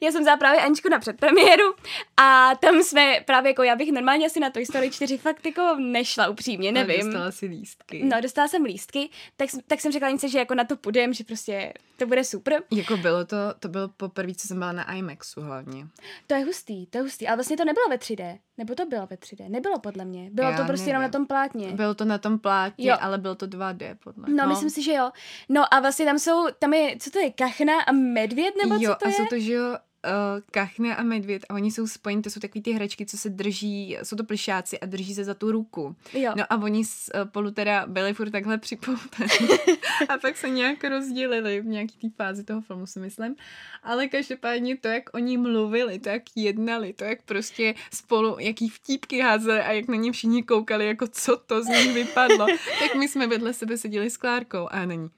já 0.00 0.10
jsem 0.12 0.22
vzala 0.22 0.36
právě 0.36 0.60
Aničku 0.60 0.88
na 0.88 0.98
předpremiéru 0.98 1.74
a 2.16 2.50
tam 2.60 2.82
jsme 2.82 3.20
právě 3.26 3.50
jako, 3.50 3.62
já 3.62 3.76
bych 3.76 3.92
normálně 3.92 4.26
asi 4.26 4.40
na 4.40 4.50
Toy 4.50 4.66
Story 4.66 4.90
4 4.90 5.18
fakt 5.18 5.46
jako 5.46 5.76
nešla 5.78 6.28
upřímně, 6.28 6.72
nevím. 6.72 7.00
Dostala 7.04 7.30
si 7.30 7.46
lístky. 7.46 8.02
No, 8.04 8.20
dostala 8.20 8.48
jsem 8.48 8.62
lístky, 8.64 9.08
tak, 9.36 9.48
tak 9.66 9.80
jsem 9.80 9.92
řekla 9.92 10.08
Anice, 10.08 10.28
že 10.28 10.38
jako 10.38 10.54
na 10.54 10.64
to 10.64 10.76
půjdem, 10.76 11.12
že 11.12 11.24
prostě 11.24 11.72
to 11.96 12.06
bude 12.06 12.24
super. 12.24 12.62
Jako 12.70 12.96
bylo 12.96 13.24
to, 13.24 13.36
to 13.58 13.68
bylo 13.68 13.88
poprvé, 13.88 14.34
co 14.34 14.48
jsem 14.48 14.58
byla 14.58 14.72
na 14.72 14.92
IMAXu 14.94 15.40
hlavně. 15.40 15.86
To 16.26 16.34
je 16.34 16.44
hustý, 16.44 16.86
to 16.86 16.98
je 16.98 17.02
hustý, 17.02 17.26
ale 17.28 17.36
vlastně 17.36 17.56
to 17.56 17.64
nebylo 17.64 17.86
ve 17.90 17.96
3D, 17.96 18.38
nebo 18.58 18.74
to 18.74 18.86
bylo 18.86 19.06
ve 19.06 19.16
3D, 19.16 19.50
nebylo 19.50 19.78
podle 19.78 20.04
mě, 20.04 20.30
bylo 20.32 20.50
Já 20.50 20.56
to 20.56 20.64
prostě 20.64 20.90
jenom 20.90 21.02
na 21.02 21.08
nevím. 21.08 21.12
tom 21.12 21.26
plátně. 21.26 21.72
Bylo 21.72 21.94
to 21.94 22.04
na 22.04 22.18
tom 22.18 22.38
plátě, 22.38 22.74
Jo. 22.88 22.96
ale 23.00 23.18
bylo 23.18 23.34
to 23.34 23.46
2D 23.46 23.96
podle 24.04 24.24
No, 24.34 24.46
myslím 24.48 24.70
si, 24.70 24.82
že 24.82 24.92
jo. 24.92 25.10
No 25.48 25.74
a 25.74 25.80
vlastně 25.80 26.04
tam 26.06 26.18
jsou, 26.18 26.46
tam 26.58 26.69
je, 26.76 26.96
co 26.98 27.10
to 27.10 27.18
je, 27.18 27.30
kachna 27.30 27.80
a 27.80 27.92
medvěd, 27.92 28.54
nebo 28.62 28.74
jo, 28.74 28.90
co 28.90 28.98
to 28.98 29.06
a 29.06 29.08
je? 29.08 29.14
jsou 29.14 29.26
to, 29.26 29.38
že 29.38 29.52
jo, 29.52 29.76
uh, 30.06 30.40
kachna 30.50 30.94
a 30.94 31.02
medvěd 31.02 31.46
a 31.48 31.54
oni 31.54 31.70
jsou 31.70 31.86
spojení, 31.86 32.22
to 32.22 32.30
jsou 32.30 32.40
takový 32.40 32.62
ty 32.62 32.72
hračky, 32.72 33.06
co 33.06 33.18
se 33.18 33.28
drží, 33.30 33.98
jsou 34.02 34.16
to 34.16 34.24
plišáci 34.24 34.80
a 34.80 34.86
drží 34.86 35.14
se 35.14 35.24
za 35.24 35.34
tu 35.34 35.52
ruku. 35.52 35.96
Jo. 36.12 36.32
No 36.36 36.44
a 36.50 36.56
oni 36.56 36.84
spolu 36.84 37.50
teda 37.50 37.86
byli 37.86 38.14
furt 38.14 38.30
takhle 38.30 38.58
připoutaní 38.58 39.48
a 40.08 40.18
pak 40.18 40.36
se 40.36 40.48
nějak 40.48 40.84
rozdělili 40.84 41.60
v 41.60 41.66
nějaký 41.66 41.98
té 41.98 42.16
fázi 42.16 42.44
toho 42.44 42.60
filmu, 42.60 42.86
si 42.86 43.00
myslím. 43.00 43.36
Ale 43.82 44.08
každopádně 44.08 44.76
to, 44.76 44.88
jak 44.88 45.14
oni 45.14 45.36
mluvili, 45.36 45.98
to, 45.98 46.08
jak 46.08 46.22
jednali, 46.36 46.92
to, 46.92 47.04
jak 47.04 47.22
prostě 47.22 47.74
spolu, 47.92 48.36
jaký 48.38 48.68
vtípky 48.68 49.20
házeli 49.20 49.60
a 49.60 49.72
jak 49.72 49.88
na 49.88 49.96
ně 49.96 50.12
všichni 50.12 50.42
koukali, 50.42 50.86
jako 50.86 51.06
co 51.08 51.36
to 51.36 51.62
z 51.62 51.66
nich 51.66 51.94
vypadlo, 51.94 52.46
tak 52.80 52.94
my 52.94 53.08
jsme 53.08 53.26
vedle 53.26 53.52
sebe 53.52 53.78
seděli 53.78 54.10
s 54.10 54.16
Klárkou 54.16 54.68
a 54.70 54.86
není 54.86 55.10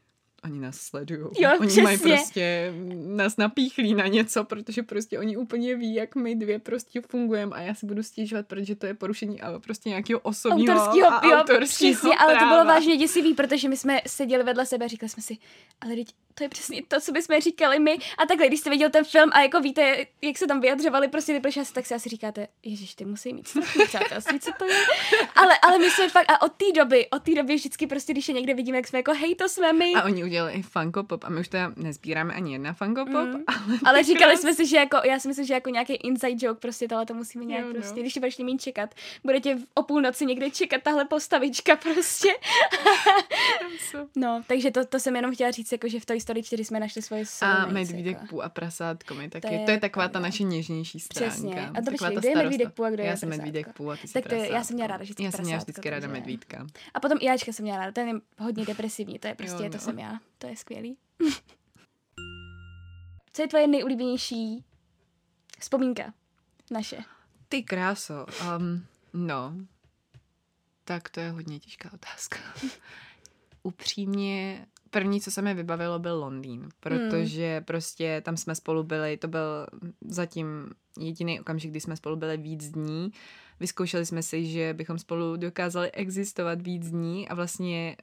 oni 0.44 0.60
nás 0.60 0.76
sledují. 0.76 1.20
Jo, 1.38 1.50
oni 1.60 1.66
přesně. 1.66 1.82
mají 1.82 1.98
prostě 1.98 2.74
nás 3.06 3.36
napíchlí 3.36 3.94
na 3.94 4.06
něco, 4.06 4.44
protože 4.44 4.82
prostě 4.82 5.18
oni 5.18 5.36
úplně 5.36 5.76
ví, 5.76 5.94
jak 5.94 6.14
my 6.16 6.34
dvě 6.34 6.58
prostě 6.58 7.00
fungujeme 7.00 7.56
a 7.56 7.60
já 7.60 7.74
si 7.74 7.86
budu 7.86 8.02
stěžovat, 8.02 8.46
protože 8.46 8.76
to 8.76 8.86
je 8.86 8.94
porušení 8.94 9.40
ale 9.40 9.60
prostě 9.60 9.88
nějakého 9.88 10.20
osobního 10.20 10.74
autorského, 10.74 11.12
a 11.12 11.20
jo, 11.24 11.36
autorského 11.36 11.92
přesně, 11.92 12.16
ale 12.18 12.32
to 12.32 12.38
práva. 12.38 12.54
bylo 12.54 12.74
vážně 12.74 12.96
děsivý, 12.96 13.34
protože 13.34 13.68
my 13.68 13.76
jsme 13.76 14.00
seděli 14.06 14.44
vedle 14.44 14.66
sebe 14.66 14.84
a 14.84 14.88
říkali 14.88 15.10
jsme 15.10 15.22
si, 15.22 15.38
ale 15.80 15.94
teď 15.94 16.08
to 16.34 16.42
je 16.44 16.48
přesně 16.48 16.82
to, 16.88 17.00
co 17.00 17.12
bychom 17.12 17.40
říkali 17.40 17.78
my. 17.78 17.98
A 18.18 18.26
takhle, 18.26 18.46
když 18.46 18.60
jste 18.60 18.70
viděl 18.70 18.90
ten 18.90 19.04
film 19.04 19.30
a 19.32 19.40
jako 19.42 19.60
víte, 19.60 19.96
jak 20.22 20.38
se 20.38 20.46
tam 20.46 20.60
vyjadřovali 20.60 21.08
prostě 21.08 21.32
ty 21.34 21.40
plišáci, 21.40 21.72
tak 21.72 21.86
si 21.86 21.94
asi 21.94 22.08
říkáte, 22.08 22.48
ježiš, 22.62 22.94
ty 22.94 23.04
musí 23.04 23.32
mít 23.32 23.48
strašný 23.48 23.84
přátelství, 23.86 24.40
co 24.40 24.50
to 24.58 24.64
je. 24.64 24.84
Ale, 25.34 25.58
ale 25.58 25.78
my 25.78 25.90
jsme 25.90 26.08
fakt, 26.08 26.30
a 26.30 26.42
od 26.42 26.52
té 26.52 26.64
doby, 26.76 27.08
od 27.10 27.22
té 27.22 27.34
doby 27.34 27.54
vždycky 27.54 27.86
prostě, 27.86 28.12
když 28.12 28.28
je 28.28 28.34
někde 28.34 28.54
vidíme, 28.54 28.78
jak 28.78 28.86
jsme 28.88 28.98
jako, 28.98 29.12
hej, 29.14 29.34
to 29.34 29.48
jsme 29.48 29.72
my. 29.72 29.92
A 29.94 30.02
oni 30.04 30.24
udělali 30.24 30.52
i 30.52 30.62
Funko 30.62 31.02
Pop 31.04 31.24
a 31.24 31.28
my 31.28 31.40
už 31.40 31.48
teda 31.48 31.72
nezbíráme 31.76 32.34
ani 32.34 32.52
jedna 32.52 32.72
Funko 32.72 33.04
Pop, 33.04 33.12
Mm. 33.14 33.44
ale, 33.46 33.78
Ale 33.84 34.02
říkali 34.04 34.36
jsme 34.36 34.54
si, 34.54 34.66
že 34.66 34.76
jako, 34.76 34.96
já 35.04 35.18
si 35.18 35.28
myslím, 35.28 35.46
že 35.46 35.54
jako 35.54 35.70
nějaký 35.70 35.94
inside 35.94 36.46
joke, 36.46 36.60
prostě 36.60 36.88
tohle 36.88 37.06
to 37.06 37.14
musíme 37.14 37.44
nějak 37.44 37.62
Jo, 37.62 37.68
no. 37.68 37.74
prostě, 37.74 38.00
když 38.00 38.18
budeš 38.18 38.38
mít 38.38 38.62
čekat, 38.62 38.94
budete 39.24 39.54
v- 39.54 39.64
o 39.74 39.82
půlnoci 39.82 40.26
někde 40.26 40.50
čekat 40.50 40.82
tahle 40.82 41.04
postavička 41.04 41.76
prostě. 41.76 42.28
No, 44.16 44.42
takže 44.46 44.70
to, 44.70 44.84
to 44.84 45.00
jsem 45.00 45.16
jenom 45.16 45.34
chtěla 45.34 45.50
říct, 45.50 45.72
jako, 45.72 45.88
že 45.88 46.00
v 46.00 46.06
Toy 46.06 46.20
Story 46.22 46.42
4 46.42 46.64
jsme 46.64 46.80
našli 46.80 47.02
svoje 47.02 47.22
A 47.22 47.24
soulmates, 47.26 47.72
medvídek 47.72 48.14
jako. 48.16 48.26
Pů 48.26 48.42
a 48.42 48.48
prasátko 48.48 49.14
mi 49.14 49.30
taky. 49.30 49.40
To 49.42 49.48
To 49.48 49.54
je 49.54 49.64
to 49.64 49.70
je 49.70 49.80
taková 49.80 50.08
ta 50.08 50.20
naše 50.20 50.42
něžnější 50.44 51.00
stránka. 51.00 51.30
Přesně. 51.30 51.68
A 51.68 51.72
to 51.82 51.90
ta 51.98 52.10
kdo 52.10 52.28
je 52.28 52.36
medvídek 52.36 52.72
Pů 52.72 52.84
a 52.84 52.90
kdo 52.90 53.02
je 53.02 53.08
Já 53.08 53.16
jsem 53.16 53.28
medvídek 53.28 53.72
Pů 53.72 53.90
a 53.90 53.96
ty 53.96 54.08
jsi 54.08 54.14
Tak 54.14 54.26
to 54.28 54.34
je- 54.34 54.52
já 54.52 54.64
jsem 54.64 54.74
měla 54.74 54.86
ráda 54.86 55.02
vždycky 55.02 55.22
Já 55.24 55.30
jsem 55.30 55.44
měla 55.44 55.58
vždycky 55.58 55.90
ráda 55.90 56.08
medvídka. 56.08 56.66
A 56.94 57.00
potom 57.00 57.18
i 57.20 57.24
Jáčka 57.24 57.52
jsem 57.52 57.62
měla 57.62 57.78
ráda, 57.78 57.92
ten 57.92 58.08
je 58.08 58.14
hodně 58.38 58.64
depresivní, 58.66 59.18
to 59.18 59.28
je 59.28 59.34
prostě, 59.34 59.64
Jo, 59.64 59.70
to 59.70 59.76
no. 59.76 59.82
jsem 59.82 59.98
já, 59.98 60.18
to 60.38 60.46
je 60.46 60.56
skvělý. 60.56 60.96
Co 63.32 63.42
je 63.42 63.48
tvoje 63.48 63.66
nejoblíbenější 63.66 64.64
vzpomínka 65.58 66.14
naše? 66.70 66.98
Ty 67.48 67.62
kráso, 67.62 68.26
um, 68.58 68.86
no, 69.12 69.54
tak 70.84 71.08
to 71.08 71.20
je 71.20 71.30
hodně 71.30 71.58
těžká 71.60 71.90
otázka. 71.92 72.38
Upřímně, 73.62 74.66
první, 74.92 75.20
co 75.20 75.30
se 75.30 75.42
mi 75.42 75.54
vybavilo, 75.54 75.98
byl 75.98 76.20
Londýn, 76.20 76.68
protože 76.80 77.54
Hmm. 77.56 77.64
prostě 77.64 78.22
tam 78.24 78.36
jsme 78.36 78.54
spolu 78.54 78.82
byli, 78.82 79.16
to 79.16 79.28
byl 79.28 79.66
zatím 80.06 80.70
jediný 80.98 81.40
okamžik, 81.40 81.70
kdy 81.70 81.80
jsme 81.80 81.96
spolu 81.96 82.16
byli 82.16 82.36
víc 82.36 82.70
dní. 82.70 83.12
Vyzkoušeli 83.60 84.06
jsme 84.06 84.22
si, 84.22 84.46
že 84.46 84.74
bychom 84.74 84.98
spolu 84.98 85.36
dokázali 85.36 85.90
existovat 85.90 86.62
víc 86.62 86.90
dní 86.90 87.28
a 87.28 87.34
vlastně 87.34 87.96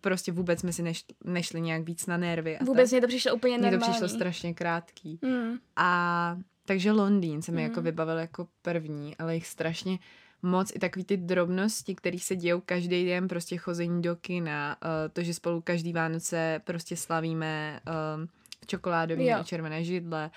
prostě 0.00 0.32
vůbec 0.32 0.60
jsme 0.60 0.72
si 0.72 0.82
neš, 0.82 1.04
nešli 1.24 1.60
nějak 1.60 1.82
víc 1.82 2.06
na 2.06 2.16
nervy. 2.16 2.58
A 2.58 2.64
Vůbec 2.64 2.90
tak. 2.90 2.92
mě 2.92 3.00
to 3.00 3.06
přišlo 3.06 3.34
úplně 3.34 3.58
Mně 3.58 3.66
to 3.66 3.70
normální. 3.70 3.92
přišlo 3.92 4.08
strašně 4.08 4.54
krátký. 4.54 5.18
Mm. 5.22 5.52
A 5.76 6.36
takže 6.64 6.92
Londýn 6.92 7.42
se 7.42 7.52
mi 7.52 7.56
Mm. 7.62 7.68
jako 7.68 7.82
vybavil 7.82 8.18
jako 8.18 8.48
první, 8.62 9.16
ale 9.16 9.34
jich 9.34 9.46
strašně 9.46 9.98
moc 10.42 10.72
i 10.74 10.78
takový 10.78 11.04
ty 11.04 11.16
drobnosti, 11.16 11.94
které 11.94 12.18
se 12.18 12.36
dějou 12.36 12.60
každý 12.60 13.04
den, 13.04 13.28
prostě 13.28 13.56
chození 13.56 14.02
do 14.02 14.16
kina, 14.16 14.76
uh, 14.84 14.88
to, 15.12 15.22
že 15.22 15.34
spolu 15.34 15.60
každý 15.60 15.92
Vánoce 15.92 16.60
prostě 16.64 16.96
slavíme 16.96 17.80
um, 18.16 18.28
čokoládový 18.66 19.32
a 19.32 19.42
červené 19.42 19.84
židle. 19.84 20.30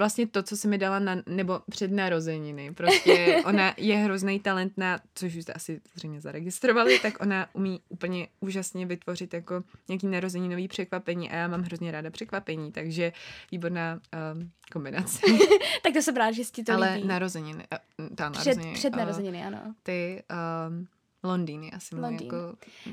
Vlastně 0.00 0.26
to, 0.26 0.42
co 0.42 0.56
si 0.56 0.68
mi 0.68 0.78
dala 0.78 0.98
na, 0.98 1.16
nebo 1.26 1.60
před 1.70 1.92
narozeniny. 1.92 2.74
Prostě 2.74 3.42
ona 3.46 3.74
je 3.76 3.96
hrozný 3.96 4.40
talent 4.40 4.72
na, 4.76 5.00
což 5.14 5.36
už 5.36 5.42
jste 5.42 5.52
asi 5.52 5.80
zřejmě 5.94 6.20
zaregistrovali, 6.20 6.98
tak 6.98 7.20
ona 7.20 7.46
umí 7.52 7.80
úplně 7.88 8.28
úžasně 8.40 8.86
vytvořit 8.86 9.34
jako 9.34 9.62
nějaký 9.88 10.06
narozeninový 10.06 10.68
překvapení 10.68 11.30
a 11.30 11.36
já 11.36 11.48
mám 11.48 11.62
hrozně 11.62 11.90
ráda 11.90 12.10
překvapení, 12.10 12.72
takže 12.72 13.12
výborná 13.52 14.00
um, 14.34 14.50
kombinace. 14.72 15.20
Tak 15.82 15.92
to 15.92 16.02
jsem 16.02 16.16
rád, 16.16 16.32
že 16.32 16.44
ti 16.44 16.64
to 16.64 16.72
Ale 16.72 16.94
líbí. 16.94 17.08
narozeniny, 17.08 17.64
uh, 17.98 18.08
ta 18.16 18.30
před, 18.30 18.46
narozeniny, 18.46 18.74
před 18.74 18.92
uh, 18.92 18.98
narozeniny, 18.98 19.44
ano. 19.44 19.74
ty 19.82 20.22
um, 20.68 20.86
Londýny 21.22 21.70
asi 21.72 21.94
můj 21.94 22.02
Londýn. 22.04 22.26
jako, 22.26 22.36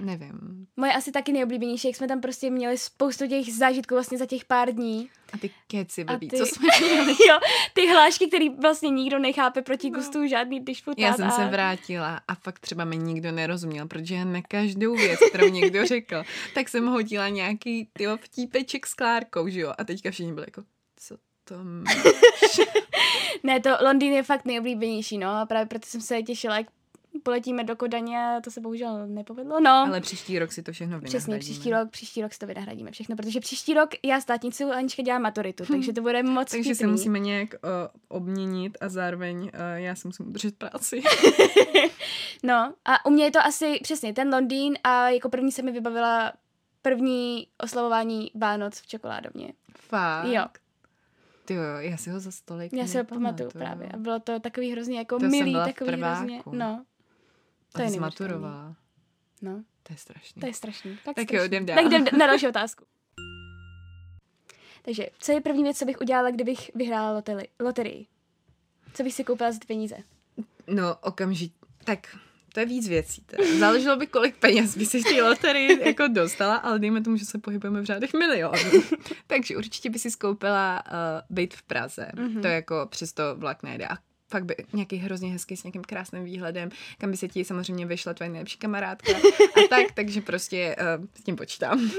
nevím. 0.01 0.67
Moje 0.77 0.93
asi 0.93 1.11
taky 1.11 1.31
nejoblíbenější, 1.31 1.87
jak 1.87 1.95
jsme 1.95 2.07
tam 2.07 2.21
prostě 2.21 2.49
měli 2.49 2.77
spoustu 2.77 3.27
těch 3.27 3.53
zážitků 3.53 3.95
vlastně 3.95 4.17
za 4.17 4.25
těch 4.25 4.45
pár 4.45 4.71
dní. 4.71 5.09
A 5.33 5.37
ty 5.37 5.49
keci 5.67 6.03
blbý, 6.03 6.27
ty- 6.27 6.37
co 6.37 6.45
jsme 6.45 6.67
měli. 6.87 7.11
jo, 7.29 7.39
ty 7.73 7.87
hlášky, 7.87 8.27
který 8.27 8.49
vlastně 8.49 8.89
nikdo 8.89 9.19
nechápe 9.19 9.61
proti 9.61 9.89
No. 9.89 9.99
gustu, 9.99 10.27
žádný 10.27 10.59
dišputát. 10.59 10.99
Já 10.99 11.13
jsem 11.13 11.27
a... 11.27 11.31
se 11.31 11.45
vrátila 11.45 12.21
a 12.27 12.35
fakt 12.35 12.59
třeba 12.59 12.85
mi 12.85 12.97
nikdo 12.97 13.31
nerozuměl, 13.31 13.87
protože 13.87 14.25
na 14.25 14.41
každou 14.41 14.95
věc, 14.95 15.19
kterou 15.29 15.47
někdo 15.49 15.85
řekl, 15.85 16.23
tak 16.53 16.69
jsem 16.69 16.85
hodila 16.87 17.29
nějaký 17.29 17.89
tyjo, 17.93 18.17
vtípeček 18.17 18.87
s 18.87 18.93
Klárkou, 18.93 19.47
že 19.47 19.59
jo? 19.59 19.73
A 19.77 19.83
teďka 19.83 20.11
všichni 20.11 20.33
byli 20.33 20.45
jako, 20.47 20.63
co 20.97 21.17
to 21.43 21.55
máš? 21.63 21.97
Ne, 23.43 23.59
to 23.59 23.69
Londýn 23.83 24.13
je 24.13 24.23
fakt 24.23 24.45
nejoblíbenější, 24.45 25.17
no 25.17 25.29
a 25.29 25.45
právě 25.45 25.65
proto 25.65 25.85
jsem 25.87 26.01
se 26.01 26.23
těšila, 26.23 26.57
jak 26.57 26.67
poletíme 27.23 27.63
do 27.63 27.75
Kodaně 27.75 28.39
to 28.43 28.51
se 28.51 28.61
bohužel 28.61 29.07
nepovedlo, 29.07 29.59
no. 29.59 29.71
Ale 29.71 30.01
příští 30.01 30.39
rok 30.39 30.51
si 30.51 30.63
to 30.63 30.71
všechno 30.71 30.99
vynahradíme. 30.99 31.19
Přesně, 31.19 31.39
příští 31.39 31.71
rok, 31.71 31.89
příští 31.89 32.21
rok 32.21 32.33
si 32.33 32.39
to 32.39 32.47
vynahradíme 32.47 32.91
všechno, 32.91 33.15
protože 33.15 33.39
příští 33.39 33.73
rok 33.73 33.89
já 34.03 34.21
státnicu 34.21 34.71
a 34.71 34.75
Anička 34.75 35.03
dělá 35.03 35.19
maturitu, 35.19 35.65
takže 35.71 35.93
to 35.93 36.01
bude 36.01 36.23
moc 36.23 36.51
Takže 36.51 36.69
se 36.69 36.75
vtipný. 36.75 36.91
musíme 36.91 37.19
nějak 37.19 37.49
uh, 37.53 37.69
obměnit 38.07 38.77
a 38.81 38.89
zároveň 38.89 39.37
uh, 39.39 39.49
já 39.75 39.95
si 39.95 40.07
musím 40.07 40.27
udržet 40.27 40.55
práci. 40.55 41.01
No 42.43 42.73
a 42.85 43.05
u 43.05 43.09
mě 43.09 43.23
je 43.23 43.31
to 43.31 43.39
asi 43.39 43.79
přesně 43.83 44.13
ten 44.13 44.33
Londýn 44.33 44.77
a 44.83 45.09
jako 45.09 45.29
první 45.29 45.51
se 45.51 45.61
mi 45.61 45.71
vybavila 45.71 46.33
první 46.81 47.47
oslavování 47.63 48.31
Vánoc 48.35 48.79
v 48.79 48.87
čokoládovně. 48.87 49.53
Fakt. 49.77 50.27
Jo, 50.27 50.45
Ty 51.45 51.53
jo, 51.53 51.63
já 51.79 51.97
si 51.97 52.09
ho 52.09 52.19
za 52.19 52.31
stolik 52.31 52.73
já 52.73 52.87
si 52.87 52.97
ho 52.97 53.03
pamatuju 53.03 53.49
právě. 53.49 53.87
A 53.93 53.97
bylo 53.97 54.19
to 54.19 54.39
takový 54.39 54.71
hrozně 54.71 54.97
jako 54.97 55.19
To 55.19 55.27
milý, 55.27 55.53
takový 55.53 55.91
hrozně, 56.01 56.41
no. 56.51 56.85
To 57.77 57.83
je 57.83 57.89
zmaturovala. 57.89 58.75
No, 59.41 59.63
To 59.83 59.93
je 59.93 59.97
strašný. 59.97 60.39
to 60.39 60.47
je 60.47 60.53
strašný. 60.53 60.97
Tak, 61.05 61.15
Tak 61.15 61.17
jo, 61.33 61.39
strašný. 61.39 61.45
jdem 61.47 61.65
dál. 61.65 61.75
Tak 61.75 61.85
jdem 61.85 62.05
na 62.19 62.27
další 62.27 62.47
otázku. 62.47 62.85
Takže, 64.81 65.05
co 65.19 65.31
je 65.31 65.41
první 65.41 65.63
věc, 65.63 65.77
co 65.79 65.85
bych 65.85 66.01
udělala, 66.01 66.31
kdybych 66.31 66.71
vyhrála 66.75 67.21
loteri- 67.21 67.47
loterii? 67.59 68.05
Co 68.93 69.03
bych 69.03 69.13
si 69.13 69.23
koupila 69.23 69.51
za 69.51 69.59
ty 69.59 69.67
peníze? 69.67 69.95
No, 70.67 70.95
okamžitě. 71.01 71.53
Tak, 71.83 72.17
to 72.53 72.59
je 72.59 72.65
víc 72.65 72.87
věcí. 72.87 73.21
Teda. 73.25 73.43
Záleželo 73.59 73.95
by, 73.97 74.07
kolik 74.07 74.37
peněz 74.37 74.77
by 74.77 74.85
si 74.85 74.99
v 75.01 75.03
té 75.03 75.23
loterii 75.23 75.87
jako 75.87 76.07
dostala, 76.07 76.55
ale 76.55 76.79
dejme 76.79 77.01
tomu, 77.01 77.17
že 77.17 77.25
se 77.25 77.37
pohybujeme 77.37 77.81
v 77.81 77.85
řádech 77.85 78.13
milionů. 78.13 78.57
Takže 79.27 79.57
určitě 79.57 79.89
by 79.89 79.99
si 79.99 80.11
skoupila 80.11 80.83
uh, 80.85 80.91
byt 81.29 81.53
v 81.53 81.61
Praze. 81.63 82.11
Mhm. 82.15 82.27
Mm-hmm. 82.27 82.41
To 82.41 82.47
jako 82.47 82.87
přesto 82.89 83.23
vlak 83.35 83.63
nejde. 83.63 83.87
A 83.87 83.97
fakt 84.27 84.45
by 84.45 84.55
nějaký 84.73 84.97
hrozně 84.97 85.31
hezký 85.31 85.57
s 85.57 85.63
nějakým 85.63 85.83
krásným 85.83 86.23
výhledem, 86.23 86.69
kam 86.97 87.11
by 87.11 87.17
se 87.17 87.27
ti 87.27 87.45
samozřejmě 87.45 87.85
vyšla 87.85 88.13
tvoje 88.13 88.29
nejlepší 88.29 88.57
kamarádka 88.57 89.11
a 89.17 89.67
tak, 89.69 89.91
takže 89.93 90.21
prostě 90.21 90.75
uh, 90.79 91.05
s 91.19 91.23
tím 91.23 91.35
počítám. 91.35 91.91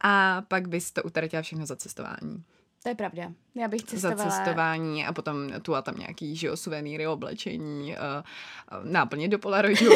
A 0.00 0.42
pak 0.48 0.68
bys 0.68 0.92
to 0.92 1.02
utratila 1.02 1.42
všechno 1.42 1.66
za 1.66 1.76
cestování. 1.76 2.44
To 2.82 2.88
je 2.88 2.94
pravda. 2.94 3.32
Já 3.54 3.68
bych 3.68 3.80
za 3.80 3.86
cestovala... 3.86 4.30
cestování 4.30 5.06
a 5.06 5.12
potom 5.12 5.52
tu 5.62 5.74
a 5.74 5.82
tam 5.82 5.94
nějaký, 5.98 6.36
že 6.36 6.46
jo, 6.46 6.56
suvenýry, 6.56 7.06
oblečení, 7.06 7.96
uh, 7.96 8.90
náplně 8.90 9.28
do 9.28 9.38
Polaroidu 9.38 9.90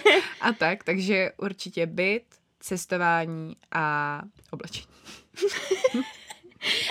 a 0.40 0.52
tak, 0.52 0.84
takže 0.84 1.32
určitě 1.36 1.86
byt, 1.86 2.24
cestování 2.60 3.56
a 3.72 4.20
oblečení. 4.50 4.86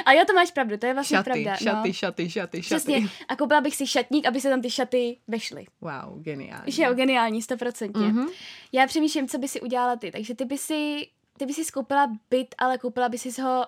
A 0.05 0.11
jo, 0.13 0.23
to 0.27 0.33
máš 0.33 0.51
pravdu, 0.51 0.77
to 0.77 0.85
je 0.85 0.93
vlastně 0.93 1.17
Šaty, 1.17 1.29
pravda. 1.29 1.55
šaty, 1.55 1.87
no. 1.89 1.93
šaty, 1.93 2.29
šaty, 2.29 2.61
Přesně. 2.61 3.01
šaty. 3.01 3.13
A 3.27 3.35
koupila 3.35 3.61
bych 3.61 3.75
si 3.75 3.87
šatník, 3.87 4.25
aby 4.27 4.41
se 4.41 4.49
tam 4.49 4.61
ty 4.61 4.69
šaty 4.69 5.17
vešly. 5.27 5.65
Wow, 5.81 6.21
geniální. 6.21 6.71
Že 6.71 6.83
jo, 6.83 6.93
geniální, 6.93 7.41
stoprocentně. 7.41 8.07
Mhm. 8.07 8.27
Já 8.71 8.87
přemýšlím, 8.87 9.27
co 9.27 9.37
by 9.37 9.47
si 9.47 9.61
udělala 9.61 9.95
ty. 9.95 10.11
Takže 10.11 10.35
ty 10.35 10.45
by 10.45 10.57
si, 10.57 11.07
ty 11.37 11.45
by 11.45 11.53
si 11.53 11.65
skoupila 11.65 12.07
byt, 12.29 12.55
ale 12.57 12.77
koupila 12.77 13.09
by 13.09 13.17
si 13.17 13.41
ho... 13.41 13.65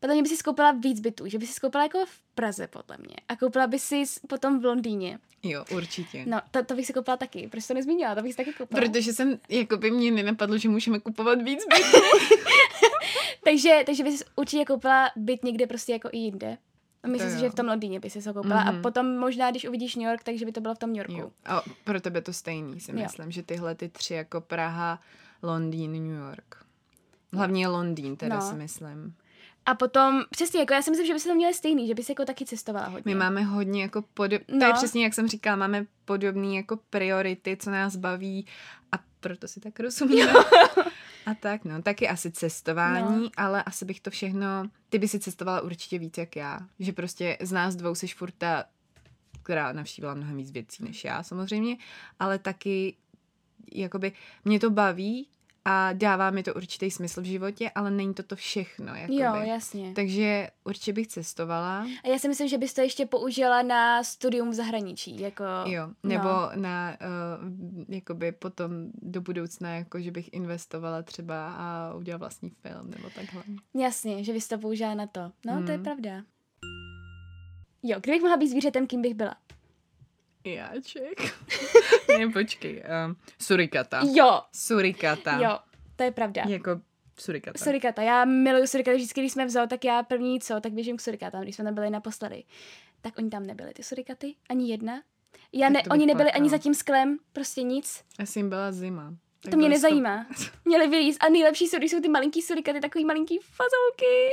Podle 0.00 0.14
mě 0.14 0.22
by 0.22 0.28
si 0.28 0.36
skoupila 0.36 0.72
víc 0.72 1.00
bytů, 1.00 1.26
že 1.26 1.38
by 1.38 1.46
si 1.46 1.52
skoupila 1.52 1.82
jako 1.82 2.06
v 2.06 2.20
Praze, 2.34 2.66
podle 2.66 2.96
mě. 2.98 3.16
A 3.28 3.36
koupila 3.36 3.66
by 3.66 3.78
si 3.78 4.02
potom 4.28 4.60
v 4.60 4.64
Londýně. 4.64 5.18
Jo, 5.42 5.64
určitě. 5.72 6.24
No, 6.26 6.40
to, 6.50 6.64
to 6.64 6.74
bych 6.74 6.86
si 6.86 6.92
koupila 6.92 7.16
taky. 7.16 7.48
Proč 7.48 7.66
to 7.66 7.74
nezmínila? 7.74 8.14
To 8.14 8.22
bych 8.22 8.32
si 8.32 8.36
taky 8.36 8.52
koupila. 8.52 8.80
Protože 8.80 9.12
jsem, 9.12 9.38
jako 9.48 9.76
by 9.76 9.90
mě 9.90 10.10
nenapadlo, 10.10 10.58
že 10.58 10.68
můžeme 10.68 11.00
kupovat 11.00 11.42
víc 11.42 11.64
bytů. 11.70 11.98
Takže, 13.44 13.82
takže 13.86 14.04
bys 14.04 14.24
určitě 14.36 14.64
koupila 14.64 15.10
byt 15.16 15.44
někde 15.44 15.66
prostě 15.66 15.92
jako 15.92 16.08
i 16.12 16.18
jinde. 16.18 16.58
Myslím 17.06 17.30
si, 17.30 17.36
jo. 17.36 17.40
že 17.40 17.50
v 17.50 17.54
tom 17.54 17.66
Londýně 17.66 18.00
by 18.00 18.10
si 18.10 18.22
se 18.22 18.32
koupila. 18.32 18.64
Mm-hmm. 18.64 18.70
Mhm. 18.70 18.78
A 18.78 18.82
potom 18.82 19.16
možná, 19.18 19.50
když 19.50 19.64
uvidíš 19.68 19.96
New 19.96 20.08
York, 20.08 20.22
takže 20.22 20.44
by 20.46 20.52
to 20.52 20.60
bylo 20.60 20.74
v 20.74 20.78
tom 20.78 20.90
New 20.92 20.98
Yorku. 20.98 21.12
Jo. 21.12 21.30
A 21.44 21.62
pro 21.84 22.00
tebe 22.00 22.20
to 22.22 22.32
stejný, 22.32 22.80
si 22.80 22.90
Jo. 22.90 22.96
myslím, 22.98 23.30
že 23.30 23.42
tyhle 23.42 23.74
ty 23.74 23.88
tři 23.88 24.14
jako 24.14 24.40
Praha, 24.40 25.00
Londýn, 25.42 25.92
New 25.92 26.26
York. 26.28 26.56
Hlavně 27.32 27.68
Londýn 27.68 28.16
teda 28.16 28.36
No. 28.36 28.42
si 28.50 28.54
myslím. 28.54 29.14
A 29.66 29.74
potom, 29.74 30.22
přesně, 30.30 30.60
jako 30.60 30.74
já 30.74 30.82
si 30.82 30.90
myslím, 30.90 31.06
že 31.06 31.12
by 31.12 31.20
se 31.20 31.28
to 31.28 31.34
měli 31.34 31.54
stejný, 31.54 31.86
že 31.86 31.94
by 31.94 32.02
si 32.02 32.12
jako 32.12 32.24
taky 32.24 32.44
cestovala 32.44 32.86
hodně. 32.86 33.14
My 33.14 33.14
máme 33.14 33.42
hodně 33.42 33.82
jako 33.82 34.02
podob... 34.02 34.42
No. 34.48 34.58
To 34.58 34.64
No. 34.64 34.66
je 34.66 34.72
přesně, 34.72 35.04
jak 35.04 35.14
jsem 35.14 35.28
říkala, 35.28 35.56
máme 35.56 35.86
podobné 36.04 36.54
jako 36.56 36.78
priority, 36.90 37.56
co 37.56 37.70
nás 37.70 37.96
baví 37.96 38.46
a 38.92 38.96
proto 39.20 39.48
si 39.48 39.60
tak 39.60 39.80
rozumíme. 39.80 40.32
a 41.26 41.34
tak, 41.40 41.64
no, 41.64 41.82
taky 41.82 42.08
asi 42.08 42.30
cestování, 42.30 43.22
no. 43.22 43.30
ale 43.36 43.62
asi 43.62 43.84
bych 43.84 44.00
to 44.00 44.10
všechno... 44.10 44.70
Ty 44.88 44.98
by 44.98 45.08
si 45.08 45.18
cestovala 45.20 45.60
určitě 45.60 45.98
víc 45.98 46.18
jak 46.18 46.36
já. 46.36 46.58
Že 46.78 46.92
prostě 46.92 47.38
z 47.40 47.52
nás 47.52 47.76
dvou 47.76 47.94
seš 47.94 48.14
furt 48.14 48.34
ta, 48.38 48.64
která 49.42 49.72
navštívila 49.72 50.14
mnohem 50.14 50.36
víc 50.36 50.50
věcí 50.50 50.84
než 50.84 51.04
já 51.04 51.22
samozřejmě, 51.22 51.76
ale 52.18 52.38
taky 52.38 52.96
jakoby 53.72 54.12
mě 54.44 54.60
to 54.60 54.70
baví 54.70 55.28
a 55.64 55.92
dává 55.92 56.30
mi 56.30 56.42
to 56.42 56.54
určitý 56.54 56.90
smysl 56.90 57.20
v 57.20 57.24
životě, 57.24 57.70
ale 57.74 57.90
není 57.90 58.14
to 58.14 58.22
to 58.22 58.36
všechno. 58.36 58.94
Jakoby. 58.94 59.16
Jo, 59.20 59.34
jasně. 59.34 59.92
Takže 59.94 60.48
určitě 60.64 60.92
bych 60.92 61.06
cestovala. 61.06 61.86
A 62.04 62.08
já 62.08 62.18
si 62.18 62.28
myslím, 62.28 62.48
že 62.48 62.58
bys 62.58 62.74
to 62.74 62.80
ještě 62.80 63.06
použila 63.06 63.62
na 63.62 64.04
studium 64.04 64.50
v 64.50 64.54
zahraničí, 64.54 65.20
jako... 65.20 65.44
Jo, 65.64 65.88
nebo 66.02 66.28
No. 66.28 66.50
na, 66.54 66.96
uh, 67.40 67.84
jakoby 67.88 68.32
potom 68.32 68.70
do 69.02 69.20
budoucna, 69.20 69.74
jako 69.74 70.00
že 70.00 70.10
bych 70.10 70.32
investovala 70.32 71.02
třeba 71.02 71.54
a 71.54 71.94
udělala 71.94 72.18
vlastní 72.18 72.50
film, 72.50 72.90
nebo 72.90 73.10
takhle. 73.10 73.42
Jasně, 73.74 74.24
že 74.24 74.32
bys 74.32 74.48
to 74.48 74.58
použila 74.58 74.94
na 74.94 75.06
to. 75.06 75.20
No, 75.46 75.62
to 75.62 75.70
je 75.70 75.76
Mm. 75.78 75.84
pravda. 75.84 76.22
Jo, 77.82 77.98
kdybych 78.00 78.22
mohla 78.22 78.36
být 78.36 78.48
zvířetem, 78.48 78.86
kým 78.86 79.02
bych 79.02 79.14
byla? 79.14 79.36
Jáček. 80.44 81.34
ne, 82.18 82.28
počkej. 82.32 82.82
Um, 83.06 83.16
surikata. 83.42 84.00
Jo, 84.14 84.40
Surikata. 84.52 85.38
jo, 85.38 85.58
to 85.96 86.02
je 86.02 86.10
pravda. 86.10 86.42
Jako 86.48 86.80
surikata. 87.20 87.58
Surikata. 87.58 88.02
Já 88.02 88.24
miluju 88.24 88.66
surikaty. 88.66 88.96
Vždycky, 88.96 89.20
když 89.20 89.32
jsme 89.32 89.46
v 89.46 89.50
zoo, 89.50 89.66
tak 89.66 89.84
já 89.84 90.02
první 90.02 90.40
co, 90.40 90.60
tak 90.60 90.72
běžím 90.72 90.96
k 90.96 91.00
surikatám, 91.00 91.42
když 91.42 91.56
jsme 91.56 91.64
tam 91.64 91.74
byli 91.74 91.90
naposledy. 91.90 92.44
Tak 93.00 93.18
oni 93.18 93.30
tam 93.30 93.46
nebyli, 93.46 93.72
ty 93.74 93.82
surikaty. 93.82 94.34
Ani 94.48 94.70
jedna. 94.70 95.02
Já 95.52 95.68
ne, 95.68 95.82
to 95.82 95.90
oni 95.90 96.06
nebyli 96.06 96.24
plakala. 96.24 96.40
ani 96.42 96.50
za 96.50 96.58
tím 96.58 96.74
sklem, 96.74 97.18
prostě 97.32 97.62
nic. 97.62 98.04
Asi 98.18 98.38
jim 98.38 98.48
byla 98.48 98.72
zima. 98.72 99.14
Tak 99.40 99.50
to 99.50 99.56
mě 99.56 99.68
nezajímá. 99.68 100.26
Měli 100.64 100.88
vylíz 100.88 101.16
a 101.20 101.28
nejlepší 101.28 101.66
jsou, 101.66 101.78
když 101.78 101.90
jsou 101.90 102.00
ty 102.00 102.08
malinký 102.08 102.42
surikaty, 102.42 102.80
takový 102.80 103.04
malinký 103.04 103.38
fazolky. 103.38 104.30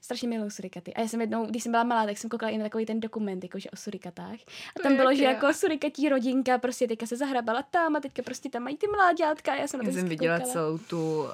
Strašně 0.00 0.28
miluju 0.28 0.50
surikaty. 0.50 0.94
A 0.94 1.00
já 1.00 1.08
jsem 1.08 1.20
jednou, 1.20 1.46
když 1.46 1.62
jsem 1.62 1.72
byla 1.72 1.84
malá, 1.84 2.06
tak 2.06 2.18
jsem 2.18 2.30
koukala 2.30 2.52
i 2.52 2.58
na 2.58 2.64
takový 2.64 2.86
ten 2.86 3.00
dokument, 3.00 3.42
jakože 3.44 3.70
o 3.70 3.76
surikatách. 3.76 4.38
A 4.76 4.82
tam 4.82 4.96
bylo, 4.96 5.14
že 5.14 5.24
jako 5.24 5.52
surikatí 5.54 6.08
rodinka 6.08 6.58
prostě 6.58 6.88
teďka 6.88 7.06
se 7.06 7.16
zahrabala 7.16 7.62
tam 7.62 7.96
a 7.96 8.00
teďka 8.00 8.22
prostě 8.22 8.48
tam 8.48 8.62
mají 8.62 8.76
ty 8.76 8.86
mláďátka. 8.86 9.52
a 9.52 9.54
Já 9.54 9.66
jsem 9.66 9.78
na 9.80 9.84
to 9.84 9.90
Já 9.90 9.96
jsem 10.00 10.08
viděla 10.08 10.38
koukala. 10.38 10.52
celou 10.52 10.78
tu, 10.78 11.22
um, 11.22 11.28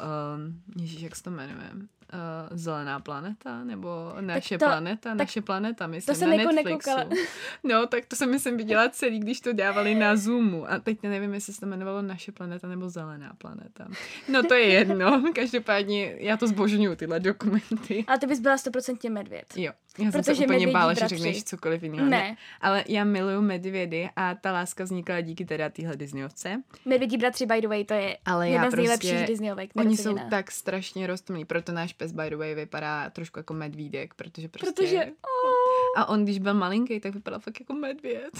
ježíš, 0.82 1.00
jak 1.02 1.16
se 1.16 1.22
to 1.22 1.30
jmenuje? 1.30 1.70
Uh, 2.12 2.56
Zelená 2.56 3.00
planeta? 3.00 3.64
Nebo 3.64 4.12
Naše 4.20 4.58
to- 4.58 4.64
planeta? 4.64 5.10
tak 5.10 5.18
Naše 5.18 5.40
planeta, 5.42 5.86
myslím, 5.86 6.14
jsem 6.16 6.28
na 6.30 6.34
jako 6.34 6.52
Netflixu. 6.52 6.90
nekoukala. 6.90 7.10
No, 7.64 7.86
tak 7.86 8.06
to 8.06 8.16
jsem 8.16 8.30
myslím 8.30 8.56
viděla 8.56 8.88
celý, 8.88 9.18
když 9.18 9.40
to 9.40 9.52
dávali 9.52 9.94
na 9.94 10.16
Zoomu. 10.16 10.70
A 10.70 10.78
teď 10.78 11.02
nevím, 11.02 11.34
jestli 11.34 11.52
se 11.52 11.60
to 11.60 11.66
jmenovalo 11.66 12.02
Naše 12.02 12.32
planeta 12.32 12.68
nebo 12.68 12.88
Zelená 12.90 13.32
planeta. 13.38 13.88
No 14.28 14.42
to 14.42 14.54
je 14.54 14.64
jedno. 14.66 15.22
Každopádně 15.34 16.14
já 16.18 16.36
to 16.36 16.46
zbožňuju, 16.46 16.96
tyhle 16.96 17.20
dokumenty. 17.20 18.04
Ale 18.08 18.18
ty 18.18 18.26
bys 18.26 18.40
byla 18.40 18.58
stoprocentně 18.58 19.10
medvěd. 19.10 19.46
Jo, 19.56 19.72
já 19.98 20.12
jsem 20.12 20.22
Protože 20.22 20.34
se 20.34 20.44
úplně 20.44 20.66
bála, 20.68 20.94
že 20.94 21.00
bratři. 21.00 21.16
řekneš 21.16 21.44
cokoliv 21.44 21.82
jiného. 21.82 22.08
Ne, 22.08 22.36
Ale 22.60 22.84
já 22.88 23.04
miluju 23.04 23.40
medvědy 23.40 24.08
a 24.16 24.34
ta 24.34 24.52
láska 24.52 24.84
vznikla 24.84 25.20
díky 25.20 25.44
teda 25.44 25.68
téhle 25.70 25.96
Disneyovce. 25.96 26.62
medvědí 26.84 27.16
bratři, 27.16 27.46
by 27.46 27.60
the 27.60 27.68
way, 27.68 27.84
to 27.84 27.94
je 27.94 28.16
Ale 28.26 28.48
jedna 28.48 28.64
já 28.64 28.70
z 28.70 28.74
prostě, 28.74 28.88
nejlepších 28.88 29.26
Disneyovek. 29.26 29.70
Oni 29.76 29.96
jsou 29.96 30.18
tak 30.30 30.50
strašně 30.50 31.06
roztomilí, 31.06 31.44
proto 31.44 31.72
náš 31.72 31.92
pes 31.92 32.12
by 32.12 32.30
the 32.30 32.36
way 32.36 32.54
vypadá 32.54 33.10
trošku 33.10 33.38
jako 33.38 33.54
medvídek, 33.54 34.14
protože 34.14 34.48
prostě... 34.48 34.66
Protože, 34.72 35.04
oh, 35.04 36.02
A 36.02 36.08
on, 36.08 36.24
když 36.24 36.38
byl 36.38 36.54
malinký, 36.54 37.00
tak 37.00 37.14
vypadal 37.14 37.40
fakt 37.40 37.60
jako 37.60 37.72
medvěd. 37.74 38.30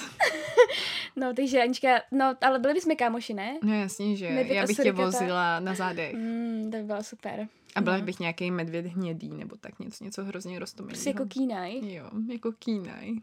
no, 1.16 1.34
takže 1.34 1.62
Anička, 1.62 1.88
no, 2.12 2.34
ale 2.40 2.58
byli 2.58 2.74
bychom 2.74 2.96
kámoši, 2.96 3.34
ne? 3.34 3.58
No 3.62 3.74
jasně, 3.74 4.16
že. 4.16 4.30
Medvěd 4.30 4.56
já 4.56 4.66
bych 4.66 4.76
tě 4.76 4.92
vozila 4.92 5.60
na 5.60 5.74
zádech. 5.74 6.14
Mm, 6.14 6.70
to 6.70 6.76
by 6.76 6.82
bylo 6.82 7.02
super. 7.02 7.48
A 7.74 7.80
byla 7.80 7.96
no. 7.98 8.02
bych 8.04 8.18
nějaký 8.18 8.50
medvěd 8.50 8.86
hnědý, 8.86 9.28
nebo 9.28 9.56
tak 9.56 9.78
něco, 9.78 10.04
něco 10.04 10.24
hrozně 10.24 10.58
roztomilého. 10.58 10.94
Prostě 10.94 11.10
jako 11.10 11.26
kínaj. 11.26 11.80
Jo, 11.94 12.10
jako 12.32 12.52
kínaj. 12.52 13.10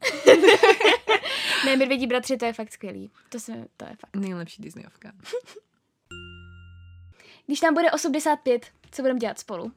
Ne, 1.65 1.75
medvědí 1.75 2.07
bratři, 2.07 2.37
to 2.37 2.45
je 2.45 2.53
fakt 2.53 2.73
skvělý. 2.73 3.11
To, 3.29 3.39
se, 3.39 3.53
to 3.77 3.85
je 3.85 3.91
fakt. 3.99 4.15
Nejlepší 4.15 4.61
Disneyovka. 4.63 5.11
Když 7.47 7.61
nám 7.61 7.73
bude 7.73 7.91
85, 7.91 8.65
co 8.91 9.01
budeme 9.01 9.19
dělat 9.19 9.39
spolu? 9.39 9.71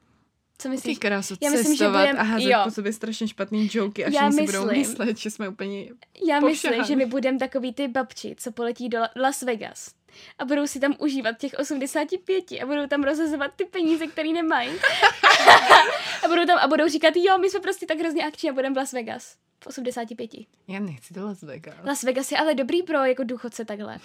Co 0.59 0.63
Ty 0.63 0.69
myslíš? 0.69 0.99
krásu, 0.99 1.35
Já 1.43 1.51
myslím, 1.51 1.73
že 1.75 1.79
cestovat 1.79 2.03
budem- 2.07 2.21
a 2.21 2.23
házet 2.23 2.51
jo. 2.51 2.61
po 2.65 2.71
sobě 2.71 2.93
strašně 2.93 3.29
špatný 3.29 3.69
joky, 3.73 4.05
až 4.05 4.15
Já 4.15 4.27
oni 4.27 4.33
si 4.37 4.43
budou 4.43 4.61
myslím- 4.67 4.79
myslet, 4.79 5.19
že 5.19 5.31
jsme 5.31 5.49
úplně... 5.49 5.89
Já 6.29 6.41
myslím, 6.41 6.71
pošahaný. 6.71 6.89
že 6.89 6.97
my 6.97 7.07
budeme 7.07 7.39
takový 7.39 7.73
ty 7.75 7.89
babči, 7.89 8.35
co 8.39 8.53
poletí 8.53 8.89
do 8.89 8.99
La- 9.01 9.11
Las 9.17 9.43
Vegas. 9.43 9.91
A 10.39 10.45
budou 10.45 10.67
si 10.67 10.81
tam 10.81 10.97
užívat 10.99 11.39
těch 11.39 11.53
85 11.59 12.45
a 12.63 12.67
budou 12.67 12.87
tam 12.87 13.03
rozhazovat 13.03 13.51
ty 13.57 13.65
peníze, 13.65 14.07
které 14.07 14.29
nemají. 14.29 14.71
a 16.25 16.29
budou 16.29 16.45
tam 16.47 16.59
a 16.59 16.67
budou 16.67 16.89
říkat, 16.89 17.15
jo, 17.17 17.39
my 17.39 17.51
jsme 17.51 17.61
prostě 17.61 17.87
tak 17.87 17.99
hrozně 17.99 18.27
akční 18.27 18.51
a 18.51 18.53
budeme 18.53 18.75
v 18.75 18.79
Las 18.79 18.93
Vegas. 18.93 19.37
V 19.65 19.67
85. 19.67 20.31
Já 20.69 20.81
nechci 20.81 21.15
do 21.15 21.27
Las 21.27 21.43
Vegas. 21.43 21.75
Las 21.85 22.03
Vegas 22.03 22.33
je 22.33 22.39
ale 22.39 22.55
dobrý 22.55 22.83
pro 22.83 23.05
jako 23.05 23.25
důchodce 23.25 23.65
takhle. 23.65 23.99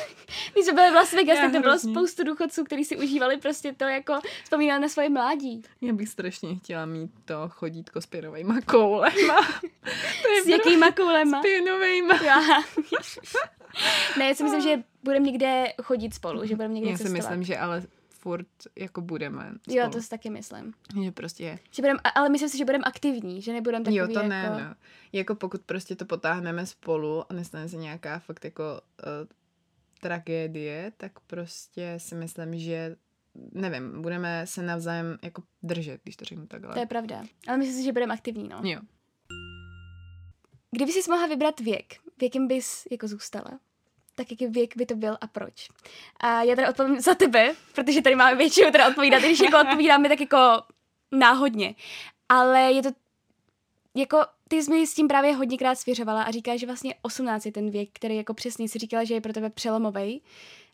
Když 0.52 0.64
jsme 0.64 0.74
byli 0.74 0.90
v 0.90 0.94
Las 0.94 1.12
Vegas, 1.12 1.36
Já 1.36 1.42
tak 1.42 1.52
to 1.52 1.60
bylo 1.60 1.78
spoustu 1.78 2.24
důchodců, 2.24 2.64
kteří 2.64 2.84
si 2.84 2.96
užívali 2.96 3.36
prostě 3.36 3.72
to 3.72 3.84
jako 3.84 4.20
vzpomínali 4.44 4.80
na 4.80 4.88
svoje 4.88 5.08
mládí. 5.08 5.62
Já 5.80 5.92
bych 5.92 6.08
strašně 6.08 6.56
chtěla 6.56 6.86
mít 6.86 7.10
to 7.24 7.48
chodítko 7.48 8.00
s 8.00 8.06
pěnovejma 8.06 8.60
koulema. 8.60 9.46
to 10.22 10.28
je 10.28 10.42
S 10.42 10.46
jakýma 10.46 10.90
koulema? 10.92 11.38
S 11.38 11.42
pěnovejma. 11.42 12.14
Ne, 14.18 14.28
já 14.28 14.34
si 14.34 14.42
myslím, 14.44 14.60
že 14.60 14.82
budeme 15.02 15.26
někde 15.26 15.66
chodit 15.82 16.14
spolu, 16.14 16.46
že 16.46 16.56
budeme 16.56 16.74
někde 16.74 16.90
Já 16.90 16.96
si 16.96 17.02
cestovat. 17.02 17.22
myslím, 17.30 17.42
že 17.42 17.58
ale 17.58 17.82
furt 18.10 18.46
jako 18.76 19.00
budeme 19.00 19.52
spolu. 19.62 19.76
Jo, 19.76 19.90
to 19.90 20.02
si 20.02 20.08
taky 20.08 20.30
myslím. 20.30 20.74
Že 21.04 21.12
prostě, 21.12 21.58
Že 21.70 21.82
budem, 21.82 21.96
ale 22.14 22.28
myslím 22.28 22.48
si, 22.48 22.58
že 22.58 22.64
budeme 22.64 22.84
aktivní, 22.84 23.42
že 23.42 23.52
nebudeme 23.52 23.84
takový 23.84 23.96
jo, 23.96 24.06
to 24.06 24.12
jako... 24.12 24.28
ne, 24.28 24.50
no. 24.50 24.74
Jako 25.12 25.34
pokud 25.34 25.62
prostě 25.62 25.96
to 25.96 26.04
potáhneme 26.04 26.66
spolu 26.66 27.24
a 27.30 27.34
nestane 27.34 27.68
se 27.68 27.76
nějaká 27.76 28.18
fakt 28.18 28.44
jako 28.44 28.62
uh, 28.62 29.28
tragédie, 30.00 30.92
tak 30.96 31.20
prostě 31.20 31.94
si 31.98 32.14
myslím, 32.14 32.58
že 32.58 32.96
nevím, 33.52 34.02
budeme 34.02 34.46
se 34.46 34.62
navzájem 34.62 35.18
jako 35.22 35.42
držet, 35.62 36.00
když 36.02 36.16
to 36.16 36.24
řeknu 36.24 36.46
takhle. 36.46 36.74
To 36.74 36.80
je 36.80 36.86
pravda. 36.86 37.22
Ale 37.48 37.56
myslím 37.56 37.76
si, 37.76 37.84
že 37.84 37.92
budeme 37.92 38.14
aktivní, 38.14 38.48
no. 38.48 38.60
Jo. 38.64 38.80
Kdyby 40.70 40.92
jsi 40.92 41.10
mohla 41.10 41.26
vybrat 41.26 41.60
věk, 41.60 41.94
v 42.18 42.22
jakým 42.22 42.46
bys 42.48 42.86
jako 42.90 43.08
zůstala, 43.08 43.58
tak 44.14 44.30
jaký 44.30 44.46
věk 44.46 44.76
by 44.76 44.86
to 44.86 44.94
byl 44.94 45.18
a 45.20 45.26
proč? 45.26 45.68
A 46.20 46.42
já 46.42 46.56
teda 46.56 46.68
odpovím 46.68 47.00
za 47.00 47.14
tebe, 47.14 47.54
protože 47.74 48.02
tady 48.02 48.14
máme 48.16 48.36
většinou 48.36 48.70
teda 48.70 48.88
odpovídat, 48.88 49.18
když 49.22 49.40
jako 49.40 49.60
odpovídáme 49.60 50.08
tak 50.08 50.20
jako 50.20 50.36
náhodně. 51.12 51.74
Ale 52.28 52.60
je 52.72 52.82
to 52.82 52.88
jako 53.94 54.18
ty 54.48 54.62
jsi 54.62 54.70
mi 54.70 54.86
s 54.86 54.94
tím 54.94 55.08
právě 55.08 55.34
hodněkrát 55.34 55.78
svěřovala 55.78 56.22
a 56.22 56.30
říkáš, 56.30 56.60
že 56.60 56.66
vlastně 56.66 56.94
18 57.02 57.46
je 57.46 57.52
ten 57.52 57.70
věk, 57.70 57.88
který 57.92 58.16
jako 58.16 58.34
přesně 58.34 58.68
si 58.68 58.78
říkala, 58.78 59.04
že 59.04 59.14
je 59.14 59.20
pro 59.20 59.32
tebe 59.32 59.50
přelomový 59.50 60.22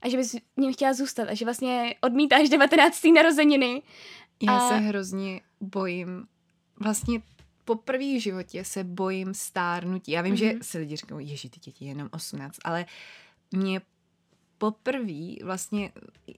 a 0.03 0.09
že 0.09 0.16
bys 0.16 0.32
v 0.34 0.61
něm 0.61 0.72
chtěla 0.72 0.93
zůstat 0.93 1.28
a 1.28 1.34
že 1.34 1.45
vlastně 1.45 1.95
odmítáš 2.01 2.49
19. 2.49 3.12
narozeniny. 3.14 3.82
Já 4.43 4.57
A- 4.57 4.68
se 4.68 4.74
hrozně 4.74 5.40
bojím, 5.61 6.26
vlastně 6.80 7.22
poprvé 7.64 8.04
v 8.04 8.20
životě 8.20 8.64
se 8.64 8.84
bojím 8.84 9.34
stárnutí. 9.34 10.12
Já 10.12 10.22
vím, 10.22 10.34
mm-hmm. 10.34 10.52
Mhm. 10.52 10.58
že 10.58 10.64
si 10.64 10.78
lidi 10.78 10.96
říkají, 10.96 11.30
ježi, 11.30 11.48
ty 11.48 11.60
děti 11.60 11.84
je 11.84 11.90
jenom 11.90 12.08
18, 12.12 12.58
ale 12.64 12.86
mě 13.52 13.80
poprvé, 14.58 15.44
vlastně 15.44 15.92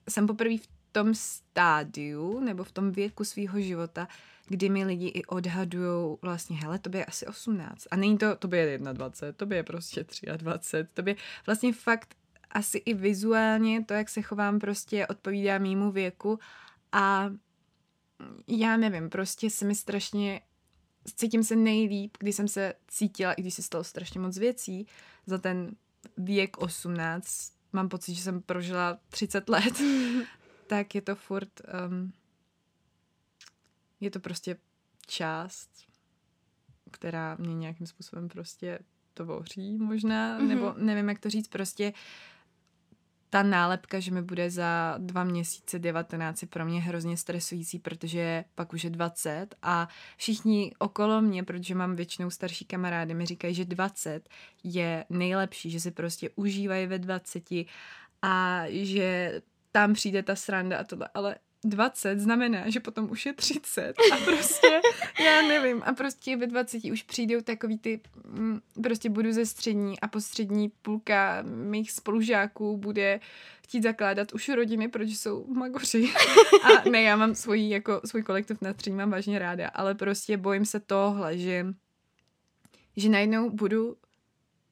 jsem 0.09 0.27
poprvé 0.27 0.59
v 0.59 0.69
tom 0.93 1.15
stádiu 1.15 2.41
nebo 2.41 2.65
v 2.65 2.73
tom 2.73 2.93
věku 2.93 3.25
svého 3.25 3.61
života, 3.61 4.09
kdy 4.47 4.69
mi 4.69 4.85
lidi 4.85 5.09
i 5.09 5.25
odhadují 5.25 6.17
vlastně, 6.23 6.57
hele, 6.57 6.79
to 6.79 6.97
je 6.97 7.05
asi 7.05 7.27
18. 7.27 7.87
A 7.91 7.97
není 7.97 8.19
to, 8.19 8.37
to 8.37 8.55
je 8.55 8.79
21, 8.79 9.33
to 9.33 9.55
je 9.55 9.63
prostě 9.63 10.07
23, 10.37 10.89
to 10.95 11.03
je 11.09 11.17
vlastně 11.47 11.73
fakt 11.73 12.15
asi 12.51 12.79
i 12.79 12.95
vizuálně 12.95 13.85
to, 13.85 13.95
jak 13.95 14.09
se 14.09 14.23
chovám, 14.23 14.59
prostě 14.59 15.07
odpovídá 15.07 15.59
mýmu 15.59 15.91
věku 15.91 16.39
a 16.93 17.31
já 18.49 18.77
nevím, 18.77 19.11
prostě 19.11 19.51
se 19.51 19.65
mi 19.65 19.75
strašně, 19.75 20.41
cítím 21.17 21.45
se 21.45 21.57
nejlíp, 21.57 22.17
když 22.21 22.37
jsem 22.37 22.49
se 22.49 22.75
cítila, 22.89 23.33
i 23.33 23.43
když 23.43 23.55
se 23.55 23.63
stalo 23.63 23.85
strašně 23.85 24.21
moc 24.21 24.39
věcí, 24.39 24.87
za 25.27 25.39
ten 25.39 25.77
věk 26.17 26.59
18, 26.59 27.53
mám 27.73 27.89
pocit, 27.89 28.15
že 28.15 28.23
jsem 28.23 28.43
prožila 28.43 28.99
30 29.09 29.49
let, 29.49 29.81
tak 30.67 30.95
je 30.95 31.03
to 31.03 31.15
furt, 31.15 31.61
um, 31.89 32.13
je 34.01 34.11
to 34.11 34.21
prostě 34.21 34.57
část 35.07 35.71
která 36.95 37.37
mě 37.41 37.55
nějakým 37.55 37.87
způsobem 37.87 38.29
prostě 38.29 38.79
tvoří 39.15 39.79
možná, 39.79 40.39
Mhm. 40.39 40.45
mm-hmm. 40.45 40.49
nebo 40.49 40.75
nevím, 40.79 41.09
jak 41.09 41.19
to 41.19 41.31
říct, 41.31 41.49
prostě 41.49 41.93
ta 43.35 43.43
nálepka, 43.43 44.01
že 44.01 44.11
mi 44.11 44.23
bude 44.23 44.51
za 44.51 44.95
dva 44.99 45.25
měsíce 45.25 45.79
19 45.79 46.43
je 46.43 46.49
pro 46.49 46.65
mě 46.65 46.81
hrozně 46.81 47.17
stresující, 47.17 47.79
protože 47.79 48.45
pak 48.55 48.73
už 48.73 48.85
je 48.85 48.91
20 48.91 49.47
a 49.63 49.89
všichni 50.17 50.73
okolo 50.79 51.21
mě, 51.21 51.43
protože 51.43 51.75
mám 51.75 51.97
většinou 51.97 52.31
starší 52.31 52.65
kamarády, 52.65 53.15
mi 53.15 53.27
říkají, 53.27 53.55
že 53.55 53.65
20 53.65 54.29
je 54.65 55.05
nejlepší, 55.11 55.71
že 55.71 55.81
si 55.81 55.91
prostě 55.91 56.31
užívají 56.35 56.87
ve 56.87 56.99
20 56.99 57.45
a 58.23 58.63
že 58.69 59.41
tam 59.73 59.95
přijde 59.95 60.23
ta 60.23 60.37
sranda 60.37 60.79
a 60.79 60.85
tohle, 60.85 61.09
ale 61.15 61.37
20 61.65 62.21
znamená, 62.21 62.71
že 62.71 62.81
potom 62.81 63.11
už 63.11 63.27
je 63.27 63.33
30 63.33 63.95
a 64.13 64.17
prostě, 64.25 64.81
já 65.25 65.43
nevím, 65.43 65.83
a 65.85 65.93
prostě 65.93 66.37
ve 66.37 66.47
20 66.47 66.85
už 66.85 67.03
přijdou 67.03 67.41
takový 67.41 67.79
ty, 67.79 68.01
mm, 68.25 68.61
prostě 68.83 69.11
budu 69.11 69.33
ze 69.33 69.47
střední 69.47 70.01
a 70.01 70.09
po 70.09 70.21
střední 70.21 70.69
půlka 70.69 71.43
mých 71.43 71.93
spolužáků 71.93 72.77
bude 72.77 73.21
chtít 73.63 73.83
zakládat 73.83 74.33
už 74.33 74.49
rodiny, 74.49 74.89
protože 74.89 75.17
jsou 75.17 75.47
magoři. 75.47 76.13
A 76.63 76.89
ne, 76.89 77.03
já 77.03 77.17
mám 77.17 77.35
svůj, 77.35 77.69
jako, 77.69 78.01
svůj 78.05 78.23
kolektiv 78.23 78.61
na 78.61 78.73
střední, 78.73 78.99
mám 78.99 79.11
vážně 79.11 79.39
ráda, 79.39 79.69
ale 79.69 79.95
prostě 79.95 80.37
bojím 80.37 80.65
se 80.65 80.81
tohle, 80.81 81.39
že, 81.39 81.67
že 82.97 83.09
najednou 83.09 83.51
budu 83.51 83.97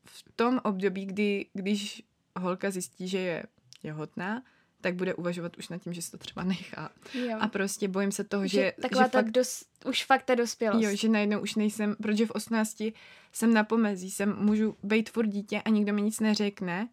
v 0.04 0.24
tom 0.36 0.60
období, 0.64 1.06
kdy, 1.06 1.46
když 1.52 2.02
holka 2.36 2.70
zjistí, 2.70 3.08
že 3.08 3.18
je 3.18 3.42
těhotná, 3.82 4.42
tak 4.82 4.94
bude 4.94 5.14
uvažovat 5.14 5.56
už 5.58 5.68
nad 5.68 5.78
tím, 5.78 5.92
že 5.92 6.02
se 6.02 6.10
to 6.10 6.18
třeba 6.18 6.44
nechá. 6.44 6.90
Jo. 7.14 7.36
A 7.40 7.48
prostě 7.48 7.88
bojím 7.88 8.12
se 8.12 8.24
toho, 8.24 8.46
že, 8.46 8.60
že, 8.60 8.72
taková 8.82 9.04
že 9.04 9.10
ta 9.10 9.18
fakt, 9.18 9.30
dos, 9.30 9.64
už 9.84 10.04
fakt 10.04 10.22
ta 10.22 10.34
dospělost. 10.34 10.84
jo, 10.84 10.96
že 10.96 11.08
najednou 11.08 11.40
už 11.40 11.54
nejsem, 11.54 11.96
protože 12.02 12.26
v 12.26 12.30
18 12.30 12.82
jsem 13.32 13.54
na 13.54 13.64
pomezí, 13.64 14.10
jsem, 14.10 14.36
můžu 14.38 14.76
být 14.82 15.10
furt 15.10 15.26
dítě 15.26 15.62
a 15.62 15.68
nikdo 15.68 15.92
mi 15.92 16.02
nic 16.02 16.20
neřekne, 16.20 16.88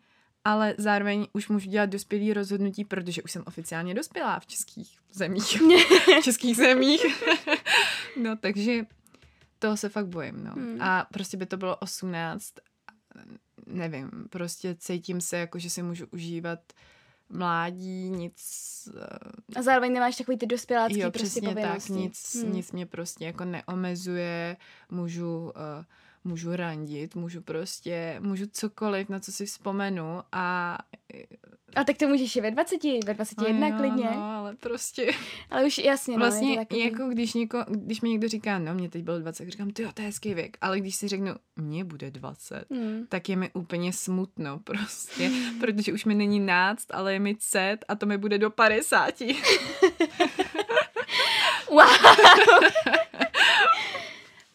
ale 0.46 0.76
zároveň 0.78 1.28
už 1.34 1.48
můžu 1.48 1.70
dělat 1.70 1.90
dospělý 1.90 2.34
rozhodnutí, 2.34 2.86
protože 2.86 3.24
už 3.24 3.32
jsem 3.32 3.44
oficiálně 3.46 3.94
dospělá 3.94 4.40
v 4.40 4.46
českých 4.46 4.98
zemích. 5.14 5.62
v 6.20 6.24
českých 6.24 6.56
zemích. 6.56 7.02
no, 8.22 8.36
takže 8.36 8.86
toho 9.60 9.78
se 9.78 9.90
fakt 9.90 10.08
bojím, 10.08 10.44
no. 10.44 10.52
Hmm. 10.52 10.82
A 10.82 11.08
prostě 11.14 11.38
by 11.38 11.46
to 11.46 11.58
bylo 11.58 11.76
18, 11.76 12.54
nevím, 13.66 14.10
prostě 14.30 14.76
cítím 14.80 15.22
se 15.22 15.38
jako, 15.38 15.60
že 15.60 15.70
si 15.70 15.84
můžu 15.84 16.06
užívat 16.12 16.60
mládí, 17.30 18.09
nic... 18.09 18.36
eh, 19.01 19.59
A 19.59 19.61
zároveň 19.61 19.93
nemáš 19.93 20.15
takový 20.15 20.38
ty 20.38 20.45
dospělácký 20.45 20.99
Jo, 20.99 21.11
prostě 21.11 21.25
přesně 21.27 21.41
tak, 21.47 21.55
povinnosti. 21.63 21.93
nic, 21.93 22.36
Hmm. 22.43 22.53
nic 22.53 22.71
mě 22.71 22.86
prostě 22.86 23.25
jako 23.25 23.45
neomezuje, 23.45 24.57
můžu, 24.91 25.38
uh, 25.45 25.51
můžu 26.24 26.55
randit, 26.55 27.15
můžu 27.15 27.41
prostě, 27.41 28.15
můžu 28.20 28.45
cokoliv, 28.51 29.09
na 29.09 29.20
co 29.20 29.32
si 29.32 29.45
vzpomenu 29.45 30.22
a... 30.32 30.78
A 31.76 31.84
tak 31.84 31.97
to 31.97 32.07
můžeš 32.07 32.36
i 32.36 32.41
ve 32.41 32.51
20, 32.51 32.84
ve 33.05 33.13
21 33.13 33.70
no, 33.70 33.78
klidně. 33.78 34.09
No, 34.15 34.24
ale 34.24 34.55
prostě 34.55 35.11
Ale 35.49 35.65
už 35.65 35.78
jasně, 35.78 36.13
no, 36.13 36.20
vlastně 36.20 36.53
to 36.53 36.59
takový... 36.61 36.82
jako 36.82 37.07
když, 37.07 37.34
něko, 37.34 37.65
když 37.70 38.01
mi 38.01 38.09
někdo 38.09 38.28
říká, 38.28 38.59
no 38.59 38.74
mě 38.74 38.89
teď 38.89 39.03
bylo 39.03 39.20
20, 39.20 39.43
tak 39.43 39.51
říkám, 39.51 39.72
ty 39.72 39.82
jo, 39.84 39.91
to 39.93 40.01
je 40.01 40.05
hezký 40.05 40.34
věk, 40.34 40.57
ale 40.61 40.80
když 40.80 40.95
si 40.95 41.07
řeknu, 41.07 41.32
mně 41.55 41.84
bude 41.84 42.11
20, 42.11 42.65
Hmm. 42.72 43.05
tak 43.09 43.30
je 43.30 43.36
mi 43.36 43.49
úplně 43.53 43.93
smutno 43.93 44.59
prostě, 44.59 45.32
protože 45.59 45.93
už 45.93 46.05
mi 46.05 46.15
není 46.15 46.39
náct, 46.39 46.88
ale 46.91 47.13
je 47.13 47.20
mi 47.20 47.36
cet 47.36 47.86
a 47.88 47.95
to 47.95 48.05
mi 48.05 48.17
bude 48.17 48.38
do 48.38 48.49
50. 48.49 49.13
Wow. 51.72 51.86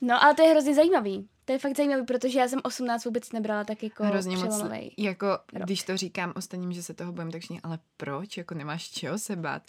No, 0.07 0.24
ale 0.24 0.34
to 0.34 0.42
je 0.42 0.50
hrozně 0.50 0.74
zajímavý. 0.74 1.28
To 1.46 1.52
je 1.52 1.59
fakt 1.59 1.76
zajímavý, 1.76 2.05
protože 2.07 2.38
já 2.38 2.48
jsem 2.48 2.61
18 2.62 3.05
vůbec 3.05 3.32
nebrala 3.32 3.64
tak 3.64 3.82
jako 3.82 4.05
Hrozně 4.05 4.36
moc, 4.36 4.62
jako 4.98 5.26
rok. 5.26 5.62
když 5.64 5.82
to 5.82 5.96
říkám 5.96 6.32
ostatním, 6.36 6.72
že 6.72 6.82
se 6.82 6.94
toho 6.94 7.12
bojím, 7.12 7.30
tak 7.30 7.40
všichni, 7.40 7.61
ale 7.62 7.78
proč, 7.96 8.36
jako 8.36 8.55
nemáš 8.55 8.90
čeho 8.90 9.18
se 9.18 9.36
bát. 9.36 9.62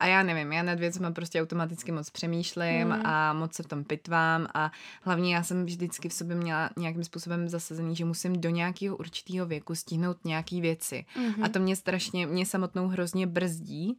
A 0.00 0.06
já 0.06 0.22
nevím, 0.22 0.52
já 0.52 0.62
nad 0.62 0.78
věcmi 0.78 1.06
prostě 1.12 1.42
automaticky 1.42 1.92
moc 1.92 2.10
přemýšlím 2.10 2.90
Hmm. 2.90 3.06
a 3.06 3.32
moc 3.32 3.54
se 3.54 3.62
v 3.62 3.66
tom 3.66 3.84
pitvám 3.84 4.46
a 4.54 4.72
hlavně 5.02 5.34
já 5.34 5.42
jsem 5.42 5.64
vždycky 5.66 6.08
v 6.08 6.12
sobě 6.12 6.36
měla 6.36 6.70
nějakým 6.76 7.04
způsobem 7.04 7.48
zasazený, 7.48 7.96
že 7.96 8.04
musím 8.04 8.40
do 8.40 8.50
nějakého 8.50 8.96
určitého 8.96 9.46
věku 9.46 9.74
stihnout 9.74 10.24
nějaký 10.24 10.60
věci. 10.60 11.04
Mhm. 11.16 11.44
A 11.44 11.48
to 11.48 11.58
mě 11.58 11.76
strašně, 11.76 12.26
mě 12.26 12.46
samotnou 12.46 12.88
hrozně 12.88 13.26
brzdí 13.26 13.98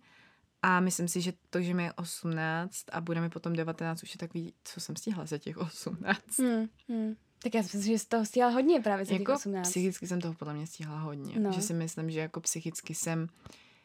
a 0.62 0.80
myslím 0.80 1.08
si, 1.08 1.22
že 1.22 1.34
to, 1.50 1.62
že 1.62 1.74
mi 1.74 1.84
je 1.84 1.94
18 1.94 2.86
a 2.92 3.02
bude 3.02 3.22
mi 3.22 3.30
potom 3.30 3.54
19, 3.54 4.04
už 4.04 4.12
je 4.12 4.18
takový, 4.18 4.54
co 4.64 4.80
jsem 4.80 4.96
stihla 4.96 5.26
za 5.26 5.38
těch 5.38 5.58
18. 5.58 6.20
Hmm. 6.40 6.68
Hmm. 6.90 7.16
Tak 7.44 7.56
já 7.56 7.64
si 7.64 7.78
myslím, 7.78 7.94
že 7.94 8.00
z 8.00 8.06
toho 8.06 8.26
stíhala 8.26 8.52
hodně 8.54 8.80
právě 8.80 9.06
za 9.06 9.10
těch 9.10 9.20
Jako 9.20 9.34
18. 9.34 9.70
psychicky 9.70 10.08
jsem 10.08 10.22
toho 10.22 10.34
podle 10.34 10.54
mě 10.54 10.68
stihla 10.68 11.00
hodně. 11.00 11.40
No. 11.40 11.52
Že 11.52 11.62
si 11.62 11.74
myslím, 11.74 12.12
že 12.12 12.20
jako 12.20 12.42
psychicky 12.42 12.96
jsem, 12.96 13.28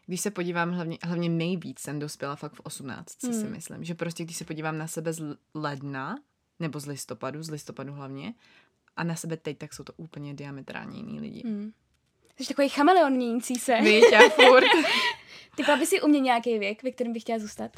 když 0.07 0.21
se 0.21 0.31
podívám 0.31 0.73
hlavně, 0.73 0.99
hlavně 1.03 1.29
nejvíc 1.29 1.81
jsem 1.81 1.99
dospěla 1.99 2.37
fakt 2.37 2.55
v 2.55 2.61
18, 2.61 3.23
hmm. 3.23 3.33
si 3.33 3.41
Hmm. 3.41 3.51
myslím. 3.53 3.85
Že 3.85 3.95
prostě 3.95 4.25
když 4.25 4.37
se 4.37 4.45
podívám 4.45 4.79
na 4.79 4.87
sebe 4.87 5.13
z 5.13 5.37
ledna, 5.55 6.19
nebo 6.59 6.81
z 6.81 6.87
listopadu, 6.87 7.43
z 7.43 7.51
listopadu 7.51 7.93
hlavně, 7.93 8.35
a 8.97 9.05
na 9.05 9.17
sebe 9.17 9.37
teď, 9.37 9.59
tak 9.59 9.75
jsou 9.75 9.85
to 9.85 9.93
úplně 9.97 10.35
diametrálně 10.35 10.97
jiný 10.97 11.21
lidi. 11.21 11.43
Hmm. 11.47 11.73
Jsi 12.39 12.49
takový 12.49 12.69
chameleon 12.69 13.13
měnící 13.13 13.55
se. 13.55 13.81
Víš, 13.81 14.05
a 14.13 14.29
furt. 14.29 14.67
Ty 15.57 15.63
by 15.79 15.87
si 15.87 16.01
u 16.01 16.09
mě 16.09 16.21
nějaký 16.21 16.59
věk, 16.59 16.83
ve 16.83 16.91
kterém 16.91 17.13
bych 17.13 17.23
chtěla 17.23 17.39
zůstat? 17.39 17.77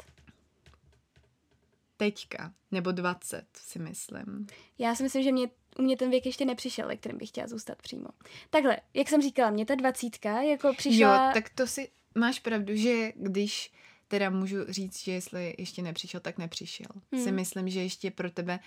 Teďka, 1.97 2.53
nebo 2.71 2.91
20, 2.91 3.45
si 3.57 3.79
myslím. 3.79 4.47
Já 4.79 4.95
si 4.95 5.03
myslím, 5.03 5.23
že 5.23 5.31
mě, 5.31 5.49
u 5.79 5.81
mě 5.81 5.97
ten 5.97 6.09
věk 6.09 6.25
ještě 6.25 6.45
nepřišel, 6.45 6.87
ve 6.87 6.97
kterém 6.97 7.17
bych 7.17 7.29
chtěla 7.29 7.47
zůstat 7.47 7.81
přímo. 7.81 8.07
Takhle, 8.49 8.77
jak 8.93 9.09
jsem 9.09 9.21
říkala, 9.21 9.49
mě 9.49 9.65
ta 9.65 9.75
dvacítka 9.75 10.41
jako 10.41 10.73
přišla... 10.73 11.27
Jo, 11.27 11.33
tak 11.33 11.49
to 11.49 11.67
si, 11.67 11.89
máš 12.15 12.39
pravdu, 12.39 12.75
že 12.75 13.11
když 13.15 13.71
teda 14.07 14.29
můžu 14.29 14.57
říct, 14.69 15.03
že 15.03 15.11
jestli 15.11 15.55
ještě 15.57 15.81
nepřišel, 15.81 16.19
tak 16.19 16.37
nepřišel. 16.37 16.87
Hmm. 17.11 17.23
Si 17.23 17.31
myslím, 17.31 17.69
že 17.69 17.83
ještě 17.83 18.11
pro 18.11 18.31
tebe 18.31 18.59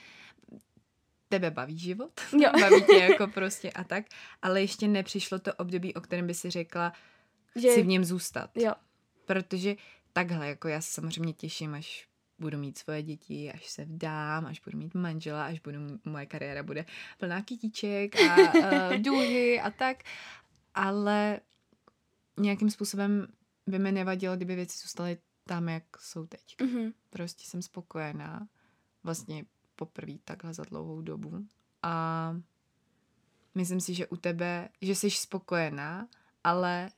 tebe 1.30 1.50
baví 1.50 1.78
život, 1.78 2.20
Jo. 2.32 2.50
baví 2.60 2.82
tě 2.82 2.96
jako 2.96 3.26
prostě 3.26 3.70
a 3.70 3.84
tak, 3.84 4.04
ale 4.42 4.60
ještě 4.60 4.88
nepřišlo 4.88 5.38
to 5.38 5.54
období, 5.54 5.94
o 5.94 6.00
kterém 6.00 6.26
by 6.26 6.34
si 6.34 6.50
řekla, 6.50 6.92
že... 7.56 7.68
chci 7.68 7.82
v 7.82 7.86
něm 7.86 8.04
zůstat. 8.04 8.50
Jo, 8.56 8.72
Protože 9.24 9.76
takhle, 10.12 10.48
jako 10.48 10.68
já 10.68 10.80
se 10.80 10.92
samozřejmě 10.92 11.32
těším, 11.32 11.74
až 11.74 12.08
budu 12.38 12.58
mít 12.58 12.78
svoje 12.78 13.02
děti, 13.02 13.52
až 13.52 13.66
se 13.66 13.84
vdám, 13.84 14.46
až 14.46 14.60
budu 14.60 14.78
mít 14.78 14.94
manžela, 14.94 15.46
až 15.46 15.60
budu, 15.60 15.78
moje 16.04 16.26
kariéra 16.26 16.62
bude 16.62 16.84
plná 17.18 17.42
kytíček 17.42 18.16
a 18.20 18.36
uh, 18.54 18.96
důhy 19.02 19.60
a 19.60 19.70
tak, 19.70 20.02
ale 20.74 21.40
nějakým 22.38 22.70
způsobem 22.70 23.26
by 23.66 23.78
mi 23.78 23.92
nevadilo, 23.92 24.36
kdyby 24.36 24.54
věci 24.56 24.78
zůstaly 24.78 25.18
tam, 25.44 25.68
jak 25.68 25.84
jsou 26.00 26.26
teď. 26.26 26.56
mhm. 26.62 26.92
Prostě 27.10 27.44
jsem 27.44 27.62
spokojená 27.62 28.48
vlastně 29.02 29.44
poprvé 29.80 30.12
takhle 30.24 30.54
za 30.54 30.62
dlouhou 30.64 31.00
dobu 31.00 31.46
a 31.82 31.92
myslím 33.54 33.80
si, 33.80 33.94
že 33.94 34.06
u 34.06 34.16
tebe, 34.16 34.68
že 34.82 34.94
jsi 34.94 35.10
spokojená, 35.10 36.08
ale 36.44 36.90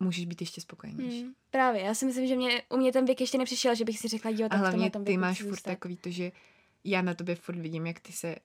můžeš 0.00 0.26
být 0.26 0.40
ještě 0.40 0.60
spokojenější. 0.60 1.22
Hmm. 1.22 1.34
Právě, 1.50 1.82
já 1.82 1.94
si 1.94 2.06
myslím, 2.06 2.26
že 2.26 2.36
mě, 2.36 2.62
u 2.68 2.76
mě 2.76 2.92
ten 2.92 3.04
věk 3.04 3.20
ještě 3.20 3.38
nepřišel, 3.38 3.74
že 3.74 3.84
bych 3.84 3.98
si 3.98 4.08
řekla, 4.08 4.30
jo, 4.30 4.46
A 4.46 4.48
tak 4.48 4.58
v 4.58 4.60
hlavně 4.60 4.90
tom 4.90 5.04
ty 5.04 5.16
máš 5.16 5.38
furt 5.42 5.48
zůstat. 5.48 5.70
takový 5.70 5.96
to, 5.96 6.10
že 6.10 6.32
já 6.84 7.02
na 7.02 7.14
tobě 7.14 7.34
furt 7.34 7.56
vidím, 7.58 7.86
jak 7.86 8.00
ty 8.00 8.12
se 8.12 8.36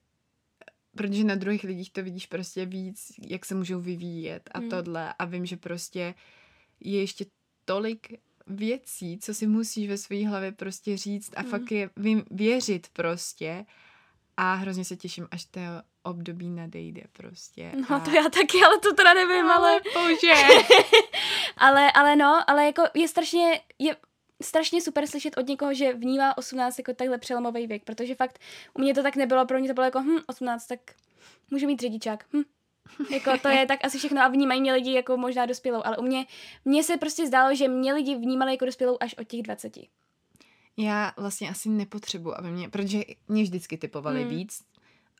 protože 0.98 1.24
na 1.24 1.36
druhých 1.36 1.64
lidích 1.64 1.92
to 1.92 2.04
vidíš 2.04 2.26
prostě 2.26 2.66
víc, 2.66 3.12
jak 3.28 3.46
se 3.46 3.56
můžou 3.56 3.80
vyvíjet 3.82 4.50
a 4.54 4.60
Hmm. 4.60 4.70
tohle 4.70 5.14
a 5.14 5.26
vím, 5.26 5.46
že 5.46 5.58
prostě 5.58 6.16
je 6.80 7.00
ještě 7.00 7.26
tolik 7.66 8.14
věcí, 8.48 9.20
co 9.20 9.34
si 9.34 9.48
musíš 9.48 9.90
ve 9.90 9.98
své 9.98 10.28
hlavě 10.28 10.52
prostě 10.52 10.98
říct 10.98 11.32
a 11.36 11.42
Hmm. 11.42 11.50
fakt 11.50 11.72
je 11.72 11.90
vím, 11.98 12.24
věřit 12.32 12.88
prostě 12.94 13.66
a 14.38 14.54
hrozně 14.54 14.86
se 14.86 14.96
těším, 14.96 15.28
až 15.32 15.46
to 15.46 15.60
období 16.04 16.50
nadejde 16.50 17.02
prostě. 17.14 17.72
No 17.90 17.96
a... 17.96 18.00
to 18.00 18.12
já 18.12 18.30
taky, 18.30 18.64
ale 18.66 18.80
to 18.80 18.94
teda 18.94 19.14
nevím, 19.14 19.46
ale... 19.46 19.70
ale 19.70 19.82
bože. 19.94 20.34
ale, 21.58 21.92
ale 21.92 22.16
no, 22.16 22.50
ale 22.50 22.66
jako 22.66 22.84
je 22.94 23.08
strašně, 23.08 23.62
je 23.80 23.96
strašně 24.42 24.82
super 24.82 25.08
slyšet 25.08 25.38
od 25.38 25.48
někoho, 25.48 25.74
že 25.74 25.94
vnímá 25.94 26.38
18 26.38 26.78
jako 26.78 26.94
takhle 26.94 27.18
přelomový 27.18 27.68
věk, 27.68 27.84
protože 27.84 28.16
fakt 28.16 28.40
u 28.74 28.82
mě 28.82 28.94
to 28.94 29.04
tak 29.04 29.16
nebylo, 29.16 29.46
pro 29.46 29.60
mě 29.60 29.68
to 29.68 29.74
bylo 29.74 29.86
jako 29.86 30.02
hm, 30.02 30.20
18, 30.28 30.68
tak 30.68 30.80
můžu 31.52 31.68
mít 31.68 31.80
řidičák, 31.82 32.26
hm. 32.34 32.44
Jako 33.10 33.38
to 33.38 33.48
je 33.48 33.66
tak 33.66 33.86
asi 33.86 33.98
všechno 33.98 34.22
a 34.22 34.28
vnímají 34.28 34.62
mě 34.62 34.74
lidi 34.74 34.94
jako 34.94 35.18
možná 35.18 35.46
dospělou, 35.46 35.82
ale 35.86 35.98
u 35.98 36.02
mě, 36.02 36.26
mně 36.66 36.84
se 36.84 36.98
prostě 36.98 37.28
zdálo, 37.28 37.56
že 37.56 37.68
mě 37.68 37.94
lidi 37.94 38.16
vnímali 38.16 38.52
jako 38.52 38.66
dospělou 38.66 38.98
až 39.00 39.16
od 39.18 39.28
těch 39.28 39.42
20. 39.42 39.78
Já 40.78 41.12
vlastně 41.18 41.50
asi 41.50 41.70
nepotřebuji, 41.70 42.38
aby 42.40 42.52
mě, 42.52 42.70
protože 42.70 43.02
mě 43.28 43.44
vždycky 43.44 43.78
typovali 43.78 44.22
Hmm. 44.22 44.30
víc, 44.30 44.62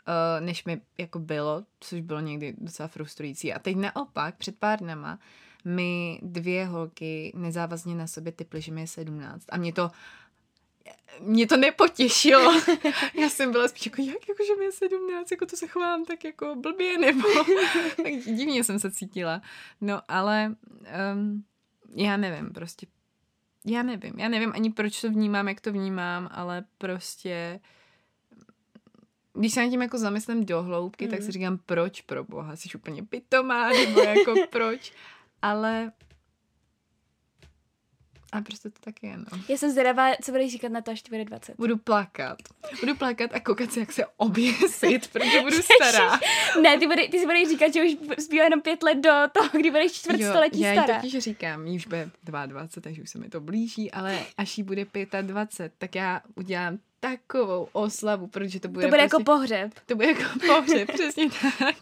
uh, 0.08 0.46
než 0.46 0.64
mi 0.66 0.82
jako 0.98 1.20
bylo, 1.20 1.64
což 1.80 2.02
bylo 2.02 2.20
někdy 2.20 2.54
docela 2.58 2.88
frustrující. 2.88 3.54
A 3.54 3.60
teď 3.60 3.76
naopak, 3.76 4.36
před 4.38 4.60
pár 4.60 4.80
dnama, 4.80 5.20
mi 5.66 6.20
dvě 6.22 6.66
holky 6.66 7.32
nezávazně 7.36 7.96
na 7.96 8.08
sobě 8.08 8.32
typly, 8.32 8.62
že 8.62 8.72
mi 8.72 8.82
je 8.82 8.88
17. 8.88 9.46
A 9.50 9.58
mě 9.58 9.74
to 9.74 9.92
mě 11.20 11.48
to 11.48 11.58
nepotěšilo. 11.58 12.62
Já 13.14 13.30
jsem 13.30 13.52
byla 13.52 13.68
spíš 13.68 13.86
jako, 13.86 14.02
jak 14.02 14.30
jakože 14.30 14.56
mě 14.58 14.72
17, 14.72 15.32
jako 15.32 15.46
to 15.46 15.58
se 15.58 15.68
chovám 15.68 16.06
tak 16.06 16.24
jako 16.24 16.56
blbě, 16.56 16.98
nebo 16.98 17.28
tak 18.04 18.14
divně 18.14 18.64
jsem 18.64 18.80
se 18.80 18.92
cítila. 18.92 19.42
No, 19.82 20.02
ale 20.08 20.56
um, 21.14 21.44
já 21.96 22.18
nevím, 22.18 22.54
prostě 22.54 22.88
já 23.66 23.84
nevím, 23.84 24.14
já 24.20 24.28
nevím 24.28 24.52
ani 24.56 24.72
proč 24.72 25.02
to 25.02 25.10
vnímám, 25.10 25.48
jak 25.48 25.62
to 25.62 25.72
vnímám, 25.72 26.30
ale 26.32 26.66
prostě 26.78 27.60
když 29.34 29.54
se 29.54 29.64
na 29.64 29.70
tím 29.70 29.82
jako 29.82 29.98
zamyslím 29.98 30.46
do 30.46 30.64
hloubky, 30.64 31.06
mm. 31.06 31.12
tak 31.12 31.22
si 31.22 31.32
říkám, 31.32 31.58
proč 31.66 32.02
pro 32.02 32.24
boha, 32.24 32.56
jsi 32.56 32.70
úplně 32.76 33.04
pitomá, 33.04 33.70
nebo 33.70 34.00
jako 34.00 34.34
proč, 34.50 34.94
ale 35.42 35.92
a 38.38 38.42
prostě 38.42 38.70
to 38.70 38.80
tak 38.80 39.04
je, 39.04 39.18
no. 39.18 39.40
Já 39.50 39.58
jsem 39.58 39.72
zvědavá, 39.72 40.12
co 40.24 40.32
budeš 40.32 40.52
říkat 40.52 40.72
na 40.72 40.82
to, 40.82 40.92
až 40.92 41.02
ti 41.02 41.10
bude 41.10 41.26
20. 41.26 41.56
Budu 41.58 41.78
plakat. 41.78 42.38
Budu 42.80 42.96
plakat 42.96 43.34
a 43.34 43.40
koukat 43.40 43.72
se, 43.72 43.80
jak 43.80 43.92
se 43.92 44.06
oběsit, 44.18 45.08
protože 45.12 45.42
budu 45.42 45.58
stará. 45.62 46.20
ne, 46.62 46.80
ty, 46.80 46.88
bude, 46.88 47.08
ty 47.08 47.20
si 47.20 47.26
budeš 47.26 47.50
říkat, 47.50 47.74
že 47.74 47.84
už 47.84 47.92
zbývá 48.18 48.44
jenom 48.44 48.62
pět 48.62 48.84
let 48.84 48.96
do 48.96 49.12
toho, 49.32 49.50
kdy 49.54 49.72
budeš 49.72 49.92
čtvrt 49.92 50.20
jo, 50.20 50.30
století 50.30 50.60
já 50.60 50.74
stará. 50.74 50.94
Já 50.94 51.02
totiž 51.02 51.24
říkám, 51.24 51.68
jí 51.68 51.76
už 51.76 51.88
bude 51.88 52.10
22, 52.24 52.68
takže 52.82 53.02
už 53.02 53.10
se 53.10 53.18
mi 53.18 53.30
to 53.30 53.42
blíží, 53.42 53.92
ale 53.92 54.20
až 54.38 54.58
jí 54.58 54.64
bude 54.64 54.86
25, 55.22 55.74
tak 55.78 55.96
já 55.96 56.22
udělám 56.36 56.78
takovou 57.10 57.68
oslavu, 57.72 58.28
protože 58.28 58.60
to 58.60 58.68
bude... 58.68 58.86
To 58.86 58.90
bude 58.90 59.02
jako 59.02 59.24
prostě, 59.24 59.54
jako 59.54 59.72
pohřeb. 59.72 59.86
To 59.86 59.96
bude 59.96 60.08
jako 60.08 60.24
pohřeb, 60.48 60.92
přesně 60.94 61.30
tak. 61.60 61.76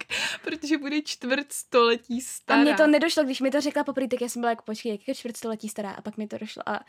Protože 0.43 0.77
bude 0.77 1.01
čtvrt 1.01 1.53
století 1.53 2.21
stará. 2.21 2.59
A 2.59 2.63
mně 2.63 2.73
to 2.73 2.87
nedošlo, 2.87 3.23
když 3.23 3.41
mi 3.41 3.51
to 3.51 3.61
řekla 3.61 3.83
poprvé, 3.83 4.07
tak 4.07 4.21
já 4.21 4.29
jsem 4.29 4.41
byla 4.41 4.49
jako, 4.49 4.63
počkej, 4.65 4.91
jak 4.91 5.07
je 5.07 5.15
čtvrt 5.15 5.37
století 5.37 5.69
stará? 5.69 5.91
A 5.91 6.01
pak 6.01 6.17
mi 6.17 6.27
to 6.27 6.37
došlo 6.37 6.69
a 6.69 6.79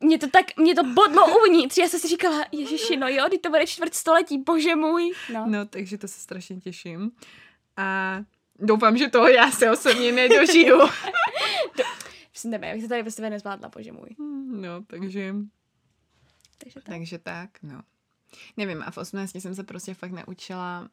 mě 0.00 0.18
to 0.18 0.28
tak, 0.28 0.56
mě 0.56 0.74
to 0.74 0.84
bodlo 0.84 1.38
uvnitř. 1.38 1.78
Já 1.78 1.88
jsem 1.88 2.00
si 2.00 2.08
říkala, 2.08 2.44
ježiši, 2.52 2.96
no 2.96 3.08
jo, 3.08 3.28
to 3.40 3.50
bude 3.50 3.66
čtvrt 3.66 3.94
století, 3.94 4.38
bože 4.38 4.76
můj. 4.76 5.12
No. 5.32 5.46
no, 5.46 5.66
takže 5.66 5.98
to 5.98 6.08
se 6.08 6.20
strašně 6.20 6.56
těším. 6.56 7.10
A 7.76 8.18
doufám, 8.58 8.96
že 8.96 9.08
toho 9.08 9.28
já 9.28 9.50
se 9.50 9.70
osobně 9.70 10.12
nedožiju. 10.12 10.78
Do, 11.76 11.84
nevím, 12.44 12.70
jak 12.70 12.80
to 12.80 12.88
tady 12.88 13.02
prostě 13.02 13.30
nezvládla, 13.30 13.68
bože 13.68 13.92
můj. 13.92 14.16
No, 14.50 14.82
takže 14.86 15.34
takže 16.62 16.74
tak. 16.74 16.84
Takže 16.84 17.18
tak, 17.18 17.62
no. 17.62 17.82
Nevím, 18.56 18.82
a 18.86 18.90
v 18.90 18.98
18 18.98 19.34
jsem 19.34 19.54
se 19.54 19.64
prostě 19.64 19.94
fakt 19.94 20.12
naučila 20.12 20.88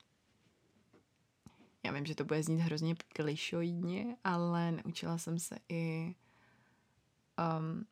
já 1.87 1.93
vím, 1.93 2.05
že 2.05 2.15
to 2.15 2.25
bude 2.25 2.43
znít 2.43 2.59
hrozně 2.59 2.95
klišoidně, 3.07 4.15
ale 4.23 4.71
naučila 4.71 5.17
jsem 5.17 5.39
se 5.39 5.57
i 5.69 6.15
um, 7.59 7.85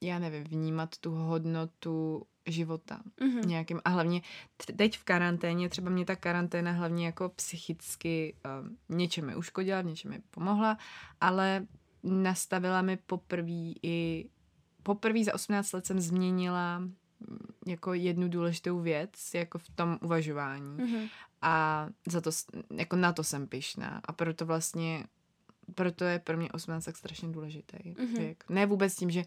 já 0.00 0.18
nevím, 0.18 0.44
vnímat 0.44 0.98
tu 0.98 1.10
hodnotu 1.10 2.26
života 2.46 3.00
mm-hmm. 3.20 3.46
nějakým 3.46 3.80
a 3.84 3.90
hlavně 3.90 4.22
teď 4.76 4.98
v 4.98 5.04
karanténě, 5.04 5.68
třeba 5.68 5.90
mě 5.90 6.04
ta 6.04 6.16
karanténa 6.16 6.72
hlavně 6.72 7.06
jako 7.06 7.28
psychicky 7.28 8.36
um, 8.60 8.78
něčem 8.88 9.26
mi 9.26 9.36
uškodila, 9.36 9.82
něčem 9.82 10.10
mi 10.10 10.22
pomohla, 10.30 10.78
ale 11.20 11.66
nastavila 12.02 12.82
mi 12.82 12.96
poprvé 12.96 13.72
i 13.82 14.28
poprvé 14.82 15.24
za 15.24 15.34
18 15.34 15.72
let 15.72 15.86
jsem 15.86 16.00
změnila 16.00 16.82
jako 17.66 17.94
jednu 17.94 18.28
důležitou 18.28 18.80
věc, 18.80 19.34
jako 19.34 19.58
v 19.58 19.68
tom 19.68 19.98
uvažování. 20.02 20.76
Mm-hmm. 20.76 21.08
A 21.42 21.86
za 22.08 22.20
to, 22.20 22.30
jako 22.76 22.96
na 22.96 23.12
to 23.12 23.24
jsem 23.24 23.46
pyšná. 23.46 24.00
A 24.04 24.12
proto 24.12 24.46
vlastně, 24.46 25.04
proto 25.74 26.04
je 26.04 26.18
pro 26.18 26.36
mě 26.36 26.52
18 26.52 26.84
tak 26.84 26.96
strašně 26.96 27.28
důležitý. 27.28 27.76
Mm-hmm. 27.76 28.36
Ne 28.48 28.66
vůbec 28.66 28.94
tím, 28.94 29.10
že 29.10 29.24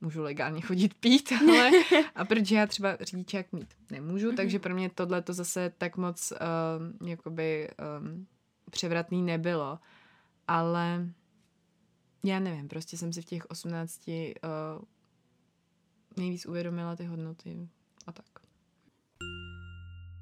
můžu 0.00 0.22
legálně 0.22 0.60
chodit 0.60 0.94
pít, 0.94 1.32
ale 1.40 1.70
a 2.14 2.24
protože 2.24 2.56
já 2.56 2.66
třeba 2.66 2.96
řidičák 3.00 3.52
mít 3.52 3.74
nemůžu, 3.90 4.30
mm-hmm. 4.30 4.36
takže 4.36 4.58
pro 4.58 4.74
mě 4.74 4.90
tohle 4.90 5.22
to 5.22 5.32
zase 5.32 5.72
tak 5.78 5.96
moc 5.96 6.32
uh, 6.32 7.08
jakoby 7.08 7.70
um, 8.00 8.26
převratný 8.70 9.22
nebylo. 9.22 9.78
Ale 10.48 11.08
já 12.24 12.40
nevím, 12.40 12.68
prostě 12.68 12.96
jsem 12.96 13.12
si 13.12 13.22
v 13.22 13.24
těch 13.24 13.46
18 13.46 14.08
uh, 14.08 14.84
nejvíc 16.16 16.46
uvědomila 16.46 16.96
ty 16.96 17.04
hodnoty 17.04 17.68
a 18.06 18.12
tak. 18.12 18.26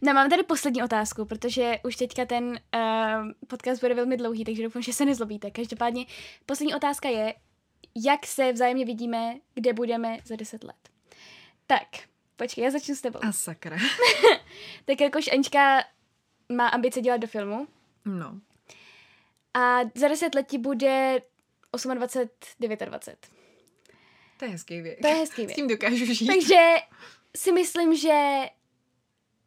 No, 0.04 0.14
mám 0.14 0.30
tady 0.30 0.42
poslední 0.42 0.82
otázku, 0.82 1.24
protože 1.24 1.74
už 1.84 1.96
teďka 1.96 2.24
ten 2.24 2.44
uh, 2.44 3.30
podcast 3.48 3.80
bude 3.80 3.94
velmi 3.94 4.16
dlouhý, 4.16 4.44
takže 4.44 4.62
doufám, 4.62 4.82
že 4.82 4.92
se 4.92 5.04
nezlobíte. 5.04 5.50
Každopádně 5.50 6.06
poslední 6.46 6.74
otázka 6.74 7.08
je, 7.08 7.34
jak 7.96 8.26
se 8.26 8.52
vzájemně 8.52 8.84
vidíme, 8.84 9.34
kde 9.54 9.72
budeme 9.72 10.18
za 10.24 10.36
10 10.36 10.64
let. 10.64 10.76
Tak, 11.66 11.88
počkej, 12.36 12.64
já 12.64 12.70
začnu 12.70 12.94
s 12.94 13.00
tebou. 13.00 13.18
A 13.22 13.32
sakra. 13.32 13.76
tak 14.84 15.00
jakož 15.00 15.28
Anička 15.32 15.84
má 16.48 16.68
ambice 16.68 17.00
dělat 17.00 17.16
do 17.16 17.26
filmu. 17.26 17.68
No. 18.04 18.40
A 19.54 19.78
za 19.94 20.08
10 20.08 20.34
let 20.34 20.46
ti 20.46 20.58
bude 20.58 21.22
28, 21.72 21.94
29. 21.94 23.26
To 24.42 24.46
je 24.46 24.52
hezký 24.52 24.80
věk. 24.80 24.98
To 25.00 25.08
je 25.08 25.14
hezký 25.14 25.42
věk. 25.46 25.50
S 25.50 25.54
tím 25.54 25.68
dokážu 25.68 26.14
žít. 26.14 26.26
Takže 26.26 26.74
si 27.36 27.52
myslím, 27.52 27.96
že 27.96 28.40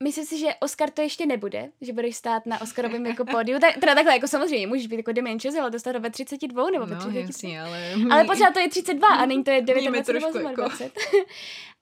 Myslím 0.04 0.26
si, 0.26 0.39
že 0.39 0.48
Oscar 0.60 0.89
to 0.89 1.02
ještě 1.02 1.26
nebude, 1.26 1.72
že 1.82 1.93
budeš 1.93 2.16
stát 2.16 2.46
na 2.46 2.62
Oscarovém 2.62 3.06
jako 3.06 3.26
pódiu. 3.32 3.60
Tak, 3.60 3.78
teda 3.78 3.96
takhle, 3.96 4.14
jako 4.14 4.28
samozřejmě, 4.28 4.68
můžeš 4.68 4.88
být 4.88 4.98
jako 4.98 5.12
Chazelle, 5.41 5.62
ale 5.62 5.72
dostat 5.72 5.96
ve 5.96 6.10
32 6.10 6.70
nebo 6.70 6.86
ve 6.86 6.96
33. 6.96 7.14
No, 7.14 7.28
jasně, 7.28 7.62
ale... 7.62 7.93
ale 8.12 8.24
pořád 8.24 8.54
to 8.54 8.60
je 8.60 8.70
32 8.70 9.08
a 9.08 9.26
není 9.26 9.43
to 9.43 9.52
je 9.52 9.62
29 9.62 10.08
nebo 10.08 10.20
28. 10.20 10.46
Jako... 10.46 10.70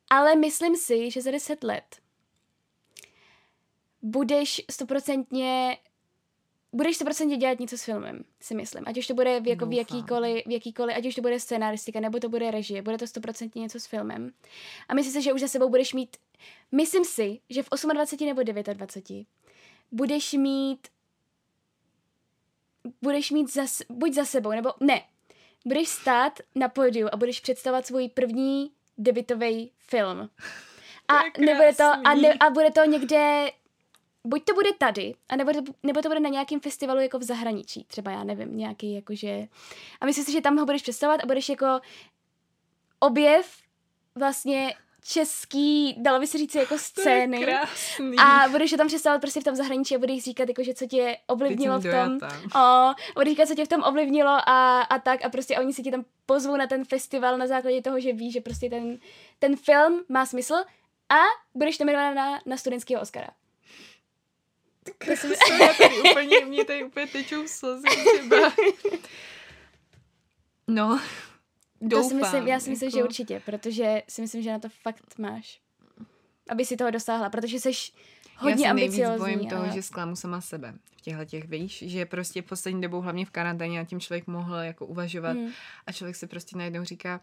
ale 0.10 0.36
myslím 0.36 0.76
si, 0.76 1.12
že 1.12 1.22
za 1.22 1.32
10 1.32 1.64
let 1.64 1.84
budeš 4.02 4.62
stoprocentně 4.72 5.78
budeš 6.74 6.98
se 6.98 7.04
prostě 7.04 7.26
dělat 7.26 7.60
něco 7.60 7.78
s 7.78 7.84
filmem, 7.84 8.24
si 8.40 8.56
myslím. 8.56 8.84
Ať 8.88 8.98
už 8.98 9.08
to 9.08 9.14
bude 9.14 9.40
v, 9.40 9.48
jako 9.48 9.66
v, 9.66 9.74
jakýkoliv, 9.74 10.46
v 10.46 10.52
jakýkoliv, 10.52 10.98
ať 10.98 11.06
už 11.06 11.16
to 11.16 11.22
bude 11.22 11.40
scenaristika, 11.40 12.00
nebo 12.00 12.20
to 12.20 12.30
bude 12.30 12.52
režie, 12.52 12.82
bude 12.82 12.98
to 12.98 13.08
stoprocentně 13.08 13.62
něco 13.62 13.80
s 13.80 13.86
filmem. 13.86 14.32
A 14.88 14.94
myslím 14.94 15.14
si, 15.14 15.22
že 15.22 15.34
už 15.34 15.42
za 15.42 15.48
sebou 15.48 15.70
budeš 15.70 15.94
mít, 15.94 16.18
myslím 16.72 17.06
si, 17.06 17.40
že 17.50 17.64
v 17.64 17.70
28 17.94 18.28
nebo 18.28 18.44
29 18.44 19.28
budeš 19.92 20.34
mít 20.34 20.88
budeš 23.02 23.32
mít 23.32 23.54
za, 23.54 23.62
buď 23.90 24.14
za 24.14 24.26
sebou, 24.26 24.52
nebo 24.52 24.74
ne, 24.80 25.02
budeš 25.66 25.88
stát 25.88 26.40
na 26.56 26.70
pódiu 26.70 27.10
a 27.12 27.18
budeš 27.18 27.40
představovat 27.40 27.86
svůj 27.86 28.10
první 28.10 28.72
debitový 28.98 29.72
film. 29.78 30.30
A, 31.08 31.40
nebude 31.40 31.74
to, 31.74 31.84
a, 31.84 32.14
ne, 32.14 32.34
a 32.34 32.50
bude 32.50 32.72
to 32.72 32.86
někde 32.86 33.52
buď 34.24 34.44
to 34.44 34.54
bude 34.54 34.70
tady, 34.74 35.16
a 35.30 35.36
nebo 35.36 35.54
to, 35.54 35.60
nebo 35.84 36.02
to 36.02 36.10
bude 36.10 36.20
na 36.20 36.30
nějakém 36.30 36.60
festivalu 36.60 37.00
jako 37.00 37.20
v 37.20 37.24
zahraničí, 37.24 37.84
třeba 37.84 38.12
já 38.12 38.24
nevím, 38.24 38.58
nějaký 38.58 38.96
jakože... 38.96 39.48
A 40.02 40.06
myslím 40.06 40.26
si, 40.26 40.32
že 40.32 40.42
tam 40.42 40.58
ho 40.58 40.66
budeš 40.66 40.82
představovat 40.82 41.24
a 41.24 41.26
budeš 41.26 41.50
jako 41.50 41.80
objev 43.00 43.58
vlastně 44.16 44.74
český, 45.04 45.96
dalo 45.98 46.20
by 46.20 46.28
se 46.28 46.38
říct, 46.38 46.56
jako 46.56 46.78
scény. 46.78 47.46
A 48.20 48.50
budeš 48.50 48.72
tam 48.72 48.88
představovat 48.88 49.22
prostě 49.22 49.42
v 49.42 49.44
tom 49.44 49.56
zahraničí 49.56 49.96
a 49.96 50.00
budeš 50.00 50.24
říkat, 50.24 50.50
jako, 50.50 50.64
že 50.64 50.74
co 50.74 50.86
tě 50.86 51.18
ovlivnilo 51.28 51.80
v 51.80 51.84
tom. 51.92 52.20
O, 52.62 52.94
budeš 53.14 53.32
říkat, 53.32 53.48
co 53.48 53.56
tě 53.56 53.66
v 53.66 53.68
tom 53.68 53.84
ovlivnilo 53.84 54.50
a, 54.50 54.82
a 54.82 55.00
tak 55.00 55.26
a 55.26 55.30
prostě 55.30 55.58
oni 55.58 55.74
si 55.74 55.84
tě 55.84 55.92
tam 55.92 56.06
pozvou 56.26 56.58
na 56.58 56.68
ten 56.68 56.86
festival 56.86 57.38
na 57.38 57.48
základě 57.48 57.82
toho, 57.82 58.00
že 58.00 58.14
ví, 58.14 58.32
že 58.32 58.42
prostě 58.42 58.70
ten, 58.70 58.98
ten 59.40 59.56
film 59.56 60.04
má 60.10 60.26
smysl 60.26 60.56
a 61.10 61.20
budeš 61.54 61.80
nominovaná 61.80 62.14
na, 62.14 62.42
na 62.46 62.58
studentského 62.58 63.02
Oscara. 63.02 63.28
Krásně, 64.98 65.30
já 65.62 65.74
tady 65.74 66.12
úplně, 66.12 66.46
mě 66.46 66.66
tady 66.66 66.84
úplně 66.84 67.08
tečou 67.08 67.48
slzy 67.48 67.88
třeba. 68.14 68.54
No, 70.68 71.00
doufám. 71.82 72.04
To 72.04 72.10
si 72.10 72.16
myslím, 72.16 72.48
já 72.48 72.60
si 72.60 72.70
myslím, 72.70 72.88
jako... 72.88 72.98
že 72.98 73.04
určitě, 73.04 73.42
protože 73.46 74.02
si 74.10 74.22
myslím, 74.22 74.42
že 74.42 74.52
na 74.52 74.60
to 74.60 74.70
fakt 74.70 75.18
máš. 75.18 75.62
Aby 76.50 76.66
si 76.66 76.78
toho 76.78 76.92
dosáhla, 76.92 77.30
protože 77.30 77.60
jsi 77.60 77.72
hodně 78.38 78.70
ambiciozní. 78.70 79.02
Já 79.02 79.14
se 79.14 79.20
bojím 79.20 79.40
ale... 79.40 79.50
toho, 79.50 79.72
že 79.74 79.82
zklamu 79.82 80.16
sama 80.16 80.42
sebe 80.42 80.74
v 80.98 81.02
těchto 81.02 81.26
těch, 81.26 81.50
víš, 81.50 81.84
že 81.88 82.06
prostě 82.06 82.42
poslední 82.42 82.82
dobou, 82.82 83.02
hlavně 83.02 83.26
v 83.26 83.30
karanténě, 83.30 83.80
a 83.80 83.86
tím 83.86 84.00
člověk 84.00 84.28
mohl 84.28 84.56
jako 84.56 84.86
uvažovat 84.86 85.32
hmm. 85.32 85.52
a 85.88 85.92
člověk 85.92 86.16
si 86.16 86.28
prostě 86.28 86.58
najednou 86.58 86.84
říká, 86.84 87.22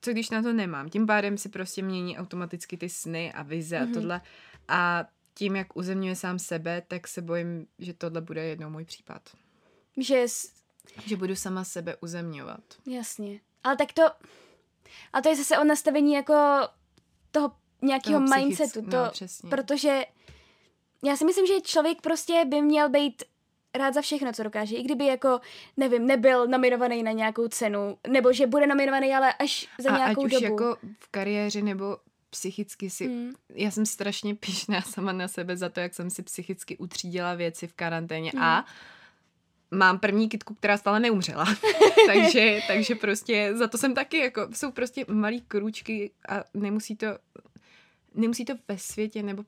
co 0.00 0.10
když 0.10 0.30
na 0.30 0.42
to 0.42 0.52
nemám. 0.52 0.88
Tím 0.88 1.06
pádem 1.06 1.38
si 1.38 1.48
prostě 1.48 1.82
mění 1.82 2.18
automaticky 2.18 2.76
ty 2.76 2.88
sny 2.88 3.32
a 3.32 3.42
vize 3.42 3.78
hmm. 3.78 3.90
a 3.90 3.94
tohle. 3.94 4.20
A 4.68 5.04
tím, 5.34 5.56
jak 5.56 5.76
uzemňuje 5.76 6.16
sám 6.16 6.38
sebe, 6.38 6.82
tak 6.88 7.08
se 7.08 7.22
bojím, 7.22 7.66
že 7.78 7.94
tohle 7.94 8.20
bude 8.20 8.44
jednou 8.44 8.70
můj 8.70 8.84
případ. 8.84 9.22
Že. 9.96 10.26
Že 11.06 11.16
budu 11.16 11.36
sama 11.36 11.64
sebe 11.64 11.96
uzemňovat. 12.00 12.60
Jasně. 12.86 13.40
Ale 13.64 13.76
tak 13.76 13.92
to... 13.92 14.02
A 15.12 15.20
to 15.20 15.28
je 15.28 15.36
zase 15.36 15.58
o 15.58 15.64
nastavení 15.64 16.12
jako 16.12 16.34
toho 17.30 17.52
nějakého 17.82 18.26
toho 18.26 18.36
mindsetu. 18.36 18.82
To, 18.82 18.96
no, 18.96 19.10
přesně. 19.10 19.50
Protože 19.50 20.02
já 21.04 21.16
si 21.16 21.24
myslím, 21.24 21.46
že 21.46 21.60
člověk 21.60 22.00
prostě 22.00 22.44
by 22.44 22.62
měl 22.62 22.88
být 22.88 23.22
rád 23.74 23.94
za 23.94 24.00
všechno, 24.00 24.32
co 24.32 24.42
dokáže. 24.42 24.76
I 24.76 24.82
kdyby 24.82 25.06
jako, 25.06 25.40
nevím, 25.76 26.06
nebyl 26.06 26.46
nominovaný 26.46 27.02
na 27.02 27.12
nějakou 27.12 27.48
cenu, 27.48 27.98
nebo 28.08 28.32
že 28.32 28.46
bude 28.46 28.66
nominovaný, 28.66 29.14
ale 29.14 29.34
až 29.34 29.68
za 29.78 29.90
a 29.90 29.96
nějakou 29.96 30.24
ať 30.24 30.30
dobu. 30.30 30.36
už 30.36 30.42
jako 30.42 30.76
v 30.98 31.08
kariéře 31.08 31.62
nebo 31.62 31.96
psychicky 32.32 32.90
si... 32.90 33.08
Mm. 33.08 33.32
Já 33.54 33.70
jsem 33.70 33.86
strašně 33.86 34.34
pišná 34.44 34.82
sama 34.82 35.12
na 35.12 35.28
sebe 35.28 35.56
za 35.56 35.68
to, 35.68 35.80
jak 35.80 35.94
jsem 35.94 36.10
si 36.10 36.22
psychicky 36.22 36.76
utřídila 36.76 37.34
věci 37.34 37.66
v 37.66 37.72
karanténě 37.72 38.30
Mm. 38.34 38.42
a 38.42 38.66
mám 39.70 39.98
první 39.98 40.28
kitku, 40.28 40.54
která 40.54 40.76
stále 40.76 41.00
neumřela. 41.00 41.44
takže, 42.06 42.60
takže 42.66 42.94
prostě 42.94 43.56
za 43.56 43.68
to 43.68 43.78
jsem 43.78 43.94
taky 43.94 44.18
jako, 44.18 44.48
jsou 44.52 44.70
prostě 44.70 45.04
malý 45.08 45.40
krůčky 45.40 46.10
a 46.28 46.44
nemusí 46.54 46.96
to, 46.96 47.06
nemusí 48.14 48.44
to 48.44 48.54
ve 48.68 48.78
světě 48.78 49.22
nebo 49.22 49.44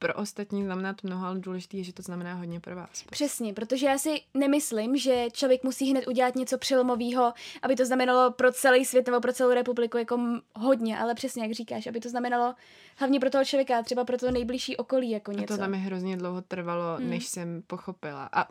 pro 0.00 0.14
ostatní 0.14 0.64
znamenat 0.64 1.02
mnoho, 1.02 1.26
ale 1.26 1.38
důležité 1.40 1.76
je, 1.76 1.84
že 1.84 1.92
to 1.92 2.02
znamená 2.02 2.34
hodně 2.34 2.60
pro 2.60 2.76
vás. 2.76 3.02
Přesně, 3.10 3.52
protože 3.54 3.86
já 3.86 3.98
si 3.98 4.20
nemyslím, 4.34 4.96
že 4.96 5.26
člověk 5.32 5.64
musí 5.64 5.90
hned 5.90 6.08
udělat 6.08 6.34
něco 6.34 6.58
přelomového, 6.58 7.32
aby 7.62 7.76
to 7.76 7.86
znamenalo 7.86 8.32
pro 8.32 8.52
celý 8.52 8.84
svět 8.84 9.06
nebo 9.06 9.20
pro 9.20 9.32
celou 9.32 9.54
republiku 9.54 9.98
jako 9.98 10.20
hodně, 10.56 10.98
ale 10.98 11.14
přesně 11.14 11.42
jak 11.42 11.52
říkáš, 11.52 11.86
aby 11.86 12.00
to 12.00 12.08
znamenalo 12.08 12.54
hlavně 12.96 13.20
pro 13.20 13.30
toho 13.30 13.44
člověka, 13.44 13.82
třeba 13.82 14.04
pro 14.04 14.18
to 14.18 14.30
nejbližší 14.30 14.76
okolí 14.76 15.10
jako 15.10 15.30
A 15.30 15.34
něco. 15.34 15.54
to 15.54 15.58
tam 15.58 15.70
mi 15.70 15.78
hrozně 15.78 16.16
dlouho 16.16 16.42
trvalo, 16.42 16.96
Mm. 17.00 17.10
než 17.10 17.26
jsem 17.26 17.62
pochopila. 17.66 18.28
A 18.32 18.48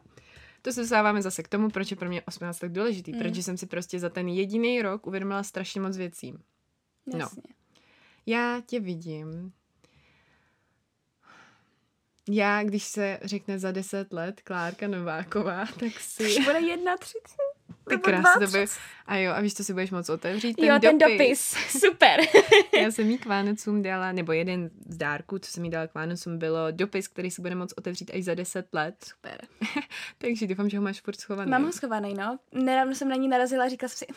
to 0.61 0.71
se 0.71 0.81
dostáváme 0.81 1.21
zase 1.21 1.43
k 1.43 1.47
tomu, 1.47 1.69
proč 1.69 1.91
je 1.91 1.97
pro 1.97 2.09
mě 2.09 2.21
18 2.21 2.59
tak 2.59 2.71
důležitý. 2.71 3.13
Mm. 3.13 3.19
Protože 3.19 3.43
jsem 3.43 3.57
si 3.57 3.65
prostě 3.65 3.99
za 3.99 4.09
ten 4.09 4.27
jediný 4.27 4.81
rok 4.81 5.07
uvědomila 5.07 5.43
strašně 5.43 5.81
moc 5.81 5.97
věcí. 5.97 6.33
no. 7.13 7.19
Jasně. 7.19 7.41
Já 8.25 8.61
tě 8.65 8.79
vidím. 8.79 9.51
Já, 12.32 12.63
když 12.63 12.84
se 12.84 13.19
řekne 13.21 13.59
za 13.59 13.71
10 13.71 14.13
let 14.13 14.41
Klárka 14.41 14.88
Nováková, 14.88 15.65
tak 15.80 15.99
si... 15.99 16.23
Už 16.23 16.45
bude 16.45 16.59
jedna 16.59 16.97
třicet. 16.97 17.38
Ty 17.89 17.97
to 17.97 18.11
dvacet. 18.11 18.51
by... 18.51 18.65
A 19.05 19.15
jo, 19.15 19.34
a 19.34 19.41
víš, 19.41 19.53
to 19.53 19.63
si 19.63 19.73
budeš 19.73 19.91
moc 19.91 20.09
otevřít? 20.09 20.53
Ten 20.53 20.65
jo, 20.65 20.73
dopis. 20.73 20.89
ten 20.89 20.97
dopis. 20.97 21.39
Super. 21.80 22.19
Já 22.82 22.91
jsem 22.91 23.09
jí 23.09 23.17
k 23.17 23.25
Vánocům 23.25 23.82
dala, 23.82 24.11
nebo 24.11 24.32
jeden 24.32 24.69
z 24.88 24.97
dárků, 24.97 25.39
co 25.39 25.51
jsem 25.51 25.65
jí 25.65 25.71
dala 25.71 25.88
k 25.88 25.95
Vánocům, 25.95 26.38
bylo 26.38 26.71
dopis, 26.71 27.07
který 27.07 27.32
si 27.32 27.41
bude 27.41 27.55
moc 27.55 27.73
otevřít 27.77 28.11
až 28.13 28.23
za 28.23 28.36
10 28.36 28.67
let. 28.73 28.95
Super. 29.03 29.41
Takže 30.17 30.47
doufám, 30.47 30.69
že 30.69 30.77
ho 30.77 30.84
máš 30.84 31.01
furt 31.01 31.19
schovaný. 31.19 31.51
Mám 31.51 31.65
ho 31.65 31.71
schovaný, 31.71 32.13
no. 32.13 32.39
Nedávno 32.53 32.95
jsem 32.95 33.09
na 33.09 33.15
ní 33.15 33.27
narazila 33.27 33.65
a 33.65 33.69
říkala 33.69 33.89
jsem 33.89 33.97
si, 33.97 34.13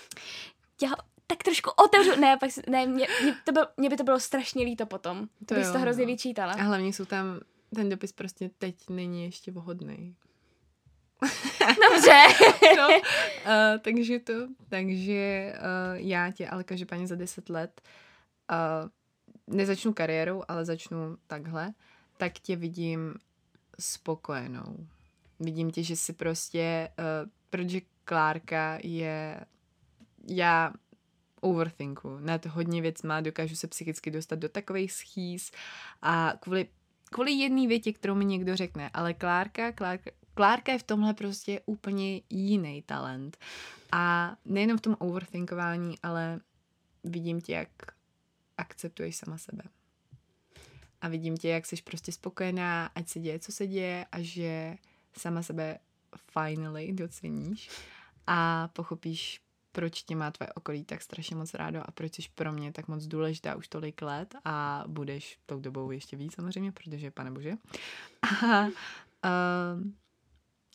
já 0.82 0.90
tak 1.26 1.42
trošku 1.42 1.70
otevřu. 1.70 2.20
Ne, 2.20 2.36
pak 2.40 2.50
ne, 2.68 2.86
mě, 2.86 3.08
mě, 3.22 3.34
to 3.44 3.52
bylo, 3.52 3.66
mě 3.76 3.90
by 3.90 3.96
to 3.96 4.04
bylo 4.04 4.20
strašně 4.20 4.64
líto 4.64 4.86
potom. 4.86 5.26
To 5.26 5.44
To 5.44 5.54
bych 5.54 5.66
to 5.66 5.78
hrozně 5.78 6.04
no. 6.04 6.12
vyčítala. 6.12 6.52
A 6.52 6.62
hlavně 6.62 6.92
jsou 6.92 7.04
tam, 7.04 7.40
ten 7.74 7.88
dopis 7.88 8.12
prostě 8.12 8.50
teď 8.58 8.88
není 8.90 9.24
ještě 9.24 9.52
vhodný. 9.52 10.16
Dobře. 11.90 12.22
No, 12.76 12.88
uh, 12.88 13.78
takže 13.80 14.18
to, 14.18 14.32
takže 14.68 15.54
uh, 15.56 15.96
já 15.96 16.30
tě, 16.30 16.48
ale 16.48 16.64
každopádně 16.64 17.06
za 17.06 17.14
10 17.14 17.48
let 17.48 17.80
uh, 18.50 19.56
nezačnu 19.56 19.92
kariérou, 19.92 20.42
ale 20.48 20.64
začnu 20.64 21.16
takhle, 21.26 21.72
tak 22.16 22.32
tě 22.32 22.56
vidím 22.56 23.14
spokojenou. 23.80 24.86
Vidím 25.40 25.70
tě, 25.70 25.82
že 25.82 25.96
si 25.96 26.12
prostě, 26.12 26.88
uh, 26.98 27.30
protože 27.50 27.80
Klárka 28.04 28.78
je, 28.82 29.40
já 30.28 30.72
overthinku 31.40 32.18
nad 32.20 32.46
hodně 32.46 32.82
věcma, 32.82 33.20
dokážu 33.20 33.56
se 33.56 33.66
psychicky 33.66 34.10
dostat 34.10 34.38
do 34.38 34.48
takových 34.48 34.92
schýz 34.92 35.50
a 36.02 36.32
kvůli, 36.40 36.68
kvůli 37.12 37.32
jedné 37.32 37.66
větě, 37.66 37.92
kterou 37.92 38.14
mi 38.14 38.24
někdo 38.24 38.56
řekne, 38.56 38.90
ale 38.94 39.14
Klárka, 39.14 39.72
Klárka, 39.72 40.10
Klárka 40.34 40.72
je 40.72 40.78
v 40.78 40.82
tomhle 40.82 41.14
prostě 41.14 41.60
úplně 41.66 42.20
jiný 42.30 42.82
talent. 42.82 43.38
A 43.92 44.36
nejenom 44.44 44.78
v 44.78 44.80
tom 44.80 44.96
overthinkování, 44.98 45.98
ale 46.02 46.40
vidím 47.04 47.40
tě, 47.40 47.52
jak 47.52 47.68
akceptuješ 48.58 49.16
sama 49.16 49.38
sebe. 49.38 49.62
A 51.00 51.08
vidím 51.08 51.36
tě, 51.36 51.48
jak 51.48 51.66
jsi 51.66 51.76
prostě 51.84 52.12
spokojená, 52.12 52.90
ať 52.94 53.08
se 53.08 53.20
děje, 53.20 53.38
co 53.38 53.52
se 53.52 53.66
děje 53.66 54.06
a 54.12 54.16
že 54.20 54.76
sama 55.16 55.42
sebe 55.42 55.78
finally 56.32 56.92
doceníš 56.92 57.70
a 58.26 58.68
pochopíš, 58.68 59.40
proč 59.72 60.02
tě 60.02 60.16
má 60.16 60.30
tvoje 60.30 60.52
okolí 60.52 60.84
tak 60.84 61.02
strašně 61.02 61.36
moc 61.36 61.54
rádo 61.54 61.80
a 61.88 61.90
proč 61.90 62.14
jsi 62.14 62.22
pro 62.34 62.52
mě 62.52 62.72
tak 62.72 62.88
moc 62.88 63.06
důležitá 63.06 63.56
už 63.56 63.68
tolik 63.68 64.02
let 64.02 64.34
a 64.44 64.84
budeš 64.86 65.38
tou 65.46 65.60
dobou 65.60 65.90
ještě 65.90 66.16
víc 66.16 66.34
samozřejmě, 66.34 66.72
protože 66.72 67.10
pane 67.10 67.30
bože. 67.30 67.52
A, 68.42 68.64
um, 68.64 69.96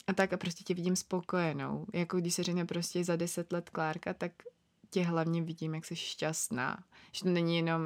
a 0.07 0.13
tak 0.13 0.33
a 0.33 0.37
prostě 0.37 0.63
tě 0.63 0.73
vidím 0.73 0.95
spokojenou. 0.95 1.85
Jako 1.93 2.17
když 2.17 2.33
se 2.33 2.43
řekne 2.43 2.65
prostě 2.65 3.03
za 3.03 3.15
deset 3.15 3.51
let 3.53 3.69
Klárka, 3.69 4.13
tak 4.13 4.31
tě 4.89 5.03
hlavně 5.03 5.41
vidím, 5.41 5.75
jak 5.75 5.85
jsi 5.85 5.95
šťastná. 5.95 6.83
Že 7.11 7.23
to 7.23 7.29
není 7.29 7.55
jenom 7.55 7.81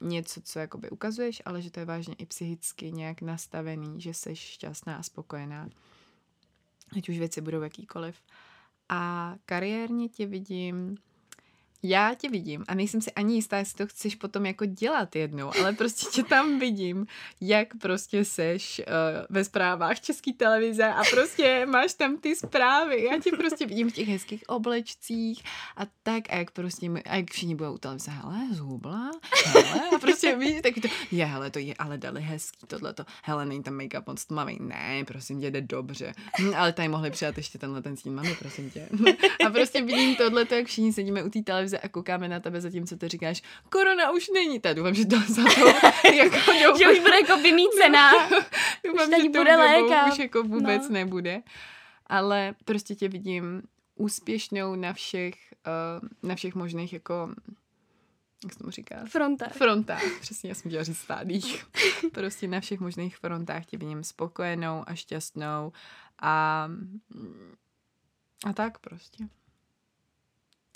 něco, 0.00 0.40
co 0.40 0.58
jakoby 0.58 0.90
ukazuješ, 0.90 1.42
ale 1.44 1.62
že 1.62 1.70
to 1.70 1.80
je 1.80 1.86
vážně 1.86 2.14
i 2.14 2.26
psychicky 2.26 2.92
nějak 2.92 3.22
nastavený, 3.22 4.00
že 4.00 4.14
jsi 4.14 4.36
šťastná 4.36 4.96
a 4.96 5.02
spokojená. 5.02 5.68
Ať 6.96 7.08
už 7.08 7.18
věci 7.18 7.40
budou 7.40 7.62
jakýkoliv. 7.62 8.16
A 8.88 9.34
kariérně 9.46 10.08
tě 10.08 10.26
vidím, 10.26 10.96
já 11.84 12.14
tě 12.14 12.28
vidím 12.28 12.64
a 12.68 12.74
nejsem 12.74 13.00
si 13.00 13.12
ani 13.12 13.34
jistá, 13.34 13.58
jestli 13.58 13.76
to 13.76 13.86
chceš 13.86 14.14
potom 14.14 14.46
jako 14.46 14.66
dělat 14.66 15.16
jednou, 15.16 15.50
ale 15.60 15.72
prostě 15.72 16.06
tě 16.12 16.22
tam 16.22 16.58
vidím, 16.58 17.06
jak 17.40 17.68
prostě 17.80 18.24
seš 18.24 18.80
uh, 18.86 18.94
ve 19.30 19.44
zprávách 19.44 20.00
české 20.00 20.32
televize 20.32 20.86
a 20.86 21.02
prostě 21.10 21.66
máš 21.66 21.94
tam 21.94 22.16
ty 22.16 22.36
zprávy. 22.36 23.04
Já 23.04 23.18
tě 23.18 23.30
prostě 23.30 23.66
vidím 23.66 23.90
v 23.90 23.92
těch 23.92 24.08
hezkých 24.08 24.44
oblečcích 24.48 25.42
a 25.76 25.82
tak 26.02 26.24
a 26.30 26.36
jak 26.36 26.50
prostě, 26.50 26.90
a 27.04 27.16
jak 27.16 27.30
všichni 27.30 27.54
budou 27.54 27.74
u 27.74 27.78
televize, 27.78 28.10
hele, 28.10 28.38
zhubla, 28.52 29.10
hele, 29.44 29.80
a 29.96 29.98
prostě 29.98 30.36
víš, 30.36 30.62
tak 30.62 30.74
to, 30.82 30.88
je, 31.10 31.24
hele, 31.24 31.50
to 31.50 31.58
je, 31.58 31.74
ale 31.78 31.98
dali 31.98 32.20
hezký 32.20 32.66
tohleto, 32.66 33.04
hele, 33.22 33.46
není 33.46 33.62
tam 33.62 33.78
make-up 33.78 34.02
moc 34.06 34.24
tmavý, 34.24 34.58
ne, 34.60 35.04
prosím 35.06 35.40
tě, 35.40 35.50
jde 35.50 35.60
dobře, 35.60 36.12
hm, 36.40 36.52
ale 36.56 36.72
tady 36.72 36.88
mohli 36.88 37.10
přijat 37.10 37.36
ještě 37.36 37.58
tenhle 37.58 37.82
ten 37.82 37.96
stín, 37.96 38.14
mami, 38.14 38.36
prosím 38.38 38.70
tě. 38.70 38.88
A 39.46 39.50
prostě 39.50 39.82
vidím 39.82 40.16
tohleto, 40.16 40.54
jak 40.54 40.66
všichni 40.66 40.92
sedíme 40.92 41.22
u 41.22 41.30
té 41.30 41.42
televize 41.42 41.73
a 41.80 41.88
koukáme 41.88 42.28
na 42.28 42.40
tebe, 42.40 42.60
zatímco 42.60 42.96
ty 42.96 43.08
říkáš, 43.08 43.42
korona 43.70 44.10
už 44.10 44.28
není, 44.34 44.60
tak 44.60 44.76
doufám, 44.76 44.94
že 44.94 45.06
to 45.06 45.16
za 45.28 45.42
to, 45.44 45.66
jako 46.14 46.36
doufám, 46.36 46.78
že 46.78 46.88
už 46.92 46.98
bude 47.00 47.16
jako 47.20 47.36
vymícená. 47.42 48.12
doufám, 48.84 49.08
už 49.10 49.22
že 49.22 49.28
to 49.30 49.38
bude 49.38 49.56
léka. 49.56 50.06
už 50.12 50.18
jako 50.18 50.42
vůbec 50.42 50.88
No. 50.88 50.94
nebude. 50.94 51.42
Ale 52.06 52.54
prostě 52.64 52.94
tě 52.94 53.08
vidím 53.08 53.62
úspěšnou 53.94 54.74
na 54.74 54.92
všech, 54.92 55.34
uh, 55.66 56.28
na 56.28 56.34
všech 56.34 56.54
možných 56.54 56.92
jako, 56.92 57.34
jak 58.44 58.52
se 58.52 58.58
tomu 58.58 58.70
říká? 58.70 58.96
Fronta. 59.08 59.48
Frontách, 59.48 60.02
přesně, 60.20 60.48
já 60.48 60.54
jsem 60.54 60.70
chtěla 60.70 60.84
říct 60.84 60.98
stádích. 60.98 61.64
prostě 62.12 62.48
na 62.48 62.60
všech 62.60 62.80
možných 62.80 63.16
frontách 63.16 63.64
tě 63.66 63.76
vidím 63.78 64.04
spokojenou 64.04 64.84
a 64.86 64.94
šťastnou 64.94 65.72
a, 66.22 66.68
a 68.46 68.52
tak 68.52 68.78
prostě. 68.78 69.24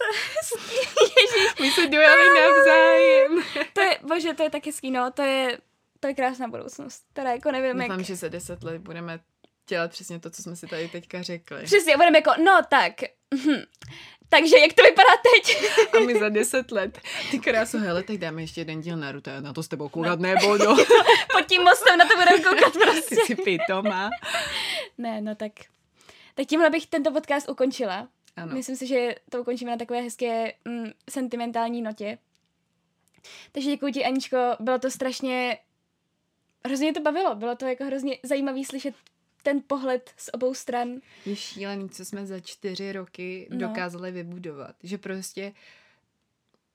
My 1.61 1.71
se 1.71 1.87
dojeli 1.87 2.41
navzájem. 2.41 3.43
To 3.73 3.81
je, 3.81 3.99
bože, 4.03 4.35
to 4.35 4.43
je 4.43 4.51
tak 4.51 4.67
hezký, 4.67 4.91
no, 4.91 5.11
to 5.11 5.23
je, 5.23 5.59
to 6.01 6.09
je 6.09 6.15
krásná 6.15 6.49
budoucnost. 6.49 7.03
Teda 7.13 7.31
jako 7.31 7.53
nevím, 7.53 7.79
Doufám, 7.79 7.99
jak... 7.99 8.07
že 8.07 8.17
za 8.17 8.29
deset 8.29 8.65
let 8.65 8.83
budeme 8.83 9.21
dělat 9.69 9.91
přesně 9.91 10.21
to, 10.21 10.31
co 10.31 10.43
jsme 10.43 10.57
si 10.57 10.67
tady 10.67 10.89
teďka 10.89 11.23
řekli. 11.23 11.63
Přesně, 11.63 11.97
budeme 11.97 12.19
jako, 12.19 12.33
no 12.45 12.61
tak, 12.69 12.93
hm. 13.35 13.63
takže 14.29 14.59
jak 14.59 14.73
to 14.73 14.83
vypadá 14.83 15.11
teď? 15.35 15.65
A 15.97 16.01
my 16.01 16.19
za 16.19 16.29
deset 16.29 16.73
let, 16.73 16.99
ty 17.31 17.39
krásu, 17.39 17.79
hele, 17.79 18.03
tak 18.03 18.17
dáme 18.17 18.43
ještě 18.43 18.61
jeden 18.61 18.81
díl 18.81 18.97
Naruto, 18.97 19.31
já 19.31 19.41
na 19.41 19.53
to 19.53 19.63
s 19.63 19.69
tebou 19.69 19.89
koukat 19.89 20.21
nebudu. 20.21 20.77
Pod 21.33 21.47
tím 21.49 21.63
mostem 21.63 21.99
na 21.99 22.05
to 22.05 22.17
budeme 22.17 22.39
koukat 22.39 22.73
prostě. 22.83 23.17
Ty 23.17 23.21
si 23.27 23.35
pitoma. 23.35 24.11
Ne, 24.99 25.21
no 25.21 25.35
tak. 25.35 25.53
Tak 26.35 26.47
tímhle 26.47 26.71
bych 26.71 26.87
tento 26.87 27.13
podcast 27.13 27.49
ukončila. 27.49 28.09
Ano. 28.43 28.55
Myslím 28.55 28.77
si, 28.77 28.87
že 28.87 29.15
to 29.31 29.41
ukončíme 29.41 29.71
na 29.71 29.77
takové 29.77 30.01
hezké 30.01 30.53
mm, 30.65 30.91
sentimentální 31.11 31.83
notě. 31.83 32.19
Takže 33.53 33.71
děkuji 33.71 33.93
ti, 33.93 34.05
Aničko, 34.05 34.37
bylo 34.61 34.79
to 34.79 34.91
strašně... 34.91 35.59
Hrozně 36.67 36.93
to 36.93 37.01
bavilo, 37.01 37.35
bylo 37.35 37.57
to 37.57 37.67
jako 37.67 37.85
hrozně 37.85 38.19
zajímavý 38.23 38.65
slyšet 38.65 38.95
ten 39.43 39.63
pohled 39.67 40.11
z 40.17 40.31
obou 40.33 40.55
stran. 40.55 40.89
Je 41.27 41.37
šílený, 41.37 41.91
co 41.91 42.05
jsme 42.05 42.27
za 42.27 42.41
čtyři 42.41 42.93
roky 42.93 43.49
No. 43.51 43.59
dokázali 43.69 44.13
vybudovat. 44.13 44.77
Že 44.83 44.99
prostě, 44.99 45.53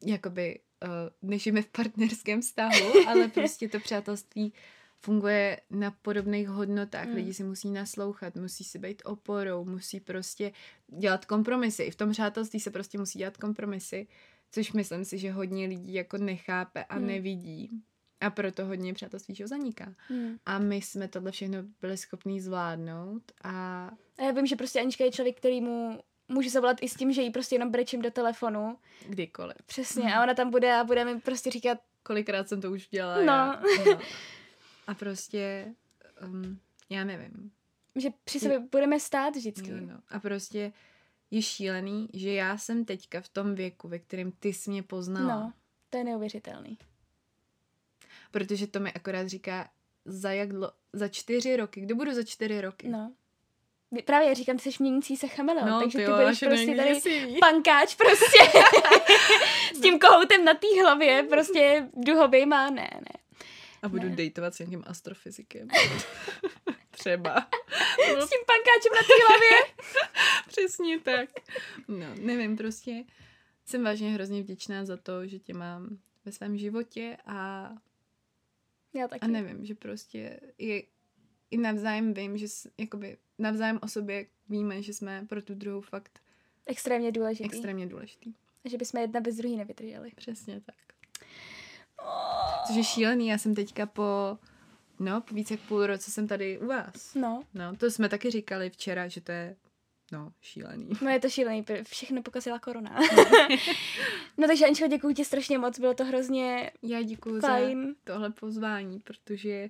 jakoby, 0.05 0.59
uh, 0.83 1.29
nežijeme 1.29 1.61
v 1.61 1.67
partnerském 1.67 2.41
vztahu, 2.41 3.07
ale 3.07 3.27
prostě 3.27 3.69
to 3.69 3.79
přátelství 3.83 4.53
funguje 5.05 5.59
na 5.69 5.91
podobných 5.91 6.47
hodnotách. 6.49 7.07
Mm. 7.07 7.15
Lidi 7.15 7.33
si 7.33 7.43
musí 7.43 7.71
naslouchat, 7.71 8.35
musí 8.35 8.63
si 8.63 8.79
být 8.79 9.01
oporou, 9.05 9.65
musí 9.65 9.99
prostě 9.99 10.51
dělat 10.87 11.25
kompromisy. 11.25 11.83
I 11.83 11.91
v 11.91 11.95
tom 11.95 12.11
přátelství 12.11 12.59
se 12.59 12.71
prostě 12.71 12.97
musí 12.97 13.19
dělat 13.19 13.37
kompromisy, 13.37 14.07
což 14.51 14.71
myslím 14.73 15.05
si, 15.05 15.17
že 15.17 15.31
hodně 15.31 15.67
lidí 15.67 15.93
jako 15.93 16.17
nechápe 16.17 16.83
a 16.83 16.99
Mm. 16.99 17.07
nevidí. 17.07 17.69
A 18.21 18.29
proto 18.29 18.65
hodně 18.65 18.93
přátelství 18.93 19.35
že 19.35 19.47
zaniká. 19.47 19.93
Hmm. 20.07 20.37
A 20.45 20.59
my 20.59 20.75
jsme 20.75 21.07
tohle 21.07 21.31
všechno 21.31 21.57
byli 21.81 21.97
schopní 21.97 22.41
zvládnout 22.41 23.23
a 23.43 23.85
A 24.17 24.23
já 24.23 24.31
vím, 24.31 24.45
že 24.45 24.55
prostě 24.55 24.79
Anička 24.79 25.03
je 25.03 25.11
člověk, 25.11 25.37
který 25.37 25.61
mu 25.61 25.99
může 26.27 26.49
zavolat 26.49 26.77
i 26.81 26.89
s 26.89 26.93
tím, 26.95 27.13
že 27.13 27.21
jí 27.21 27.29
prostě 27.31 27.55
jenom 27.55 27.71
brečím 27.71 28.01
do 28.01 28.11
telefonu. 28.11 28.77
kdykoliv. 29.09 29.57
Přesně. 29.65 30.03
A 30.15 30.23
ona 30.23 30.33
tam 30.33 30.49
bude 30.51 30.73
a 30.75 30.83
bude 30.83 31.05
mi 31.05 31.19
prostě 31.21 31.49
říkat, 31.51 31.77
Kolikrát 32.03 32.49
jsem 32.49 32.61
to 32.61 32.71
už 32.71 32.87
dělala. 32.87 33.17
No. 33.17 33.25
Já. 33.25 33.61
no. 33.85 33.99
A 34.87 34.93
prostě, 34.93 35.73
um, 36.27 36.59
já 36.89 37.03
nevím. 37.03 37.51
že 37.95 38.09
při 38.23 38.39
sobě 38.39 38.59
budeme 38.59 38.99
stát 38.99 39.35
vždycky. 39.35 39.69
Jo, 39.71 39.77
no. 39.79 39.99
A 40.09 40.19
prostě 40.19 40.73
je 41.31 41.41
šílený, 41.41 42.09
že 42.13 42.33
já 42.33 42.57
jsem 42.57 42.85
teďka 42.85 43.21
v 43.21 43.29
tom 43.29 43.55
věku, 43.55 43.87
ve 43.87 43.99
kterém 43.99 44.31
ty 44.31 44.53
jsi 44.53 44.69
mě 44.69 44.83
poznala. 44.83 45.35
no 45.35 45.53
to 45.89 45.97
je 45.97 46.03
neuvěřitelný. 46.03 46.77
Protože 48.31 48.67
to 48.67 48.79
mi 48.79 48.93
akorát 48.93 49.27
říká, 49.27 49.69
za 50.05 50.31
jak 50.31 50.49
dlo, 50.53 50.71
za 50.93 51.07
čtyři 51.07 51.55
roky, 51.55 51.81
kdy 51.81 51.93
budu 51.93 52.13
za 52.13 52.23
čtyři 52.23 52.61
roky? 52.61 52.87
No. 52.89 53.13
Právě 54.05 54.35
říkám, 54.35 54.57
ty 54.57 54.71
jsi 54.71 54.83
měnící 54.83 55.17
se 55.17 55.27
chameleon, 55.27 55.69
No, 55.69 55.79
takže 55.81 55.97
ty 55.97 56.03
ty 56.05 56.11
jo, 56.11 56.15
budeš 56.17 56.27
naše 56.41 56.45
prostě 56.45 56.75
tady 56.75 56.93
děsivý. 56.93 57.39
pankáč 57.39 57.95
prostě 57.95 58.59
s 59.75 59.81
tím 59.81 59.99
kohoutem 59.99 60.45
na 60.45 60.53
té 60.53 60.67
hlavě, 60.81 61.23
prostě 61.23 61.89
duhový 61.93 62.45
má, 62.45 62.69
ne, 62.69 62.89
ne. 62.93 63.22
A 63.83 63.89
budu 63.89 64.09
Ne. 64.09 64.15
dejtovat 64.15 64.55
s 64.55 64.59
nějakým 64.59 64.83
astrofyzikem. 64.87 65.67
Třeba. 66.91 67.35
S 67.99 68.29
tím 68.29 68.39
pankáčem 68.47 68.93
na 68.95 69.01
té 69.01 69.13
hlavě. 69.27 69.73
Přesně 70.47 70.99
tak. 70.99 71.29
No, 71.87 72.15
nevím, 72.21 72.57
prostě 72.57 73.03
jsem 73.65 73.83
vážně 73.83 74.09
hrozně 74.11 74.41
vděčná 74.41 74.85
za 74.85 74.97
to, 74.97 75.27
že 75.27 75.39
tě 75.39 75.53
mám 75.53 75.97
ve 76.25 76.31
svém 76.31 76.57
životě 76.57 77.17
a, 77.25 77.69
Já 78.93 79.07
taky. 79.07 79.19
a 79.21 79.27
nevím, 79.27 79.65
že 79.65 79.75
prostě 79.75 80.39
je, 80.57 80.83
i 81.51 81.57
navzájem 81.57 82.13
vím, 82.13 82.37
že 82.37 82.45
jakoby 82.77 83.17
navzájem 83.39 83.79
o 83.83 83.87
sobě 83.87 84.25
víme, 84.49 84.81
že 84.81 84.93
jsme 84.93 85.25
pro 85.29 85.41
tu 85.41 85.55
druhou 85.55 85.81
fakt 85.81 86.19
Extrémně 86.65 87.11
důležitý. 87.11 87.45
extrémně 87.45 87.87
důležitý. 87.87 88.33
Že 88.65 88.77
bychom 88.77 89.01
jedna 89.01 89.21
bez 89.21 89.35
druhý 89.35 89.55
nevydrželi. 89.57 90.11
Přesně 90.15 90.61
tak. 90.61 90.92
Což 92.67 92.75
je 92.75 92.83
šílený, 92.83 93.27
já 93.27 93.37
jsem 93.37 93.55
teďka 93.55 93.85
po, 93.85 94.37
no, 94.99 95.21
po 95.21 95.35
více 95.35 95.53
jak 95.53 95.61
půl 95.61 95.87
roce 95.87 96.11
jsem 96.11 96.27
tady 96.27 96.57
u 96.59 96.67
vás. 96.67 97.13
No, 97.15 97.43
No, 97.53 97.75
to 97.75 97.91
jsme 97.91 98.09
taky 98.09 98.31
říkali 98.31 98.69
včera, 98.69 99.07
že 99.07 99.21
to 99.21 99.31
je, 99.31 99.55
no, 100.11 100.31
šílený. 100.41 100.89
no 101.01 101.09
je 101.09 101.19
to 101.19 101.29
šílený, 101.29 101.65
všechno 101.83 102.21
pokazila 102.21 102.59
korona. 102.59 102.99
no 104.37 104.47
takže 104.47 104.65
Ančko, 104.65 104.87
děkuji 104.87 105.13
ti 105.15 105.25
strašně 105.25 105.57
moc, 105.57 105.79
bylo 105.79 105.93
to 105.93 106.05
hrozně 106.05 106.71
Já 106.81 107.01
děkuji 107.01 107.41
za 107.41 107.47
fajn. 107.47 107.95
tohle 108.03 108.29
pozvání, 108.29 108.99
protože 108.99 109.69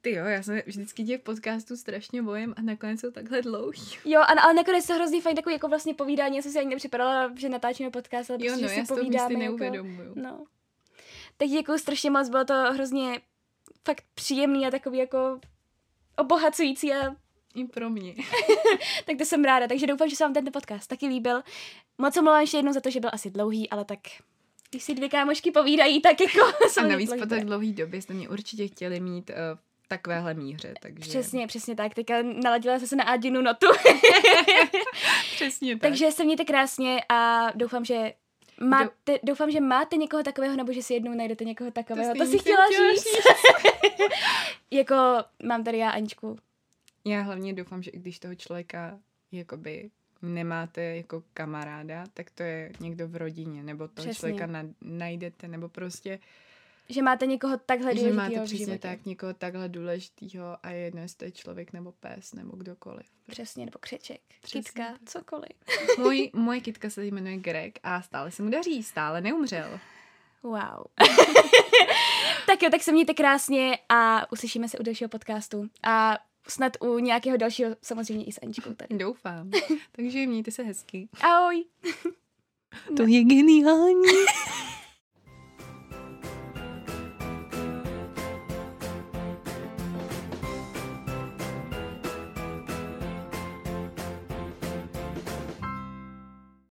ty 0.00 0.10
jo, 0.12 0.24
já 0.24 0.42
jsem 0.42 0.60
vždycky 0.66 1.04
těch 1.04 1.20
podcastů 1.20 1.76
strašně 1.76 2.22
bojím 2.22 2.54
a 2.56 2.62
nakonec 2.62 3.00
jsou 3.00 3.10
takhle 3.10 3.42
dlouhý. 3.42 3.82
Jo, 4.04 4.20
a, 4.20 4.40
ale 4.40 4.54
nakonec 4.54 4.86
to 4.86 4.94
hrozně 4.94 5.20
fajn 5.22 5.36
takový 5.36 5.52
jako 5.54 5.68
vlastně 5.68 5.94
povídání, 5.94 6.36
já 6.36 6.42
jsem 6.42 6.52
si 6.52 6.58
ani 6.58 6.68
nepřipadala, 6.68 7.32
že 7.36 7.48
natáčíme 7.48 7.90
podcast, 7.90 8.30
ale 8.30 8.38
Jo, 8.42 8.46
prostě, 8.52 8.62
no, 8.62 8.68
že 8.68 8.74
já 8.74 8.80
si 8.80 8.86
si 8.86 8.88
to 8.88 8.94
povídáme. 8.94 9.28
místy 9.28 9.44
jako, 9.44 9.56
neuvědomuju. 9.56 10.12
no. 10.16 10.44
Tak 11.36 11.48
děkuji 11.48 11.78
strašně 11.78 12.10
moc, 12.10 12.28
bylo 12.28 12.44
to 12.44 12.54
hrozně 12.54 13.20
fakt 13.84 14.04
příjemný 14.14 14.66
a 14.66 14.70
takový 14.70 14.98
jako 14.98 15.40
obohacující 16.16 16.92
a 16.92 17.16
I 17.54 17.64
pro 17.64 17.90
mě. 17.90 18.14
tak 19.06 19.16
to 19.18 19.24
jsem 19.24 19.44
ráda. 19.44 19.68
Takže 19.68 19.86
doufám, 19.86 20.08
že 20.08 20.16
se 20.16 20.24
vám 20.24 20.34
tento 20.34 20.50
podcast 20.50 20.88
taky 20.88 21.06
líbil. 21.06 21.42
Moc 21.98 22.16
omlouvám 22.16 22.40
ještě 22.40 22.56
jednou 22.56 22.72
za 22.72 22.80
to, 22.80 22.90
že 22.90 23.00
byl 23.00 23.10
asi 23.12 23.30
dlouhý, 23.30 23.70
ale 23.70 23.84
tak 23.84 23.98
když 24.70 24.82
si 24.82 24.94
dvě 24.94 25.08
kámošky 25.08 25.50
povídají, 25.50 26.00
tak 26.00 26.20
jako 26.20 26.40
A 26.80 26.82
navíc 26.82 27.10
po 27.20 27.26
tak 27.26 27.44
dlouhé 27.44 27.72
době 27.72 28.02
jste 28.02 28.14
mě 28.14 28.28
určitě 28.28 28.68
chtěli 28.68 29.00
mít 29.00 29.30
uh, 29.30 29.36
v 29.82 29.88
takovéhle 29.88 30.34
míře, 30.34 30.74
takže... 30.82 31.08
Přesně, 31.10 31.46
přesně 31.46 31.74
tak. 31.76 31.94
Teďka 31.94 32.22
naladila 32.22 32.78
jsem 32.78 32.88
se 32.88 32.96
na 32.96 33.04
Adinu 33.04 33.42
notu. 33.42 33.66
Přesně 35.34 35.74
tak. 35.74 35.82
Takže 35.82 36.12
se 36.12 36.24
mějte 36.24 36.44
krásně 36.44 37.00
a 37.08 37.50
doufám, 37.54 37.84
že 37.84 38.12
máte, 38.60 39.18
doufám, 39.22 39.50
že 39.50 39.60
máte 39.60 39.96
někoho 39.96 40.22
takového, 40.22 40.56
nebo 40.56 40.72
že 40.72 40.82
si 40.82 40.94
jednou 40.94 41.14
najdete 41.14 41.44
někoho 41.44 41.70
takového. 41.70 42.08
To, 42.08 42.14
stejný 42.14 42.32
si 42.32 42.38
chtěla 42.38 42.64
chtěla 42.66 42.94
říct. 42.94 43.06
jako 44.70 44.94
mám 45.42 45.64
tady 45.64 45.78
já 45.78 45.90
Aničku. 45.90 46.38
Já 47.04 47.22
hlavně 47.22 47.52
doufám, 47.52 47.82
že 47.82 47.90
i 47.90 47.98
když 47.98 48.18
toho 48.18 48.34
člověka 48.34 48.98
jakoby 49.32 49.90
nemáte 50.22 50.82
jako 50.82 51.22
kamaráda, 51.34 52.04
tak 52.14 52.30
to 52.30 52.42
je 52.42 52.72
někdo 52.80 53.08
v 53.08 53.16
rodině, 53.16 53.62
nebo 53.62 53.88
toho 53.88 54.04
Přesně. 54.08 54.14
člověka 54.14 54.46
na, 54.46 54.62
najdete, 54.80 55.48
nebo 55.48 55.68
prostě, 55.68 56.18
Že 56.88 57.02
máte 57.02 57.26
někoho 57.26 57.56
takhle 57.56 57.96
že 57.96 58.00
důležitého 58.00 58.30
máte 58.30 58.40
v 58.40 58.54
přesně 58.54 58.78
tak 58.78 59.06
někoho 59.06 59.34
takhle 59.34 59.68
důležitýho 59.68 60.56
a 60.62 60.70
je 60.70 60.78
jedno, 60.78 61.00
jestli 61.00 61.16
to 61.16 61.24
je 61.24 61.30
člověk 61.30 61.72
nebo 61.72 61.92
pes, 61.92 62.32
nebo 62.32 62.56
kdokoliv. 62.56 63.06
Přesně, 63.30 63.64
nebo 63.64 63.78
křeček, 63.78 64.20
Přesně 64.42 64.62
kytka, 64.62 64.84
tak. 64.84 65.00
cokoliv. 65.04 65.52
Můj, 65.98 66.30
moje 66.34 66.60
kytka 66.60 66.90
se 66.90 67.04
jmenuje 67.04 67.36
Greg 67.36 67.78
a 67.82 68.02
stále 68.02 68.30
se 68.30 68.42
mu 68.42 68.50
daří, 68.50 68.82
stále 68.82 69.20
neumřel. 69.20 69.80
Wow. 70.42 70.84
tak 72.46 72.62
jo, 72.62 72.70
tak 72.70 72.82
se 72.82 72.92
mějte 72.92 73.14
krásně 73.14 73.78
a 73.88 74.32
uslyšíme 74.32 74.68
se 74.68 74.78
u 74.78 74.82
dalšího 74.82 75.08
podcastu. 75.08 75.68
A 75.82 76.18
snad 76.48 76.72
u 76.80 76.98
nějakého 76.98 77.36
dalšího, 77.36 77.70
samozřejmě 77.82 78.24
i 78.24 78.32
s 78.32 78.38
Aničkou 78.42 78.74
tady. 78.74 78.98
Doufám. 78.98 79.50
Takže 79.92 80.26
mějte 80.26 80.50
se 80.50 80.62
hezky. 80.62 81.08
Ahoj. 81.20 81.64
To 82.96 83.02
je 83.02 83.24
geniální. 83.24 84.08